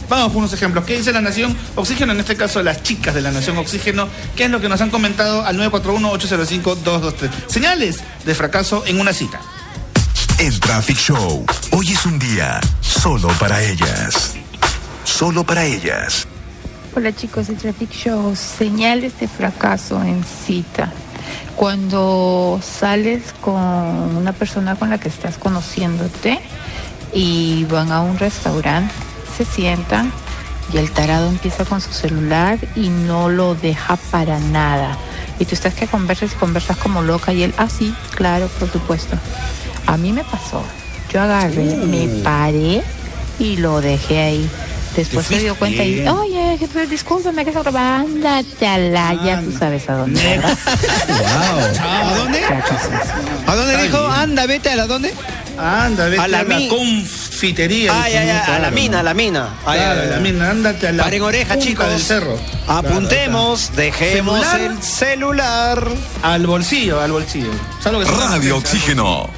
Vamos 0.08 0.28
con 0.28 0.38
unos 0.38 0.54
ejemplos. 0.54 0.86
¿Qué 0.86 0.98
dice 0.98 1.12
la 1.12 1.22
Nación 1.22 1.56
Oxígeno? 1.76 2.12
En 2.14 2.20
este 2.20 2.36
caso, 2.36 2.62
las 2.62 2.84
chicas 2.84 3.16
de 3.16 3.22
la 3.22 3.32
Nación 3.32 3.58
Oxígeno. 3.58 4.08
¿Qué 4.36 4.46
es 4.46 4.52
lo 4.52 4.62
que 4.62 4.70
nos 4.70 4.82
han 4.82 4.90
comentado 4.90 5.44
al 5.46 5.58
941-805-223? 5.58 7.30
Señales 7.48 8.02
de 8.26 8.36
fracaso 8.36 8.84
en 8.86 9.00
una 9.00 9.14
cita. 9.14 9.40
En 10.38 10.60
Traffic 10.60 10.98
Show, 10.98 11.46
hoy 11.72 11.92
es 11.92 12.06
un 12.06 12.20
día 12.20 12.60
solo 12.82 13.30
para 13.40 13.64
ellas. 13.64 14.36
Solo 15.06 15.44
para 15.44 15.66
ellas. 15.66 16.28
Hola 16.96 17.14
chicos 17.14 17.48
de 17.48 17.56
Traffic 17.56 17.92
Show, 17.92 18.36
señales 18.36 19.20
de 19.20 19.28
fracaso 19.28 20.02
en 20.04 20.24
cita. 20.24 20.92
Cuando 21.56 22.60
sales 22.62 23.34
con 23.42 23.56
una 23.56 24.34
persona 24.34 24.76
con 24.76 24.90
la 24.90 24.98
que 24.98 25.08
estás 25.08 25.38
conociéndote 25.38 26.40
y 27.14 27.66
van 27.66 27.92
a 27.92 28.02
un 28.02 28.18
restaurante, 28.18 28.94
se 29.38 29.46
sientan 29.46 30.12
y 30.74 30.78
el 30.78 30.92
tarado 30.92 31.30
empieza 31.30 31.64
con 31.64 31.80
su 31.80 31.94
celular 31.94 32.60
y 32.76 32.90
no 32.90 33.30
lo 33.30 33.56
deja 33.56 33.96
para 34.12 34.40
nada. 34.40 34.98
Y 35.40 35.46
tú 35.46 35.56
estás 35.56 35.74
que 35.74 35.88
conversas 35.88 36.34
y 36.34 36.36
conversas 36.36 36.78
como 36.78 37.02
loca 37.02 37.34
y 37.34 37.44
él, 37.44 37.54
ah 37.58 37.70
sí, 37.70 37.94
claro, 38.16 38.48
por 38.60 38.70
supuesto. 38.70 39.18
A 39.86 39.98
mí 39.98 40.12
me 40.12 40.24
pasó. 40.24 40.64
Yo 41.12 41.22
agarré, 41.22 41.76
me 41.78 42.08
paré 42.24 42.84
y 43.40 43.58
lo 43.58 43.80
dejé 43.80 44.20
ahí. 44.22 44.50
Después 44.96 45.26
se 45.26 45.40
dio 45.40 45.56
cuenta 45.56 45.84
y, 45.84 46.08
oye, 46.08 46.58
jefe, 46.58 46.88
discúlpame 46.88 47.44
que 47.44 47.50
esa 47.52 47.62
broma, 47.62 48.00
ándate 48.00 48.66
a 48.68 48.78
la, 48.78 49.14
ya 49.26 49.42
tú 49.42 49.52
sabes 49.58 49.90
a 49.90 49.94
dónde. 49.96 50.22
¿verdad? 50.22 50.58
¿A 51.84 52.14
dónde? 52.18 52.40
¿A 53.48 53.56
dónde 53.56 53.84
dijo? 53.84 53.98
Anda, 54.08 54.46
vete 54.46 54.70
a 54.70 54.76
la 54.78 54.88
dónde? 54.88 55.14
Anda, 55.58 56.06
vete 56.06 56.22
A 56.22 56.24
a 56.24 56.28
la 56.30 56.44
la, 56.44 56.56
mi- 56.56 56.68
confitería. 56.70 57.92
Ah, 57.94 58.10
ya, 58.10 58.22
dice, 58.22 58.34
ya, 58.34 58.56
a 58.56 58.60
la 58.60 58.72
mina, 58.72 59.00
a 59.00 59.04
la 59.04 59.14
mina. 59.14 59.50
Ah, 59.66 59.74
Claro, 59.74 60.02
a 60.02 60.06
la 60.06 60.18
mina, 60.20 60.50
ándate 60.52 60.88
a 60.88 60.92
la 60.94 61.04
Paren 61.04 61.22
oreja, 61.24 61.54
punta 61.56 61.66
chicos. 61.68 61.90
del 61.90 62.02
cerro. 62.02 62.38
Apuntemos, 62.68 63.72
dejemos 63.76 64.40
Celular. 64.46 64.62
el 64.72 64.84
celular. 64.84 65.88
Al 66.24 66.48
bolsillo, 66.48 67.02
al 67.02 67.12
bolsillo. 67.12 67.52
¿Sabes 67.82 68.00
lo 68.00 68.06
que 68.06 68.12
se 68.22 68.28
Radio? 68.28 68.58
Oxígeno. 68.58 69.30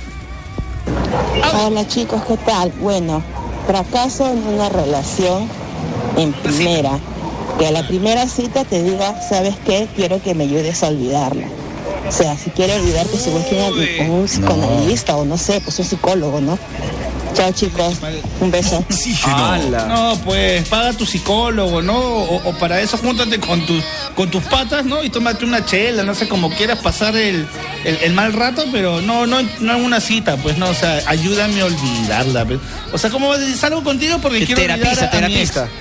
Hola 1.53 1.87
chicos, 1.87 2.21
¿qué 2.27 2.37
tal? 2.37 2.71
Bueno, 2.79 3.23
fracaso 3.67 4.31
en 4.31 4.47
una 4.47 4.69
relación 4.69 5.47
en 6.17 6.33
primera. 6.33 6.97
Que 7.59 7.67
a 7.67 7.71
la 7.71 7.87
primera 7.87 8.27
cita 8.27 8.63
te 8.63 8.81
diga, 8.81 9.19
¿sabes 9.21 9.55
qué? 9.65 9.87
Quiero 9.95 10.21
que 10.21 10.33
me 10.35 10.45
ayudes 10.45 10.83
a 10.83 10.87
olvidarla. 10.87 11.47
O 12.07 12.11
sea, 12.11 12.37
si 12.37 12.49
quiere 12.51 12.75
olvidarte, 12.75 13.17
se 13.17 13.29
busca 13.31 13.55
un, 14.05 14.11
un 14.11 14.25
psicoanalista 14.25 15.17
o 15.17 15.25
no 15.25 15.37
sé, 15.37 15.59
pues 15.61 15.77
un 15.79 15.85
psicólogo, 15.85 16.39
¿no? 16.39 16.57
Chao 17.35 17.51
chicos, 17.51 17.97
un 18.39 18.49
beso. 18.51 18.83
No, 19.85 20.17
pues 20.25 20.67
paga 20.69 20.93
tu 20.93 21.05
psicólogo, 21.05 21.81
¿no? 21.83 21.95
O, 21.97 22.49
o 22.49 22.53
para 22.57 22.81
eso 22.81 22.97
júntate 22.97 23.39
con 23.39 23.63
tus 23.65 23.83
con 24.15 24.31
tus 24.31 24.43
patas, 24.45 24.85
¿no? 24.85 25.03
Y 25.03 25.09
tómate 25.11 25.45
una 25.45 25.63
chela, 25.63 26.01
no 26.03 26.15
sé, 26.15 26.27
como 26.27 26.49
quieras 26.49 26.79
pasar 26.79 27.15
el, 27.15 27.47
el- 27.85 27.97
el 28.03 28.13
mal 28.13 28.33
rato, 28.33 28.65
pero 28.71 29.01
no, 29.01 29.27
no, 29.27 29.37
no 29.59 29.75
en 29.75 29.85
una 29.85 29.99
cita, 30.01 30.35
pues 30.37 30.57
no, 30.57 30.67
o 30.69 30.73
sea, 30.73 30.99
ayúdame 31.05 31.61
a 31.61 31.65
olvidarla. 31.65 32.45
pues. 32.45 32.59
O 32.91 32.97
sea, 32.97 33.11
¿cómo 33.11 33.27
vas 33.29 33.37
a 33.37 33.41
decir? 33.41 33.57
Salgo 33.57 33.83
contigo 33.83 34.17
porque 34.19 34.39
quiero 34.47 34.61
Terapista, 34.61 34.89
olvidar 34.89 35.05
a, 35.05 35.25
a 35.25 35.27
mi 35.29 35.35
ex. 35.35 35.71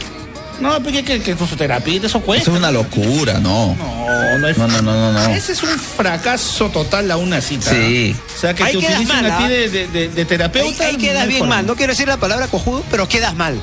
No, 0.60 0.82
porque 0.82 1.04
que, 1.04 1.20
que 1.20 1.34
con 1.36 1.46
su 1.46 1.54
terapista 1.56 2.06
eso 2.06 2.20
cuesta. 2.20 2.44
Eso 2.44 2.52
es 2.52 2.58
una 2.58 2.70
locura, 2.70 3.34
no. 3.40 3.74
No, 3.74 4.38
no, 4.38 4.48
es- 4.48 4.56
No, 4.56 4.66
no, 4.68 4.80
no, 4.82 5.12
no, 5.12 5.12
no. 5.12 5.34
Ese 5.34 5.52
es 5.52 5.62
un 5.62 5.78
fracaso 5.78 6.70
total 6.70 7.10
a 7.10 7.16
una 7.18 7.40
cita. 7.40 7.70
Sí. 7.70 8.16
O 8.36 8.40
sea, 8.40 8.54
que 8.54 8.62
Ahí 8.64 8.72
te 8.74 8.78
quedas 8.80 8.94
utilicen 9.00 9.22
mal, 9.22 9.30
a 9.32 9.38
ti 9.38 9.44
¿ah? 9.44 9.48
de, 9.48 9.68
de- 9.68 9.86
de- 9.88 10.08
de 10.08 10.24
terapeuta. 10.24 10.84
Ahí, 10.84 10.90
ahí 10.92 10.96
quedas 10.96 11.24
no 11.24 11.28
bien 11.28 11.48
mal. 11.48 11.66
No 11.66 11.76
quiero 11.76 11.92
decir 11.92 12.08
la 12.08 12.16
palabra 12.16 12.46
cojudo, 12.48 12.82
pero 12.90 13.06
quedas 13.08 13.34
mal. 13.34 13.60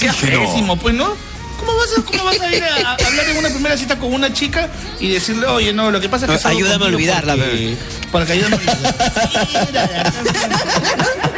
Qué 0.00 0.08
pésimo, 0.46 0.76
pues, 0.76 0.94
¿no? 0.94 1.12
¿Cómo 1.58 1.74
vas, 1.74 1.88
a, 1.98 2.02
¿Cómo 2.02 2.24
vas 2.24 2.40
a 2.40 2.54
ir 2.54 2.62
a, 2.62 2.90
a 2.90 2.94
hablar 2.94 3.28
en 3.30 3.36
una 3.38 3.48
primera 3.48 3.76
cita 3.76 3.98
con 3.98 4.14
una 4.14 4.32
chica 4.32 4.68
y 5.00 5.08
decirle, 5.08 5.46
oye, 5.48 5.72
no, 5.72 5.90
lo 5.90 6.00
que 6.00 6.08
pasa 6.08 6.26
es 6.26 6.40
que... 6.40 6.44
No, 6.44 6.50
ayúdame 6.50 6.84
a 6.84 6.88
olvidarla, 6.88 7.34
porque- 7.34 7.50
bebé. 7.50 7.76
Para 8.12 8.24
que 8.26 8.32
ayúdame 8.34 8.54
a 8.54 8.58
olvidarla. 8.58 8.94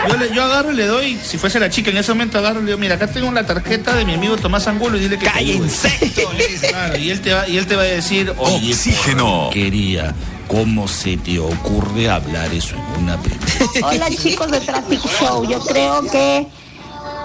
Yo, 0.09 0.17
le- 0.17 0.35
yo 0.35 0.43
agarro 0.45 0.73
y 0.73 0.77
le 0.77 0.87
doy, 0.87 1.19
si 1.23 1.39
fuese 1.39 1.59
la 1.61 1.71
chica 1.71 1.91
en 1.91 1.97
ese 1.99 2.13
momento, 2.13 2.39
agarro 2.39 2.61
y 2.61 2.63
le 2.63 2.67
digo, 2.69 2.79
mira, 2.79 2.95
acá 2.97 3.07
tengo 3.07 3.31
la 3.33 3.45
tarjeta 3.47 3.95
de 3.95 4.05
mi 4.05 4.15
amigo 4.15 4.37
Tomás 4.37 4.67
Angulo 4.67 4.97
y 4.97 5.01
dile 5.01 5.19
que... 5.19 5.27
¡Cállense! 5.27 5.91
Claro, 6.71 6.97
y 6.97 7.11
él 7.11 7.21
te 7.21 7.33
va, 7.35 7.49
y 7.49 7.57
él 7.59 7.67
te 7.67 7.77
va 7.77 7.83
a 7.83 7.87
decir, 7.87 8.33
oye, 8.39 8.73
Oxígeno. 8.73 9.51
quería, 9.53 10.15
¿cómo 10.49 10.87
se 10.89 11.17
te 11.17 11.39
ocurre 11.39 12.09
hablar 12.11 12.53
eso 12.53 12.77
en 12.77 13.03
una 13.05 13.21
primera 13.21 13.43
Hola 13.83 14.09
chicos 14.11 14.51
de 14.51 14.61
Traffic 14.61 15.01
Show, 15.21 15.49
yo 15.49 15.61
creo 15.61 16.03
que 16.11 16.47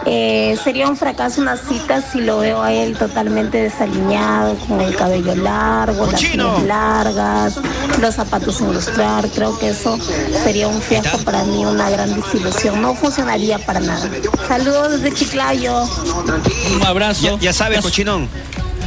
eh, 0.05 0.57
sería 0.63 0.87
un 0.87 0.97
fracaso 0.97 1.41
una 1.41 1.57
cita 1.57 2.01
si 2.01 2.21
lo 2.21 2.39
veo 2.39 2.61
a 2.61 2.71
él 2.71 2.97
totalmente 2.97 3.61
desaliñado, 3.61 4.55
con 4.67 4.81
el 4.81 4.95
cabello 4.95 5.35
largo, 5.35 6.05
las 6.11 6.23
uñas 6.23 6.63
largas, 6.63 7.59
los 7.99 8.15
zapatos 8.15 8.57
sin 8.57 8.73
lustrar, 8.73 9.27
creo 9.29 9.57
que 9.57 9.69
eso 9.69 9.97
sería 10.43 10.67
un 10.67 10.81
fiasco 10.81 11.17
para 11.19 11.43
mí, 11.43 11.65
una 11.65 11.89
gran 11.89 12.13
desilusión, 12.13 12.81
no 12.81 12.93
funcionaría 12.93 13.57
para 13.59 13.79
nada. 13.79 14.07
Saludos 14.47 15.01
desde 15.01 15.13
Chiclayo. 15.13 15.83
Un 16.75 16.85
abrazo. 16.85 17.21
Ya, 17.21 17.37
ya 17.37 17.53
sabes, 17.53 17.81
cochinón. 17.81 18.29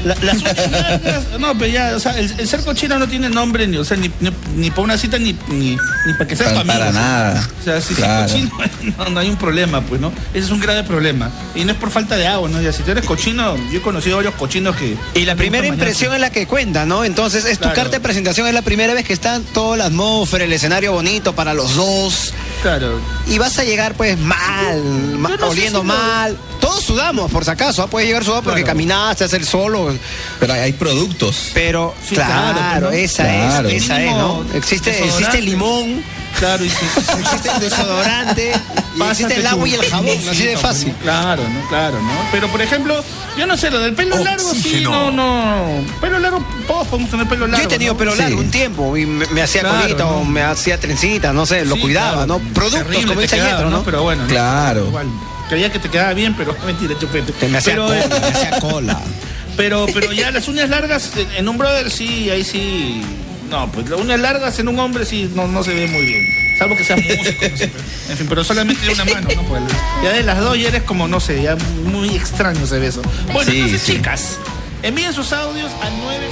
La- 0.05 0.15
las 0.23 0.37
uñas 0.39 0.71
largas, 0.71 1.25
no, 1.41 1.59
pero 1.59 1.67
ya, 1.73 1.93
o 1.97 2.01
sea, 2.01 2.19
el, 2.19 2.33
el 2.39 2.49
ser 2.49 2.61
cochino 2.65 2.99
no 2.99 3.09
tiene 3.09 3.29
nombre, 3.29 3.67
ni, 3.67 3.77
o 3.79 3.85
sea, 3.85 3.97
ni, 3.97 4.11
ni, 4.21 4.31
ni 4.57 4.71
para 4.71 4.83
una 4.83 4.99
cita, 4.99 5.19
ni, 5.19 5.37
ni, 5.49 5.77
ni 6.07 6.13
para 6.13 6.27
que 6.27 6.37
seas 6.37 6.53
Para- 6.53 6.65
tu 6.65 6.71
amigo. 6.71 6.79
para 6.79 6.91
o 6.91 6.93
sea. 6.93 7.01
nada. 7.03 7.49
O 7.61 7.65
sea, 7.65 7.81
si 7.81 7.95
Claro. 7.95 8.27
cochino, 8.33 8.51
no, 8.99 9.05
no 9.11 9.21
hay 9.21 9.29
un 9.29 9.37
problema, 9.37 9.81
pues, 9.83 10.01
¿no? 10.01 10.13
Ese 10.33 10.47
es 10.47 10.51
un 10.51 10.61
grave 10.61 10.85
problema. 10.85 11.31
Y 11.55 11.65
no 11.65 11.73
es 11.73 11.79
por 11.79 11.91
falta 11.91 12.17
de 12.17 12.27
agua, 12.27 12.49
¿no? 12.49 12.61
Ya, 12.63 12.73
si 12.73 12.83
tú 12.83 12.91
eres 12.93 13.05
cochino, 13.05 13.57
yo 13.71 13.79
he 13.79 13.83
conocido 13.83 14.17
varios 14.17 14.35
cochinos 14.35 14.77
que... 14.77 14.97
Y 15.15 15.25
la 15.25 15.35
primera 15.37 15.67
impresión 15.67 16.15
es 16.15 16.21
la 16.21 16.31
que 16.31 16.47
cuenta, 16.47 16.87
¿no? 16.87 17.05
Entonces, 17.05 17.45
es 17.45 17.59
tu 17.59 17.63
Claro. 17.65 17.77
carta 17.77 17.91
de 17.93 18.01
presentación, 18.01 18.47
es 18.47 18.55
la 18.55 18.63
primera 18.63 18.95
vez 18.95 19.05
que 19.05 19.13
está 19.13 19.41
toda 19.53 19.77
la 19.77 19.87
atmósfera, 19.87 20.45
el 20.45 20.53
escenario 20.53 20.93
bonito 20.93 21.35
para 21.35 21.55
los 21.55 21.75
dos. 21.75 22.33
Claro. 22.63 23.01
Y 23.27 23.39
vas 23.39 23.59
a 23.59 23.65
llegar, 23.65 23.95
pues, 23.95 24.19
mal, 24.19 24.83
ma- 25.19 25.37
no 25.37 25.49
oliendo 25.49 25.81
si 25.83 25.87
lo- 25.87 25.95
mal. 25.95 26.37
Todos 26.61 26.85
sudamos, 26.85 27.31
por 27.31 27.45
si 27.45 27.51
acaso. 27.51 27.83
¿ah? 27.83 27.87
Puedes 27.89 28.09
llegar 28.09 28.25
sudado 28.25 28.43
porque 28.43 28.63
Claro. 28.63 28.75
caminaste, 28.75 29.25
hacer 29.25 29.45
solo. 29.45 29.95
Pero 30.41 30.53
hay 30.55 30.73
productos. 30.73 31.51
Pero, 31.55 31.95
Sí, 32.07 32.15
claro, 32.15 32.59
claro, 32.59 32.87
¿no? 32.91 32.93
esa 32.97 33.25
Claro. 33.25 33.69
es, 33.69 33.85
esa 33.85 34.03
es, 34.03 34.11
¿no? 34.13 34.45
Existe, 34.55 35.05
existe 35.05 35.39
el 35.39 35.45
limón, 35.45 36.03
Claro, 36.39 36.63
y 36.65 36.69
existe 36.69 37.49
el 37.53 37.61
desodorante, 37.61 38.53
y 38.97 39.03
existe 39.03 39.35
el 39.37 39.47
agua 39.47 39.67
y 39.69 39.75
el 39.75 39.85
jabón, 39.91 40.19
así 40.31 40.45
de 40.45 40.57
fácil. 40.57 40.93
Claro, 41.03 41.43
¿no? 41.43 41.69
Claro, 41.69 42.01
¿no? 42.01 42.11
Pero, 42.31 42.47
por 42.49 42.63
ejemplo, 42.63 43.03
yo 43.37 43.47
no 43.47 43.57
sé, 43.57 43.71
lo 43.71 43.81
del 43.81 43.95
pelo 43.95 44.17
largo, 44.23 44.53
sí, 44.55 44.81
no, 44.83 45.11
no... 45.11 45.65
Pelo 46.01 46.19
largo, 46.21 46.45
todos 46.67 46.87
podemos 46.87 47.11
tener 47.11 47.27
pelo 47.29 47.47
largo, 47.49 47.63
Yo 47.63 47.69
he 47.69 47.73
tenido 47.73 47.95
¿no? 47.95 47.99
pelo 47.99 48.15
largo 48.15 48.39
Sí. 48.39 48.45
un 48.45 48.51
tiempo 48.53 48.97
y 48.97 49.05
me, 49.07 49.27
me 49.29 49.43
hacía 49.43 49.63
Claro, 49.63 49.81
colita 49.81 50.07
me 50.31 50.43
hacía 50.43 50.79
trencita, 50.79 51.33
no 51.33 51.45
sé, 51.45 51.65
lo 51.65 51.75
Sí, 51.75 51.81
cuidaba, 51.81 52.25
claro. 52.25 52.27
¿no? 52.27 52.39
Productos, 52.53 52.85
Terrible 52.85 53.07
como 53.09 53.21
dice 53.21 53.37
¿no? 53.71 53.83
Pero 53.83 54.03
bueno, 54.05 54.23
¿no? 54.23 54.29
Claro. 54.29 54.87
Igual, 54.87 55.07
creía 55.49 55.71
que 55.73 55.79
te 55.79 55.89
quedaba 55.89 56.15
bien, 56.15 56.35
pero 56.37 56.55
mentira, 56.67 56.95
chupete. 56.99 57.33
Que 57.33 57.49
me 57.49 57.59
hacía 57.59 57.75
pero, 57.75 57.87
cola, 57.87 58.01
eh, 58.05 58.09
me 58.09 58.27
hacía 58.29 58.61
cola. 58.61 59.01
pero, 59.57 59.87
pero 59.93 60.13
ya 60.13 60.31
las 60.31 60.47
uñas 60.49 60.69
largas 60.71 61.13
en- 61.17 61.31
en 61.37 61.49
un 61.49 61.59
brother 61.59 61.91
sí, 61.91 62.31
ahí 62.31 62.45
sí. 62.45 63.03
No, 63.51 63.71
pues 63.73 63.89
las 63.89 63.99
uñas 64.01 64.21
largas 64.21 64.59
en 64.59 64.69
un 64.69 64.79
hombre 64.79 65.07
sí 65.07 65.31
no, 65.35 65.49
no 65.49 65.65
se 65.65 65.73
ve 65.75 65.87
muy 65.87 66.03
bien. 66.05 66.23
Salvo 66.59 66.77
que 66.77 66.85
seas 66.85 66.99
músico, 67.01 67.49
no 67.51 67.57
sé. 67.57 67.69
pero- 67.69 67.85
En 68.11 68.17
fin, 68.17 68.27
pero 68.29 68.45
solamente 68.45 68.85
de 68.87 68.93
una 68.93 69.05
mano, 69.05 69.29
¿no? 69.35 69.43
Pues, 69.49 69.63
ya 70.03 70.13
de 70.13 70.23
las 70.23 70.39
dos 70.39 70.59
ya 70.59 70.69
eres 70.69 70.83
como, 70.83 71.07
no 71.09 71.21
sé, 71.21 71.43
ya 71.43 71.57
muy 71.85 72.15
extraño 72.17 72.67
se 72.67 72.79
ve 72.79 72.89
eso. 72.89 73.01
Bueno, 73.33 73.51
Sí, 73.51 73.57
entonces, 73.59 73.83
sí. 73.83 73.93
chicas, 73.95 74.39
envíen 74.83 75.13
sus 75.13 75.33
audios 75.33 75.71
a 75.83 75.91
9 75.91 76.29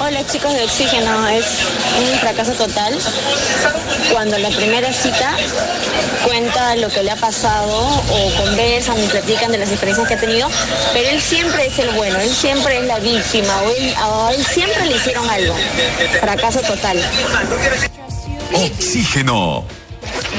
Hola 0.00 0.26
chicos 0.26 0.52
de 0.52 0.64
Oxígeno, 0.64 1.28
es 1.28 1.44
un 1.98 2.18
fracaso 2.18 2.52
total 2.52 2.98
cuando 4.12 4.38
la 4.38 4.48
primera 4.50 4.92
cita 4.92 5.36
cuenta 6.24 6.76
lo 6.76 6.88
que 6.88 7.02
le 7.02 7.10
ha 7.10 7.16
pasado 7.16 7.78
o 7.78 8.34
conversan 8.42 9.02
y 9.02 9.06
platican 9.06 9.52
de 9.52 9.58
las 9.58 9.70
experiencias 9.70 10.08
que 10.08 10.14
ha 10.14 10.20
tenido, 10.20 10.48
pero 10.92 11.08
él 11.08 11.20
siempre 11.20 11.66
es 11.66 11.78
el 11.78 11.90
bueno, 11.90 12.18
él 12.18 12.30
siempre 12.30 12.78
es 12.78 12.86
la 12.86 12.98
víctima 12.98 13.62
o 13.62 13.70
él, 13.70 13.94
a 13.96 14.32
él 14.34 14.44
siempre 14.44 14.86
le 14.86 14.96
hicieron 14.96 15.28
algo. 15.28 15.54
Fracaso 16.20 16.60
total. 16.60 16.98
Oxígeno. 18.52 19.64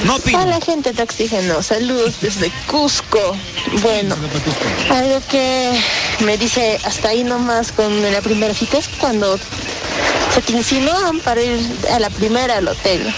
No 0.05 0.15
opino. 0.15 0.41
Hola 0.41 0.59
gente 0.61 0.93
de 0.93 1.03
Oxígeno, 1.03 1.61
saludos 1.61 2.21
desde 2.21 2.51
Cusco. 2.67 3.35
Bueno, 3.81 4.15
algo 4.89 5.21
que 5.29 5.71
me 6.19 6.37
dice 6.37 6.79
hasta 6.83 7.09
ahí 7.09 7.23
nomás 7.23 7.71
con 7.71 8.01
la 8.11 8.21
primera 8.21 8.53
cita 8.53 8.77
es 8.77 8.87
cuando 8.87 9.37
se 10.33 10.41
te 10.41 10.53
insinúan 10.53 11.19
para 11.19 11.41
ir 11.41 11.59
a 11.93 11.99
la 11.99 12.09
primera 12.09 12.57
al 12.57 12.67
hotel. 12.67 13.13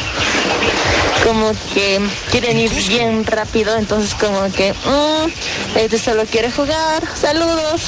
Como 1.23 1.51
que 1.73 2.01
quieren 2.31 2.59
ir 2.59 2.71
bien 2.87 3.25
rápido, 3.25 3.77
entonces 3.77 4.13
como 4.15 4.51
que, 4.51 4.73
mm, 4.73 5.77
este 5.77 5.97
solo 5.97 6.25
quiere 6.25 6.51
jugar. 6.51 7.03
Saludos. 7.15 7.83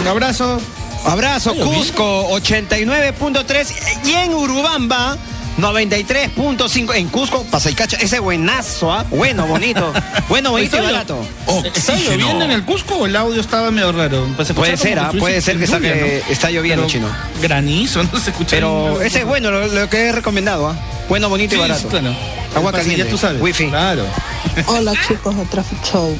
Un 0.00 0.06
abrazo. 0.08 0.60
Abrazo, 1.04 1.54
Cusco 1.54 2.28
89.3 2.30 3.72
y 4.04 4.12
en 4.14 4.34
Urubamba 4.34 5.16
93.5. 5.58 6.94
En 6.94 7.08
Cusco, 7.08 7.44
Pasaicacha, 7.44 7.96
ese 7.98 8.18
buenazo, 8.20 8.92
¿ah? 8.92 9.04
Bueno, 9.10 9.46
bonito. 9.46 9.92
Bueno, 10.28 10.50
bonito 10.50 10.76
y 10.76 10.80
Está 10.80 10.90
barato. 10.90 11.24
¿Está 11.72 11.94
lloviendo 11.94 12.44
en 12.44 12.50
el 12.50 12.64
Cusco 12.64 12.96
o 12.96 13.06
el 13.06 13.14
audio 13.14 13.40
estaba 13.40 13.70
medio 13.70 13.92
raro? 13.92 14.26
Pues 14.34 14.48
se 14.48 14.54
Puede 14.54 14.76
ser, 14.76 14.98
¿ah? 14.98 15.12
puede 15.16 15.40
ser 15.40 15.56
que 15.56 15.64
está, 15.64 15.78
lluvia, 15.78 15.94
que 15.94 16.24
¿no? 16.26 16.32
está 16.32 16.50
lloviendo, 16.50 16.86
Pero 16.86 16.92
chino. 16.92 17.08
Granizo, 17.40 18.02
no 18.12 18.18
se 18.18 18.30
escucha. 18.30 18.50
Pero 18.50 19.00
ese 19.00 19.20
es 19.20 19.24
bueno, 19.24 19.52
lo, 19.52 19.68
lo 19.68 19.88
que 19.88 20.06
he 20.06 20.12
recomendado, 20.12 20.68
¿ah? 20.68 20.76
Bueno, 21.08 21.28
bonito 21.28 21.54
y 21.54 21.58
barato. 21.58 21.80
sí, 21.80 21.86
claro. 21.86 22.12
Agua 22.56 22.72
Pasa, 22.72 22.82
caliente. 22.82 23.04
Ya 23.04 23.10
tú 23.10 23.18
sabes. 23.18 23.40
Wifi. 23.40 23.68
Claro. 23.68 24.04
Hola 24.66 24.94
chicos 25.06 25.36
de 25.36 25.44
Traffic 25.44 25.84
Show. 25.84 26.18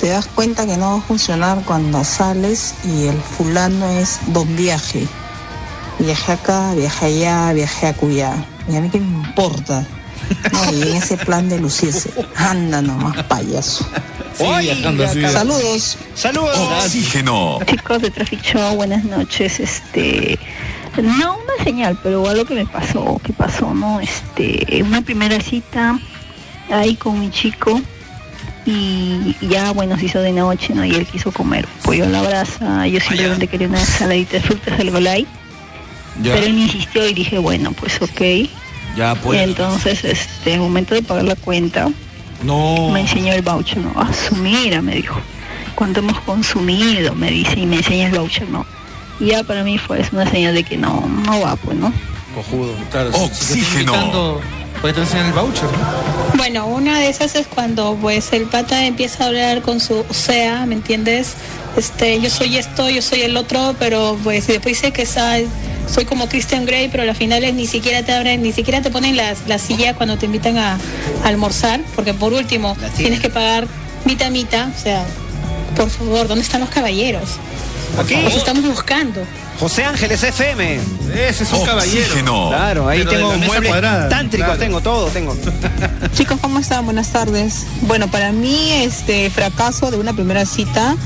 Te 0.00 0.08
das 0.08 0.26
cuenta 0.26 0.66
que 0.66 0.76
no 0.76 0.90
va 0.92 0.98
a 0.98 1.02
funcionar 1.02 1.62
cuando 1.64 2.04
sales 2.04 2.74
y 2.84 3.06
el 3.06 3.16
fulano 3.16 3.88
es 3.88 4.18
don 4.26 4.54
viaje. 4.54 5.06
Viaje 6.04 6.32
acá, 6.32 6.74
viaje 6.74 7.06
allá, 7.06 7.52
viaje 7.54 7.86
a 7.86 7.94
Cuyá. 7.94 8.34
Y 8.68 8.76
a 8.76 8.80
mí 8.80 8.90
qué 8.90 9.00
me 9.00 9.06
importa. 9.06 9.86
No, 10.52 10.72
y 10.72 10.82
en 10.82 10.96
ese 10.96 11.16
plan 11.16 11.48
de 11.48 11.58
lucirse. 11.58 12.10
Anda 12.36 12.82
nomás, 12.82 13.22
payaso. 13.24 13.86
viajando 14.38 15.04
así. 15.04 15.22
Saludos. 15.22 15.96
Saludos. 16.14 16.58
Oxígeno. 16.84 17.58
Chicos 17.66 18.02
de 18.02 18.10
Traffic 18.10 18.42
Show, 18.42 18.76
buenas 18.76 19.04
noches. 19.04 19.60
Este, 19.60 20.38
no 21.02 21.38
una 21.38 21.64
señal, 21.64 21.98
pero 22.02 22.28
algo 22.28 22.44
que 22.44 22.54
me 22.54 22.66
pasó, 22.66 23.20
que 23.24 23.32
pasó, 23.32 23.72
¿no? 23.72 24.00
Este, 24.00 24.82
una 24.82 25.00
primera 25.00 25.40
cita 25.40 25.98
ahí 26.70 26.96
con 26.96 27.20
mi 27.20 27.30
chico 27.30 27.80
Y 28.66 29.36
ya, 29.40 29.72
bueno, 29.72 29.98
se 29.98 30.06
hizo 30.06 30.20
de 30.20 30.32
noche, 30.32 30.74
¿no? 30.74 30.84
Y 30.84 30.94
él 30.94 31.06
quiso 31.06 31.32
comer 31.32 31.66
pollo 31.82 32.04
a 32.04 32.08
la 32.08 32.22
brasa. 32.22 32.86
Yo 32.86 33.00
simplemente 33.00 33.46
quería 33.46 33.68
una 33.68 33.80
ensaladita 33.80 34.34
de 34.34 34.40
frutas, 34.40 34.80
algo 34.80 35.00
light. 35.00 35.28
Ya. 36.22 36.34
Pero 36.34 36.46
él 36.46 36.54
me 36.54 36.62
insistió 36.62 37.06
y 37.08 37.14
dije, 37.14 37.38
bueno, 37.38 37.72
pues 37.72 38.00
ok. 38.00 38.48
Ya, 38.96 39.14
pues. 39.16 39.40
Y 39.40 39.42
entonces, 39.44 40.04
este, 40.04 40.50
en 40.50 40.54
el 40.54 40.60
momento 40.60 40.94
de 40.94 41.02
pagar 41.02 41.24
la 41.24 41.36
cuenta, 41.36 41.88
No. 42.42 42.90
me 42.92 43.00
enseñó 43.00 43.32
el 43.32 43.42
voucher, 43.42 43.78
¿no? 43.78 43.92
Ah, 43.96 44.10
su 44.12 44.36
mira, 44.36 44.80
me 44.80 44.94
dijo. 44.96 45.20
¿Cuánto 45.74 46.00
hemos 46.00 46.20
consumido? 46.20 47.14
Me 47.14 47.30
dice, 47.30 47.58
y 47.58 47.66
me 47.66 47.76
enseña 47.76 48.06
el 48.06 48.12
voucher, 48.16 48.48
¿no? 48.48 48.64
Y 49.18 49.26
ya 49.26 49.42
para 49.42 49.64
mí 49.64 49.78
fue 49.78 50.04
una 50.12 50.30
señal 50.30 50.54
de 50.54 50.62
que 50.62 50.76
no, 50.76 51.04
no 51.26 51.40
va, 51.40 51.56
pues, 51.56 51.76
¿no? 51.76 51.92
Cojudo. 52.34 52.74
Claro, 52.90 53.08
está 53.10 53.22
Oxígeno. 53.22 54.40
te 54.82 55.00
enseñar 55.00 55.26
el 55.26 55.32
voucher, 55.32 55.64
¿no? 55.64 56.36
Bueno, 56.36 56.66
una 56.66 56.98
de 56.98 57.08
esas 57.08 57.34
es 57.36 57.46
cuando 57.46 57.96
pues 58.00 58.32
el 58.32 58.42
pata 58.44 58.84
empieza 58.84 59.24
a 59.24 59.26
hablar 59.28 59.62
con 59.62 59.80
su 59.80 60.04
o 60.08 60.14
sea, 60.14 60.66
¿me 60.66 60.74
entiendes? 60.74 61.34
Este, 61.76 62.20
yo 62.20 62.28
soy 62.28 62.58
esto, 62.58 62.90
yo 62.90 63.00
soy 63.00 63.22
el 63.22 63.36
otro, 63.36 63.74
pero 63.78 64.18
pues 64.22 64.48
y 64.48 64.52
después 64.52 64.76
dice 64.80 64.92
que 64.92 65.06
soy, 65.06 65.46
soy 65.88 66.04
como 66.04 66.28
Christian 66.28 66.64
Grey, 66.66 66.88
pero 66.88 67.02
a 67.02 67.06
las 67.06 67.16
finales 67.16 67.54
ni 67.54 67.66
siquiera 67.66 68.02
te 68.02 68.12
abren, 68.12 68.42
ni 68.42 68.52
siquiera 68.52 68.82
te 68.82 68.90
ponen 68.90 69.16
la, 69.16 69.34
la 69.46 69.58
silla 69.58 69.94
cuando 69.94 70.16
te 70.16 70.26
invitan 70.26 70.58
a, 70.58 70.74
a 70.74 71.28
almorzar, 71.28 71.80
porque 71.94 72.14
por 72.14 72.32
último 72.32 72.76
tienes 72.96 73.20
que 73.20 73.30
pagar 73.30 73.66
mitad 74.04 74.30
mitad, 74.30 74.68
o 74.68 74.82
sea, 74.82 75.04
por 75.76 75.90
favor, 75.90 76.28
¿dónde 76.28 76.42
están 76.42 76.60
los 76.60 76.70
caballeros? 76.70 77.30
Aquí. 77.98 78.16
Los 78.22 78.34
estamos 78.34 78.64
buscando. 78.64 79.24
José 79.60 79.84
Ángeles 79.84 80.22
FM. 80.22 80.80
Ese 81.14 81.44
es 81.44 81.52
un 81.52 81.64
caballero. 81.64 82.48
Claro, 82.48 82.88
ahí 82.88 82.98
Pero 83.04 83.10
tengo 83.10 83.38
muebles 83.38 83.70
cuadrada, 83.70 84.08
tántricos, 84.08 84.46
claro. 84.46 84.60
tengo 84.60 84.80
todo, 84.80 85.06
tengo. 85.08 85.36
Chicos, 86.16 86.38
¿cómo 86.40 86.58
están? 86.58 86.84
Buenas 86.84 87.10
tardes. 87.10 87.64
Bueno, 87.82 88.08
para 88.10 88.32
mí 88.32 88.72
este 88.72 89.30
fracaso 89.30 89.92
de 89.92 89.96
una 89.96 90.12
primera 90.12 90.44
cita 90.44 90.96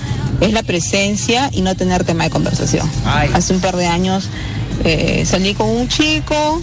es 0.40 0.52
la 0.52 0.62
presencia 0.62 1.50
y 1.52 1.60
no 1.60 1.74
tener 1.74 2.04
tema 2.04 2.24
de 2.24 2.30
conversación. 2.30 2.90
Hace 3.34 3.52
un 3.52 3.60
par 3.60 3.76
de 3.76 3.86
años 3.86 4.28
eh, 4.84 5.24
salí 5.26 5.54
con 5.54 5.68
un 5.68 5.88
chico, 5.88 6.62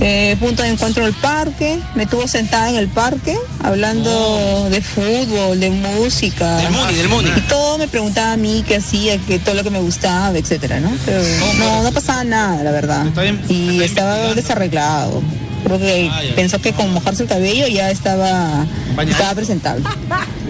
eh, 0.00 0.36
punto 0.40 0.62
de 0.62 0.70
encuentro 0.70 1.04
al 1.04 1.12
parque, 1.12 1.78
me 1.94 2.06
tuvo 2.06 2.26
sentada 2.26 2.70
en 2.70 2.76
el 2.76 2.88
parque 2.88 3.38
hablando 3.62 4.68
de 4.68 4.80
fútbol, 4.80 5.60
de 5.60 5.70
música. 5.70 6.56
Del 6.56 6.72
Muni, 6.72 6.94
del 6.94 7.08
Muni. 7.08 7.30
Y 7.36 7.40
todo 7.42 7.78
me 7.78 7.86
preguntaba 7.86 8.32
a 8.32 8.36
mí 8.36 8.64
qué 8.66 8.76
hacía, 8.76 9.18
que 9.18 9.38
todo 9.38 9.54
lo 9.54 9.62
que 9.62 9.70
me 9.70 9.80
gustaba, 9.80 10.36
etcétera, 10.36 10.80
¿no? 10.80 10.92
Pero 11.04 11.22
no, 11.58 11.82
no 11.84 11.92
pasaba 11.92 12.24
nada, 12.24 12.62
la 12.64 12.72
verdad. 12.72 13.06
Y 13.48 13.82
estaba 13.82 14.34
desarreglado. 14.34 15.22
Creo 15.62 15.78
que 15.78 16.10
pensó 16.34 16.60
que 16.60 16.72
con 16.72 16.92
mojarse 16.92 17.22
el 17.22 17.28
cabello 17.28 17.68
ya 17.68 17.90
estaba, 17.90 18.66
estaba 19.06 19.34
presentable. 19.34 19.84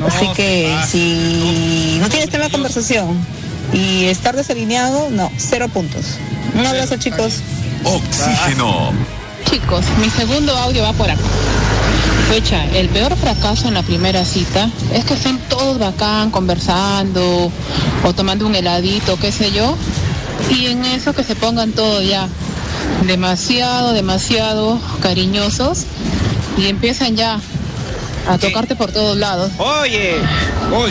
Así 0.06 0.26
que 0.34 0.74
si 0.88 1.98
no 2.00 2.08
tienes 2.08 2.30
tema 2.30 2.44
de 2.44 2.50
conversación 2.50 3.18
y 3.74 4.06
estar 4.06 4.34
desalineado, 4.34 5.10
no, 5.10 5.30
cero 5.36 5.68
puntos. 5.68 6.16
Un 6.54 6.66
abrazo 6.66 6.96
chicos. 6.96 7.34
Oxígeno. 7.84 8.92
Chicos, 9.50 9.84
mi 10.00 10.10
segundo 10.10 10.56
audio 10.56 10.82
va 10.82 10.92
por 10.92 11.10
acá. 11.10 11.20
Fecha, 12.28 12.64
el 12.74 12.88
peor 12.88 13.16
fracaso 13.16 13.68
en 13.68 13.74
la 13.74 13.82
primera 13.82 14.24
cita 14.24 14.70
es 14.94 15.04
que 15.04 15.14
estén 15.14 15.38
todos 15.48 15.78
bacán 15.78 16.30
conversando 16.30 17.50
o 18.04 18.12
tomando 18.14 18.46
un 18.46 18.54
heladito, 18.54 19.18
qué 19.18 19.32
sé 19.32 19.52
yo, 19.52 19.76
y 20.50 20.66
en 20.66 20.84
eso 20.84 21.12
que 21.12 21.24
se 21.24 21.34
pongan 21.34 21.72
todos 21.72 22.06
ya 22.06 22.28
demasiado, 23.06 23.92
demasiado 23.92 24.80
cariñosos 25.02 25.84
y 26.56 26.66
empiezan 26.66 27.16
ya 27.16 27.40
a 28.28 28.38
tocarte 28.38 28.76
por 28.76 28.92
todos 28.92 29.16
lados. 29.16 29.50
Oye, 29.58 30.16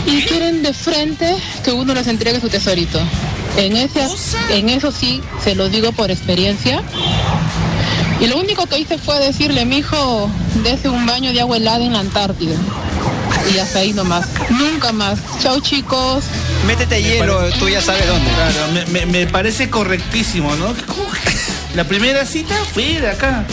y 0.06 0.22
quieren 0.24 0.64
de 0.64 0.74
frente 0.74 1.36
que 1.64 1.72
uno 1.72 1.94
les 1.94 2.08
entregue 2.08 2.40
su 2.40 2.50
tesorito. 2.50 3.00
En 3.58 3.76
ese, 3.78 4.08
en 4.50 4.70
eso 4.70 4.92
sí, 4.92 5.22
se 5.44 5.56
lo 5.56 5.70
digo 5.70 5.92
por 5.92 6.10
experiencia. 6.12 6.82
Y 8.20 8.28
lo 8.28 8.38
único 8.38 8.66
que 8.68 8.78
hice 8.80 8.98
fue 8.98 9.20
decirle, 9.20 9.66
mijo, 9.66 10.30
dese 10.64 10.90
un 10.90 11.06
baño 11.06 11.34
de 11.34 11.42
agua 11.42 11.58
helada 11.58 11.84
en 11.84 11.94
la 11.94 12.00
Antártida. 12.00 12.56
Y 13.54 13.58
hasta 13.58 13.80
ahí 13.80 13.94
nomás. 13.94 14.28
Nunca 14.50 14.92
más. 14.92 15.20
Chao 15.42 15.60
chicos. 15.60 16.24
Métete 16.68 17.02
hielo, 17.02 17.50
tú 17.60 17.68
ya 17.68 17.82
sabes 17.82 18.08
dónde. 18.08 18.30
Claro, 18.32 18.68
me, 18.74 18.86
me- 18.86 19.06
me 19.08 19.28
parece 19.28 19.70
correctísimo, 19.70 20.56
¿no? 20.56 20.74
La 21.74 21.84
primera 21.86 22.26
cita 22.26 22.56
fue 22.74 23.00
de 23.02 23.10
acá. 23.10 23.46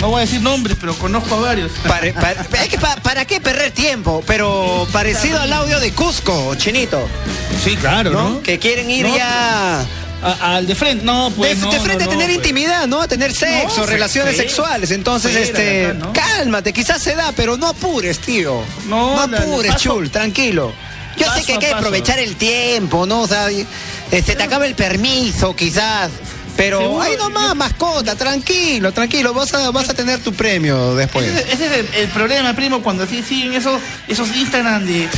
No 0.00 0.10
voy 0.10 0.18
a 0.18 0.20
decir 0.20 0.40
nombres, 0.40 0.76
pero 0.80 0.94
conozco 0.94 1.34
a 1.34 1.40
varios. 1.40 1.72
Para, 1.86 2.12
para- 2.14 2.42
es 2.62 2.68
que 2.68 2.78
pa- 2.78 2.96
¿para 2.96 3.24
qué 3.24 3.40
perder 3.40 3.72
tiempo? 3.72 4.22
Pero 4.26 4.86
parecido 4.92 5.40
al 5.40 5.52
audio 5.52 5.80
de 5.80 5.92
Cusco, 5.92 6.54
Chinito. 6.54 7.06
Sí, 7.64 7.76
claro, 7.76 8.10
¿no? 8.12 8.40
Que 8.42 8.58
quieren 8.58 8.88
ir 8.90 9.06
No, 9.06 9.16
ya... 9.16 9.80
A- 10.20 10.56
al 10.56 10.66
de 10.66 10.74
frente, 10.74 11.04
no, 11.04 11.32
pues. 11.36 11.60
de, 11.60 11.66
no, 11.66 11.72
de 11.72 11.78
frente 11.80 12.04
no, 12.04 12.10
a 12.10 12.12
tener 12.12 12.26
pues. 12.26 12.36
intimidad, 12.36 12.86
¿no? 12.88 13.00
A 13.02 13.08
tener 13.08 13.32
sexo, 13.32 13.78
No, 13.80 13.86
relaciones 13.86 14.36
sexuales. 14.36 14.90
Entonces, 14.92 15.34
este, 15.36 15.94
cálmate, 16.12 16.72
quizás 16.72 17.00
se 17.02 17.14
da, 17.14 17.32
pero 17.36 17.56
no 17.56 17.68
apures, 17.68 18.18
tío. 18.20 18.62
No, 18.88 19.20
apures, 19.20 19.72
paso- 19.72 19.78
chul, 19.94 20.10
tranquilo. 20.10 20.72
Yo 21.16 21.32
sé 21.34 21.42
que 21.44 21.52
hay 21.54 21.58
que 21.58 21.72
aprovechar 21.72 22.18
el 22.20 22.36
tiempo, 22.36 23.04
¿no? 23.06 23.22
O 23.22 23.26
sea, 23.28 23.48
este, 24.10 24.34
te 24.36 24.42
acaba 24.42 24.66
el 24.66 24.74
permiso, 24.76 25.54
quizás. 25.56 26.10
Pero 26.58 26.80
Seguro, 26.80 27.02
ahí 27.02 27.16
nomás, 27.16 27.54
mascota, 27.54 28.16
tranquilo, 28.16 28.90
tranquilo. 28.92 29.32
Vas 29.32 29.54
a, 29.54 29.70
vas 29.70 29.88
a 29.88 29.94
tener 29.94 30.18
tu 30.18 30.32
premio 30.34 30.96
después. 30.96 31.24
Ese, 31.28 31.52
ese 31.52 31.66
es 31.66 31.72
el, 31.72 31.94
el 31.94 32.08
problema, 32.08 32.52
primo, 32.54 32.82
cuando 32.82 33.04
así 33.04 33.22
siguen 33.22 33.54
esos, 33.54 33.80
esos 34.08 34.34
Instagram 34.34 34.84
de, 34.84 34.92
de 35.02 35.08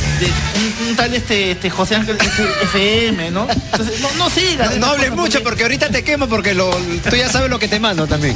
un, 0.83 0.89
un 0.89 0.95
tal 0.95 1.11
este, 1.15 1.49
este 1.51 1.71
José 1.71 1.95
Ángel 1.95 2.15
FM, 2.61 3.31
¿no? 3.31 3.47
Entonces, 3.49 3.99
no, 4.01 4.09
no 4.19 4.29
sigas. 4.29 4.71
No, 4.75 4.85
no 4.85 4.85
hables 4.93 5.11
mucho 5.13 5.41
porque 5.41 5.63
ahorita 5.63 5.89
te 5.89 6.03
quemo 6.03 6.27
porque 6.29 6.53
lo, 6.53 6.69
tú 6.69 7.15
ya 7.15 7.27
sabes 7.27 7.49
lo 7.49 7.57
que 7.57 7.67
te 7.67 7.79
mando 7.79 8.05
también. 8.05 8.35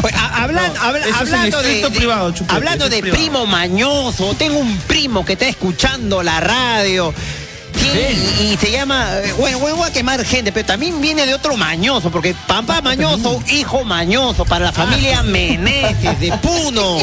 Pues, 0.00 0.12
a- 0.14 0.42
hablan- 0.44 0.74
No, 0.74 0.82
hablando 1.16 1.62
de, 1.62 1.68
estricto 1.68 1.90
de- 1.90 1.96
privado, 1.96 2.32
Chupete, 2.32 2.54
hablando 2.56 2.88
de 2.88 3.02
primo 3.02 3.46
mañoso, 3.46 4.34
tengo 4.36 4.58
un 4.58 4.76
primo 4.78 5.24
que 5.24 5.34
está 5.34 5.46
escuchando 5.46 6.24
la 6.24 6.40
radio. 6.40 7.14
Y, 7.74 8.52
y 8.52 8.56
se 8.56 8.70
llama, 8.70 9.08
eh, 9.22 9.32
bueno, 9.38 9.58
voy 9.58 9.72
a 9.82 9.92
quemar 9.92 10.24
gente, 10.24 10.52
pero 10.52 10.66
también 10.66 11.00
viene 11.00 11.26
de 11.26 11.34
otro 11.34 11.56
mañoso, 11.56 12.10
porque 12.10 12.34
papá 12.46 12.80
mañoso, 12.80 13.42
hijo 13.48 13.84
mañoso, 13.84 14.44
para 14.44 14.66
la 14.66 14.72
familia 14.72 15.22
Meneses 15.22 16.20
de 16.20 16.32
Puno. 16.42 16.98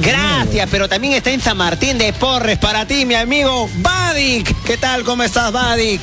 Gracias, 0.00 0.68
pero 0.70 0.88
también 0.88 1.14
está 1.14 1.30
en 1.30 1.40
San 1.40 1.56
Martín 1.56 1.98
de 1.98 2.12
Porres, 2.12 2.58
para 2.58 2.86
ti, 2.86 3.04
mi 3.04 3.14
amigo 3.14 3.68
Vadik. 3.76 4.54
¿Qué 4.64 4.76
tal? 4.76 5.04
¿Cómo 5.04 5.22
estás, 5.22 5.52
Vadik? 5.52 6.00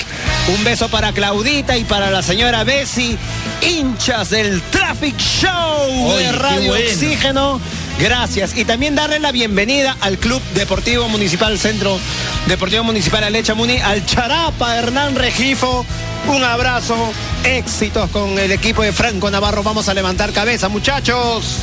Un 0.55 0.63
beso 0.63 0.89
para 0.89 1.11
Claudita 1.11 1.77
y 1.77 1.83
para 1.83 2.09
la 2.09 2.21
señora 2.21 2.63
Bessie, 2.63 3.17
hinchas 3.61 4.29
del 4.29 4.61
Traffic 4.63 5.17
Show 5.17 6.17
de 6.17 6.31
Radio 6.31 6.71
bueno. 6.71 6.85
Oxígeno. 6.89 7.61
Gracias. 7.99 8.55
Y 8.55 8.65
también 8.65 8.95
darle 8.95 9.19
la 9.19 9.31
bienvenida 9.31 9.97
al 10.01 10.17
Club 10.17 10.41
Deportivo 10.53 11.09
Municipal 11.09 11.57
Centro 11.57 11.99
Deportivo 12.47 12.83
Municipal 12.83 13.23
Alecha 13.23 13.55
Muni, 13.55 13.77
al 13.77 14.05
Charapa 14.05 14.77
Hernán 14.77 15.15
Regifo. 15.15 15.85
Un 16.27 16.43
abrazo, 16.43 16.95
éxitos 17.43 18.09
con 18.11 18.37
el 18.37 18.51
equipo 18.51 18.83
de 18.83 18.93
Franco 18.93 19.29
Navarro. 19.31 19.63
Vamos 19.63 19.89
a 19.89 19.93
levantar 19.93 20.31
cabeza, 20.31 20.69
muchachos. 20.69 21.57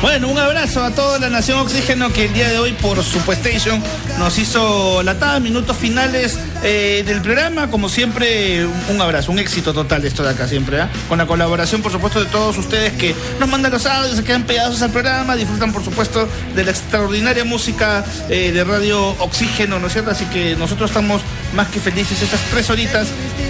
Bueno, 0.00 0.28
un 0.28 0.38
abrazo 0.38 0.82
a 0.82 0.90
toda 0.90 1.18
la 1.18 1.28
Nación 1.28 1.60
Oxígeno 1.60 2.12
que 2.12 2.24
el 2.24 2.32
día 2.32 2.48
de 2.48 2.58
hoy, 2.58 2.72
por 2.72 3.02
su 3.04 3.18
PlayStation, 3.20 3.82
nos 4.22 4.38
hizo 4.38 5.02
la 5.02 5.18
tada, 5.18 5.40
minutos 5.40 5.76
finales 5.76 6.38
eh, 6.62 7.02
del 7.04 7.20
programa. 7.22 7.68
Como 7.70 7.88
siempre, 7.88 8.64
un 8.88 9.00
abrazo, 9.00 9.32
un 9.32 9.40
éxito 9.40 9.74
total 9.74 10.04
esto 10.04 10.22
de 10.22 10.30
acá 10.30 10.46
siempre, 10.46 10.80
¿ah? 10.80 10.88
Con 11.08 11.18
la 11.18 11.26
colaboración, 11.26 11.82
por 11.82 11.90
supuesto, 11.90 12.20
de 12.20 12.26
todos 12.26 12.56
ustedes 12.56 12.92
que 12.92 13.16
nos 13.40 13.48
mandan 13.48 13.72
los 13.72 13.84
audios, 13.84 14.16
se 14.16 14.22
quedan 14.22 14.44
pegados 14.44 14.80
al 14.80 14.90
programa, 14.90 15.34
disfrutan, 15.34 15.72
por 15.72 15.84
supuesto, 15.84 16.28
de 16.54 16.62
la 16.64 16.70
extraordinaria 16.70 17.44
música 17.44 18.04
eh, 18.28 18.52
de 18.52 18.62
Radio 18.62 19.08
Oxígeno, 19.18 19.80
¿no 19.80 19.88
es 19.88 19.92
cierto? 19.92 20.12
Así 20.12 20.24
que 20.26 20.54
nosotros 20.54 20.90
estamos 20.90 21.20
más 21.56 21.66
que 21.68 21.80
felices 21.80 22.22
estas 22.22 22.40
tres 22.52 22.70
horitas 22.70 23.08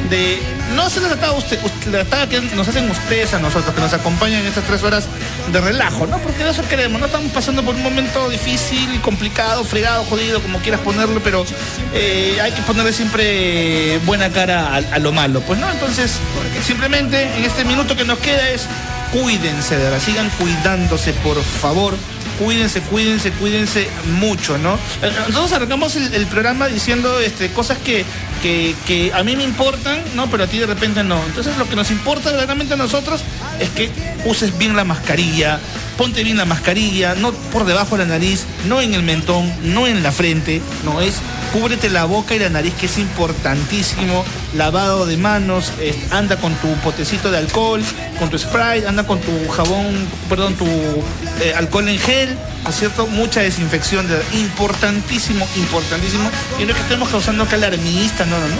de 0.09 0.39
no 0.75 0.89
se 0.89 1.01
les 1.01 1.13
ataba 1.13 1.35
usted, 1.37 1.63
usted- 1.63 1.93
la 1.93 2.01
atada 2.01 2.27
que 2.29 2.41
nos 2.41 2.67
hacen 2.67 2.91
ustedes 2.91 3.35
a 3.35 3.39
nosotros, 3.39 3.75
que 3.75 3.81
nos 3.81 3.93
acompañan 3.93 4.41
en 4.41 4.47
estas 4.47 4.65
tres 4.65 4.83
horas 4.83 5.05
de 5.53 5.61
relajo, 5.61 6.07
¿no? 6.07 6.17
Porque 6.19 6.43
de 6.45 6.51
eso 6.51 6.63
queremos, 6.69 6.99
no 6.99 7.07
estamos 7.07 7.31
pasando 7.31 7.63
por 7.63 7.75
un 7.75 7.83
momento 7.83 8.29
difícil, 8.31 9.01
complicado, 9.03 9.65
fregado, 9.65 10.03
jodido, 10.05 10.41
como 10.41 10.62
quieras 10.63 10.81
ponerlo, 10.81 11.21
pero 11.23 11.45
eh, 11.93 12.39
hay 12.43 12.53
que 12.53 12.63
ponerle 12.63 12.93
siempre 12.93 13.99
buena 14.07 14.31
cara 14.31 14.75
a, 14.77 14.99
lo 14.99 15.13
malo, 15.13 15.41
pues, 15.41 15.59
¿no? 15.59 15.71
Entonces, 15.71 16.19
simplemente 16.65 17.23
en 17.37 17.45
este 17.45 17.65
minuto 17.65 17.97
que 17.97 18.05
nos 18.05 18.19
queda 18.19 18.49
es 18.51 18.67
cuídense, 19.13 19.77
de 19.77 19.85
verdad, 19.85 20.01
sigan 20.01 20.31
cuidándose, 20.31 21.13
por 21.13 21.43
favor. 21.43 21.95
Cuídense, 22.39 22.81
cuídense, 22.81 23.31
cuídense 23.33 23.89
mucho, 24.19 24.57
¿no? 24.57 24.75
Eh, 25.03 25.13
Nosotros 25.29 25.53
arrancamos 25.53 25.95
el, 25.97 26.27
programa 26.27 26.67
diciendo 26.67 27.21
este, 27.21 27.51
cosas 27.51 27.77
que, 27.79 28.05
que, 28.43 28.75
que 28.87 29.13
a 29.13 29.23
mí 29.23 29.37
me 29.37 29.45
importan, 29.45 30.03
¿no? 30.17 30.31
Pero 30.31 30.45
a 30.45 30.47
ti 30.47 30.59
de 30.59 30.67
repente 30.67 31.05
no. 31.05 31.23
Entonces 31.27 31.57
lo 31.59 31.69
que 31.69 31.77
nos 31.77 31.91
importa 31.91 32.31
verdaderamente 32.31 32.75
a 32.75 32.79
nosotros 32.79 33.23
es 33.61 33.69
que 33.71 33.91
uses 34.25 34.57
bien 34.57 34.75
la 34.75 34.85
mascarilla, 34.85 35.61
ponte 35.97 36.25
bien 36.25 36.37
la 36.37 36.45
mascarilla, 36.45 37.15
no 37.15 37.33
por 37.33 37.65
debajo 37.65 37.97
de 37.97 38.05
la 38.05 38.11
nariz, 38.15 38.45
no 38.67 38.81
en 38.81 38.95
el 38.95 39.03
mentón, 39.03 39.53
no 39.63 39.87
en 39.87 40.03
la 40.03 40.13
frente, 40.13 40.61
no 40.85 41.01
es 41.01 41.15
cúbrete 41.53 41.91
la 41.91 42.05
boca 42.07 42.35
y 42.35 42.39
la 42.39 42.49
nariz 42.49 42.73
que 42.81 42.87
es 42.87 42.97
importantísimo, 42.97 44.25
lavado 44.57 45.05
de 45.05 45.19
manos, 45.19 45.71
anda 46.11 46.37
con 46.37 46.55
tu 46.55 46.69
potecito 46.77 47.31
de 47.31 47.37
alcohol, 47.39 47.83
con 48.19 48.31
tu 48.31 48.39
spray, 48.39 48.85
anda 48.87 49.07
con 49.07 49.21
tu 49.21 49.49
jabón, 49.51 50.07
perdón, 50.31 50.55
tu 50.55 50.65
eh, 50.67 51.53
alcohol 51.55 51.89
en 51.89 51.99
gel, 51.99 52.37
¿no 52.65 52.71
es 52.71 52.77
cierto? 52.77 53.07
Mucha 53.07 53.41
desinfección, 53.41 54.09
de- 54.09 54.23
importantísimo, 54.39 55.47
importantísimo, 55.57 56.31
y 56.59 56.65
no 56.65 56.71
es 56.71 56.77
que 56.77 56.83
estemos 56.83 57.11
causando 57.11 57.47
que 57.47 57.55
alarmista, 57.57 58.25
no, 58.25 58.39
no, 58.39 58.49
no, 58.49 58.55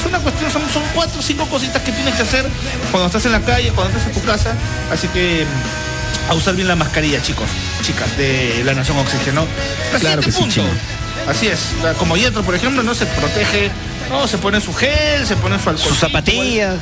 es 0.00 0.06
una 0.06 0.18
cuestión, 0.20 0.50
son, 0.50 0.62
son 0.72 0.82
cuatro 0.94 1.20
o 1.20 1.22
cinco 1.22 1.44
cositas 1.46 1.82
que 1.82 1.92
tienes 1.92 2.14
que 2.14 2.22
hacer 2.22 2.46
cuando 2.90 3.08
estás 3.08 3.26
en 3.26 3.32
la 3.32 3.40
calle, 3.40 3.70
cuando 3.74 3.96
estás 3.98 4.08
en 4.14 4.20
tu 4.22 4.26
casa, 4.26 4.54
así 4.90 5.06
que 5.08 5.44
a 6.28 6.34
usar 6.34 6.54
bien 6.54 6.68
la 6.68 6.76
mascarilla, 6.76 7.20
chicos, 7.22 7.48
chicas 7.82 8.16
de 8.16 8.62
la 8.64 8.74
Nación 8.74 8.98
Oxígeno. 8.98 9.46
Claro 10.00 10.22
que 10.22 10.32
sí, 10.32 10.38
punto. 10.40 10.62
Así 11.28 11.46
es, 11.46 11.58
como 11.98 12.16
Yetro, 12.16 12.42
por 12.42 12.54
ejemplo, 12.54 12.82
no 12.82 12.94
se 12.94 13.06
protege, 13.06 13.70
no, 14.10 14.26
se 14.26 14.38
pone 14.38 14.60
su 14.60 14.72
gel, 14.74 15.24
se 15.26 15.36
pone 15.36 15.56
su 15.62 15.68
alcohol. 15.70 15.88
Sus 15.88 15.98
zapatillas. 15.98 16.76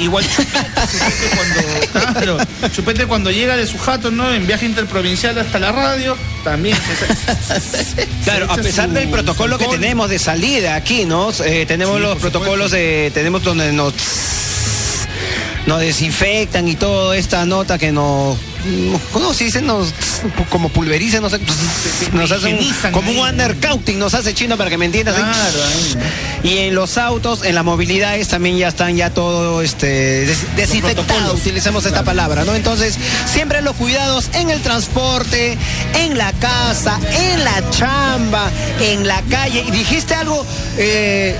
Igual, 0.00 0.24
igual 0.24 0.46
Chupete 0.90 1.36
cuando, 1.36 2.12
claro, 2.14 2.38
Chupete 2.74 3.06
cuando 3.06 3.30
llega 3.30 3.56
de 3.56 3.66
su 3.66 3.78
jato, 3.78 4.10
¿no? 4.10 4.32
En 4.32 4.46
viaje 4.46 4.64
interprovincial 4.66 5.38
hasta 5.38 5.58
la 5.58 5.70
radio, 5.72 6.16
también. 6.42 6.76
se- 6.76 8.06
Claro, 8.24 8.50
a 8.50 8.54
se 8.56 8.62
pesar 8.62 8.88
su- 8.88 8.94
del 8.94 9.10
protocolo 9.10 9.58
que 9.58 9.66
tenemos 9.66 10.08
de 10.10 10.18
salida 10.18 10.74
aquí, 10.74 11.04
¿no? 11.04 11.30
Eh, 11.44 11.64
tenemos 11.66 11.96
Sí, 11.98 12.02
los 12.02 12.18
protocolos 12.18 12.70
de, 12.72 13.10
tenemos 13.14 13.44
donde 13.44 13.70
nos, 13.72 13.92
nos 15.66 15.80
desinfectan 15.80 16.66
y 16.66 16.74
toda 16.76 17.16
esta 17.16 17.44
nota 17.46 17.78
que 17.78 17.92
nos, 17.92 18.38
¿cómo 19.12 19.34
se 19.34 19.44
dice? 19.44 19.60
Nos, 19.62 19.92
como 20.50 20.68
pulverizan, 20.68 21.22
no 21.22 21.30
sé, 21.30 21.38
nos 22.12 22.30
hacen 22.30 22.56
higienizan 22.56 22.92
como 22.92 23.10
un 23.12 23.18
undercounting, 23.18 23.98
nos 23.98 24.14
hace 24.14 24.34
chino 24.34 24.56
para 24.56 24.70
que 24.70 24.78
me 24.78 24.86
entiendas. 24.86 25.16
¿eh? 25.16 25.20
Claro, 25.20 25.64
ahí, 25.64 25.94
¿no? 26.42 26.48
Y 26.50 26.58
en 26.58 26.74
los 26.74 26.98
autos, 26.98 27.42
en 27.44 27.54
las 27.54 27.64
movilidades 27.64 28.28
también 28.28 28.56
ya 28.58 28.68
están 28.68 28.96
ya 28.96 29.10
todo 29.10 29.62
este 29.62 30.26
des- 30.26 30.56
desinfectado, 30.56 31.34
utilicemos 31.34 31.84
esta 31.86 32.02
palabra, 32.04 32.44
¿no? 32.44 32.54
Entonces, 32.54 32.96
siempre 33.32 33.62
los 33.62 33.74
cuidados 33.76 34.28
en 34.34 34.50
el 34.50 34.60
transporte, 34.60 35.56
en 35.94 36.18
la 36.18 36.32
casa, 36.34 36.98
en 37.32 37.44
la 37.44 37.70
chamba, 37.70 38.50
en 38.80 39.06
la 39.06 39.22
calle. 39.22 39.64
Y 39.66 39.70
dijiste 39.70 40.14
algo, 40.14 40.44
eh, 40.76 41.34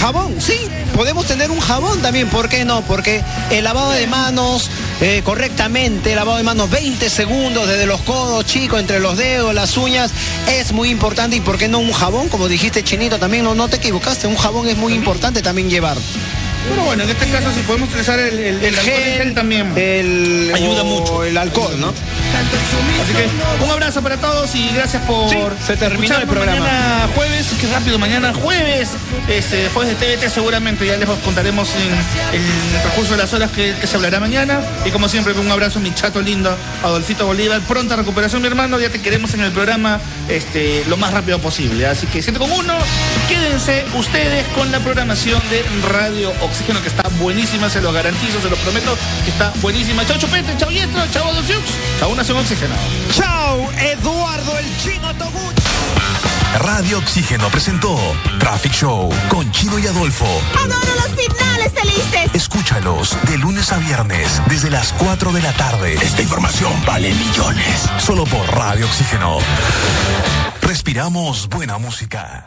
jabón, 0.00 0.34
sí, 0.40 0.56
podemos 0.94 1.26
tener 1.26 1.50
un 1.50 1.60
jabón 1.60 2.00
también, 2.00 2.28
¿por 2.28 2.48
qué 2.48 2.64
no? 2.64 2.82
Porque 2.82 3.22
el 3.50 3.64
lavado 3.64 3.90
de 3.90 4.06
manos 4.06 4.70
eh, 5.00 5.22
correctamente, 5.24 6.14
lavado 6.14 6.36
de 6.38 6.42
manos 6.42 6.70
20 6.70 7.08
segundos 7.08 7.66
desde 7.66 7.86
los 7.86 8.00
codos, 8.02 8.44
chicos, 8.44 8.80
entre 8.80 9.00
los 9.00 9.16
dedos, 9.16 9.54
las 9.54 9.76
uñas, 9.76 10.12
es 10.48 10.72
muy 10.72 10.90
importante. 10.90 11.36
¿Y 11.36 11.40
por 11.40 11.58
qué 11.58 11.68
no 11.68 11.78
un 11.78 11.92
jabón? 11.92 12.28
Como 12.28 12.48
dijiste, 12.48 12.82
Chinito, 12.84 13.18
también 13.18 13.44
no, 13.44 13.54
no 13.54 13.68
te 13.68 13.76
equivocaste, 13.76 14.26
un 14.26 14.36
jabón 14.36 14.68
es 14.68 14.76
muy 14.76 14.92
importante 14.92 15.42
también 15.42 15.70
llevar. 15.70 15.96
Pero 16.68 16.84
bueno, 16.84 17.04
en 17.04 17.10
este 17.10 17.26
caso, 17.28 17.50
si 17.52 17.60
podemos 17.60 17.88
utilizar 17.88 18.18
el, 18.18 18.38
el, 18.38 18.62
el 18.62 18.78
alcohol 18.78 19.02
gel 19.02 19.34
también. 19.34 19.72
el, 19.76 20.52
Ayuda 20.54 20.82
o 20.82 20.84
mucho. 20.84 21.24
El 21.24 21.36
alcohol, 21.38 21.80
¿no? 21.80 21.94
Así 23.02 23.12
que 23.12 23.64
un 23.64 23.70
abrazo 23.70 24.02
para 24.02 24.16
todos 24.16 24.54
y 24.54 24.68
gracias 24.74 25.02
por 25.02 25.28
Sí, 25.30 25.36
se 25.66 25.76
terminó 25.76 26.16
el 26.16 26.26
programa. 26.26 26.60
Mañana 26.60 27.08
jueves, 27.14 27.46
qué 27.60 27.66
rápido, 27.68 27.98
mañana 27.98 28.32
jueves, 28.34 28.90
este, 29.28 29.68
jueves 29.72 29.98
de 29.98 30.16
TVT 30.16 30.28
seguramente, 30.30 30.86
ya 30.86 30.96
les 30.96 31.08
contaremos 31.08 31.68
en, 31.74 32.38
en 32.38 32.42
el 32.46 32.80
transcurso 32.82 33.12
de 33.12 33.18
las 33.18 33.32
horas 33.32 33.50
que, 33.50 33.74
que 33.80 33.86
se 33.86 33.96
hablará 33.96 34.20
mañana. 34.20 34.60
Y 34.84 34.90
como 34.90 35.08
siempre, 35.08 35.32
un 35.32 35.50
abrazo, 35.50 35.80
mi 35.80 35.92
chato 35.94 36.20
lindo, 36.22 36.56
Adolfito 36.82 37.26
Bolívar. 37.26 37.60
Pronta 37.62 37.96
recuperación, 37.96 38.42
mi 38.42 38.48
hermano, 38.48 38.78
ya 38.78 38.90
te 38.90 39.00
queremos 39.00 39.34
en 39.34 39.40
el 39.40 39.52
programa 39.52 40.00
este, 40.28 40.84
lo 40.88 40.96
más 40.96 41.12
rápido 41.12 41.38
posible. 41.40 41.86
Así 41.86 42.06
que 42.06 42.22
siete 42.22 42.38
con 42.38 42.50
uno, 42.50 42.74
quédense 43.28 43.84
ustedes 43.94 44.46
con 44.54 44.70
la 44.70 44.80
programación 44.80 45.40
de 45.50 45.64
Radio 45.88 46.32
Oxígeno, 46.42 46.80
que 46.82 46.88
está 46.88 47.08
buenísima, 47.20 47.68
se 47.70 47.80
lo 47.80 47.92
garantizo, 47.92 48.40
se 48.40 48.48
lo 48.50 48.56
prometo, 48.56 48.96
que 49.24 49.30
está 49.30 49.52
buenísima. 49.60 50.06
Chao 50.06 50.18
Chupete, 50.18 50.56
chao 50.56 50.70
Yetro, 50.70 51.02
chao 51.12 51.28
Adolfiux, 51.28 51.62
chao 51.98 52.10
Nación 52.20 52.36
Oxígeno. 52.36 52.74
Chao, 53.12 53.72
Eduardo 53.78 54.58
el 54.58 54.66
Chino 54.76 55.14
Toguchi. 55.14 55.62
Radio 56.58 56.98
Oxígeno 56.98 57.48
presentó 57.48 57.96
Traffic 58.38 58.74
Show 58.74 59.08
con 59.30 59.50
Chino 59.52 59.78
y 59.78 59.86
Adolfo. 59.86 60.26
Adoro 60.54 60.94
los 60.96 61.18
finales 61.18 61.72
felices. 61.72 62.30
Escúchalos 62.34 63.16
de 63.22 63.38
lunes 63.38 63.72
a 63.72 63.78
viernes 63.78 64.42
desde 64.50 64.68
las 64.68 64.92
4 64.92 65.32
de 65.32 65.40
la 65.40 65.52
tarde. 65.54 65.94
Esta 65.94 66.20
información 66.20 66.70
vale 66.84 67.14
millones. 67.14 67.88
Solo 67.96 68.24
por 68.24 68.46
Radio 68.54 68.84
Oxígeno. 68.84 69.38
Respiramos 70.60 71.48
buena 71.48 71.78
música. 71.78 72.44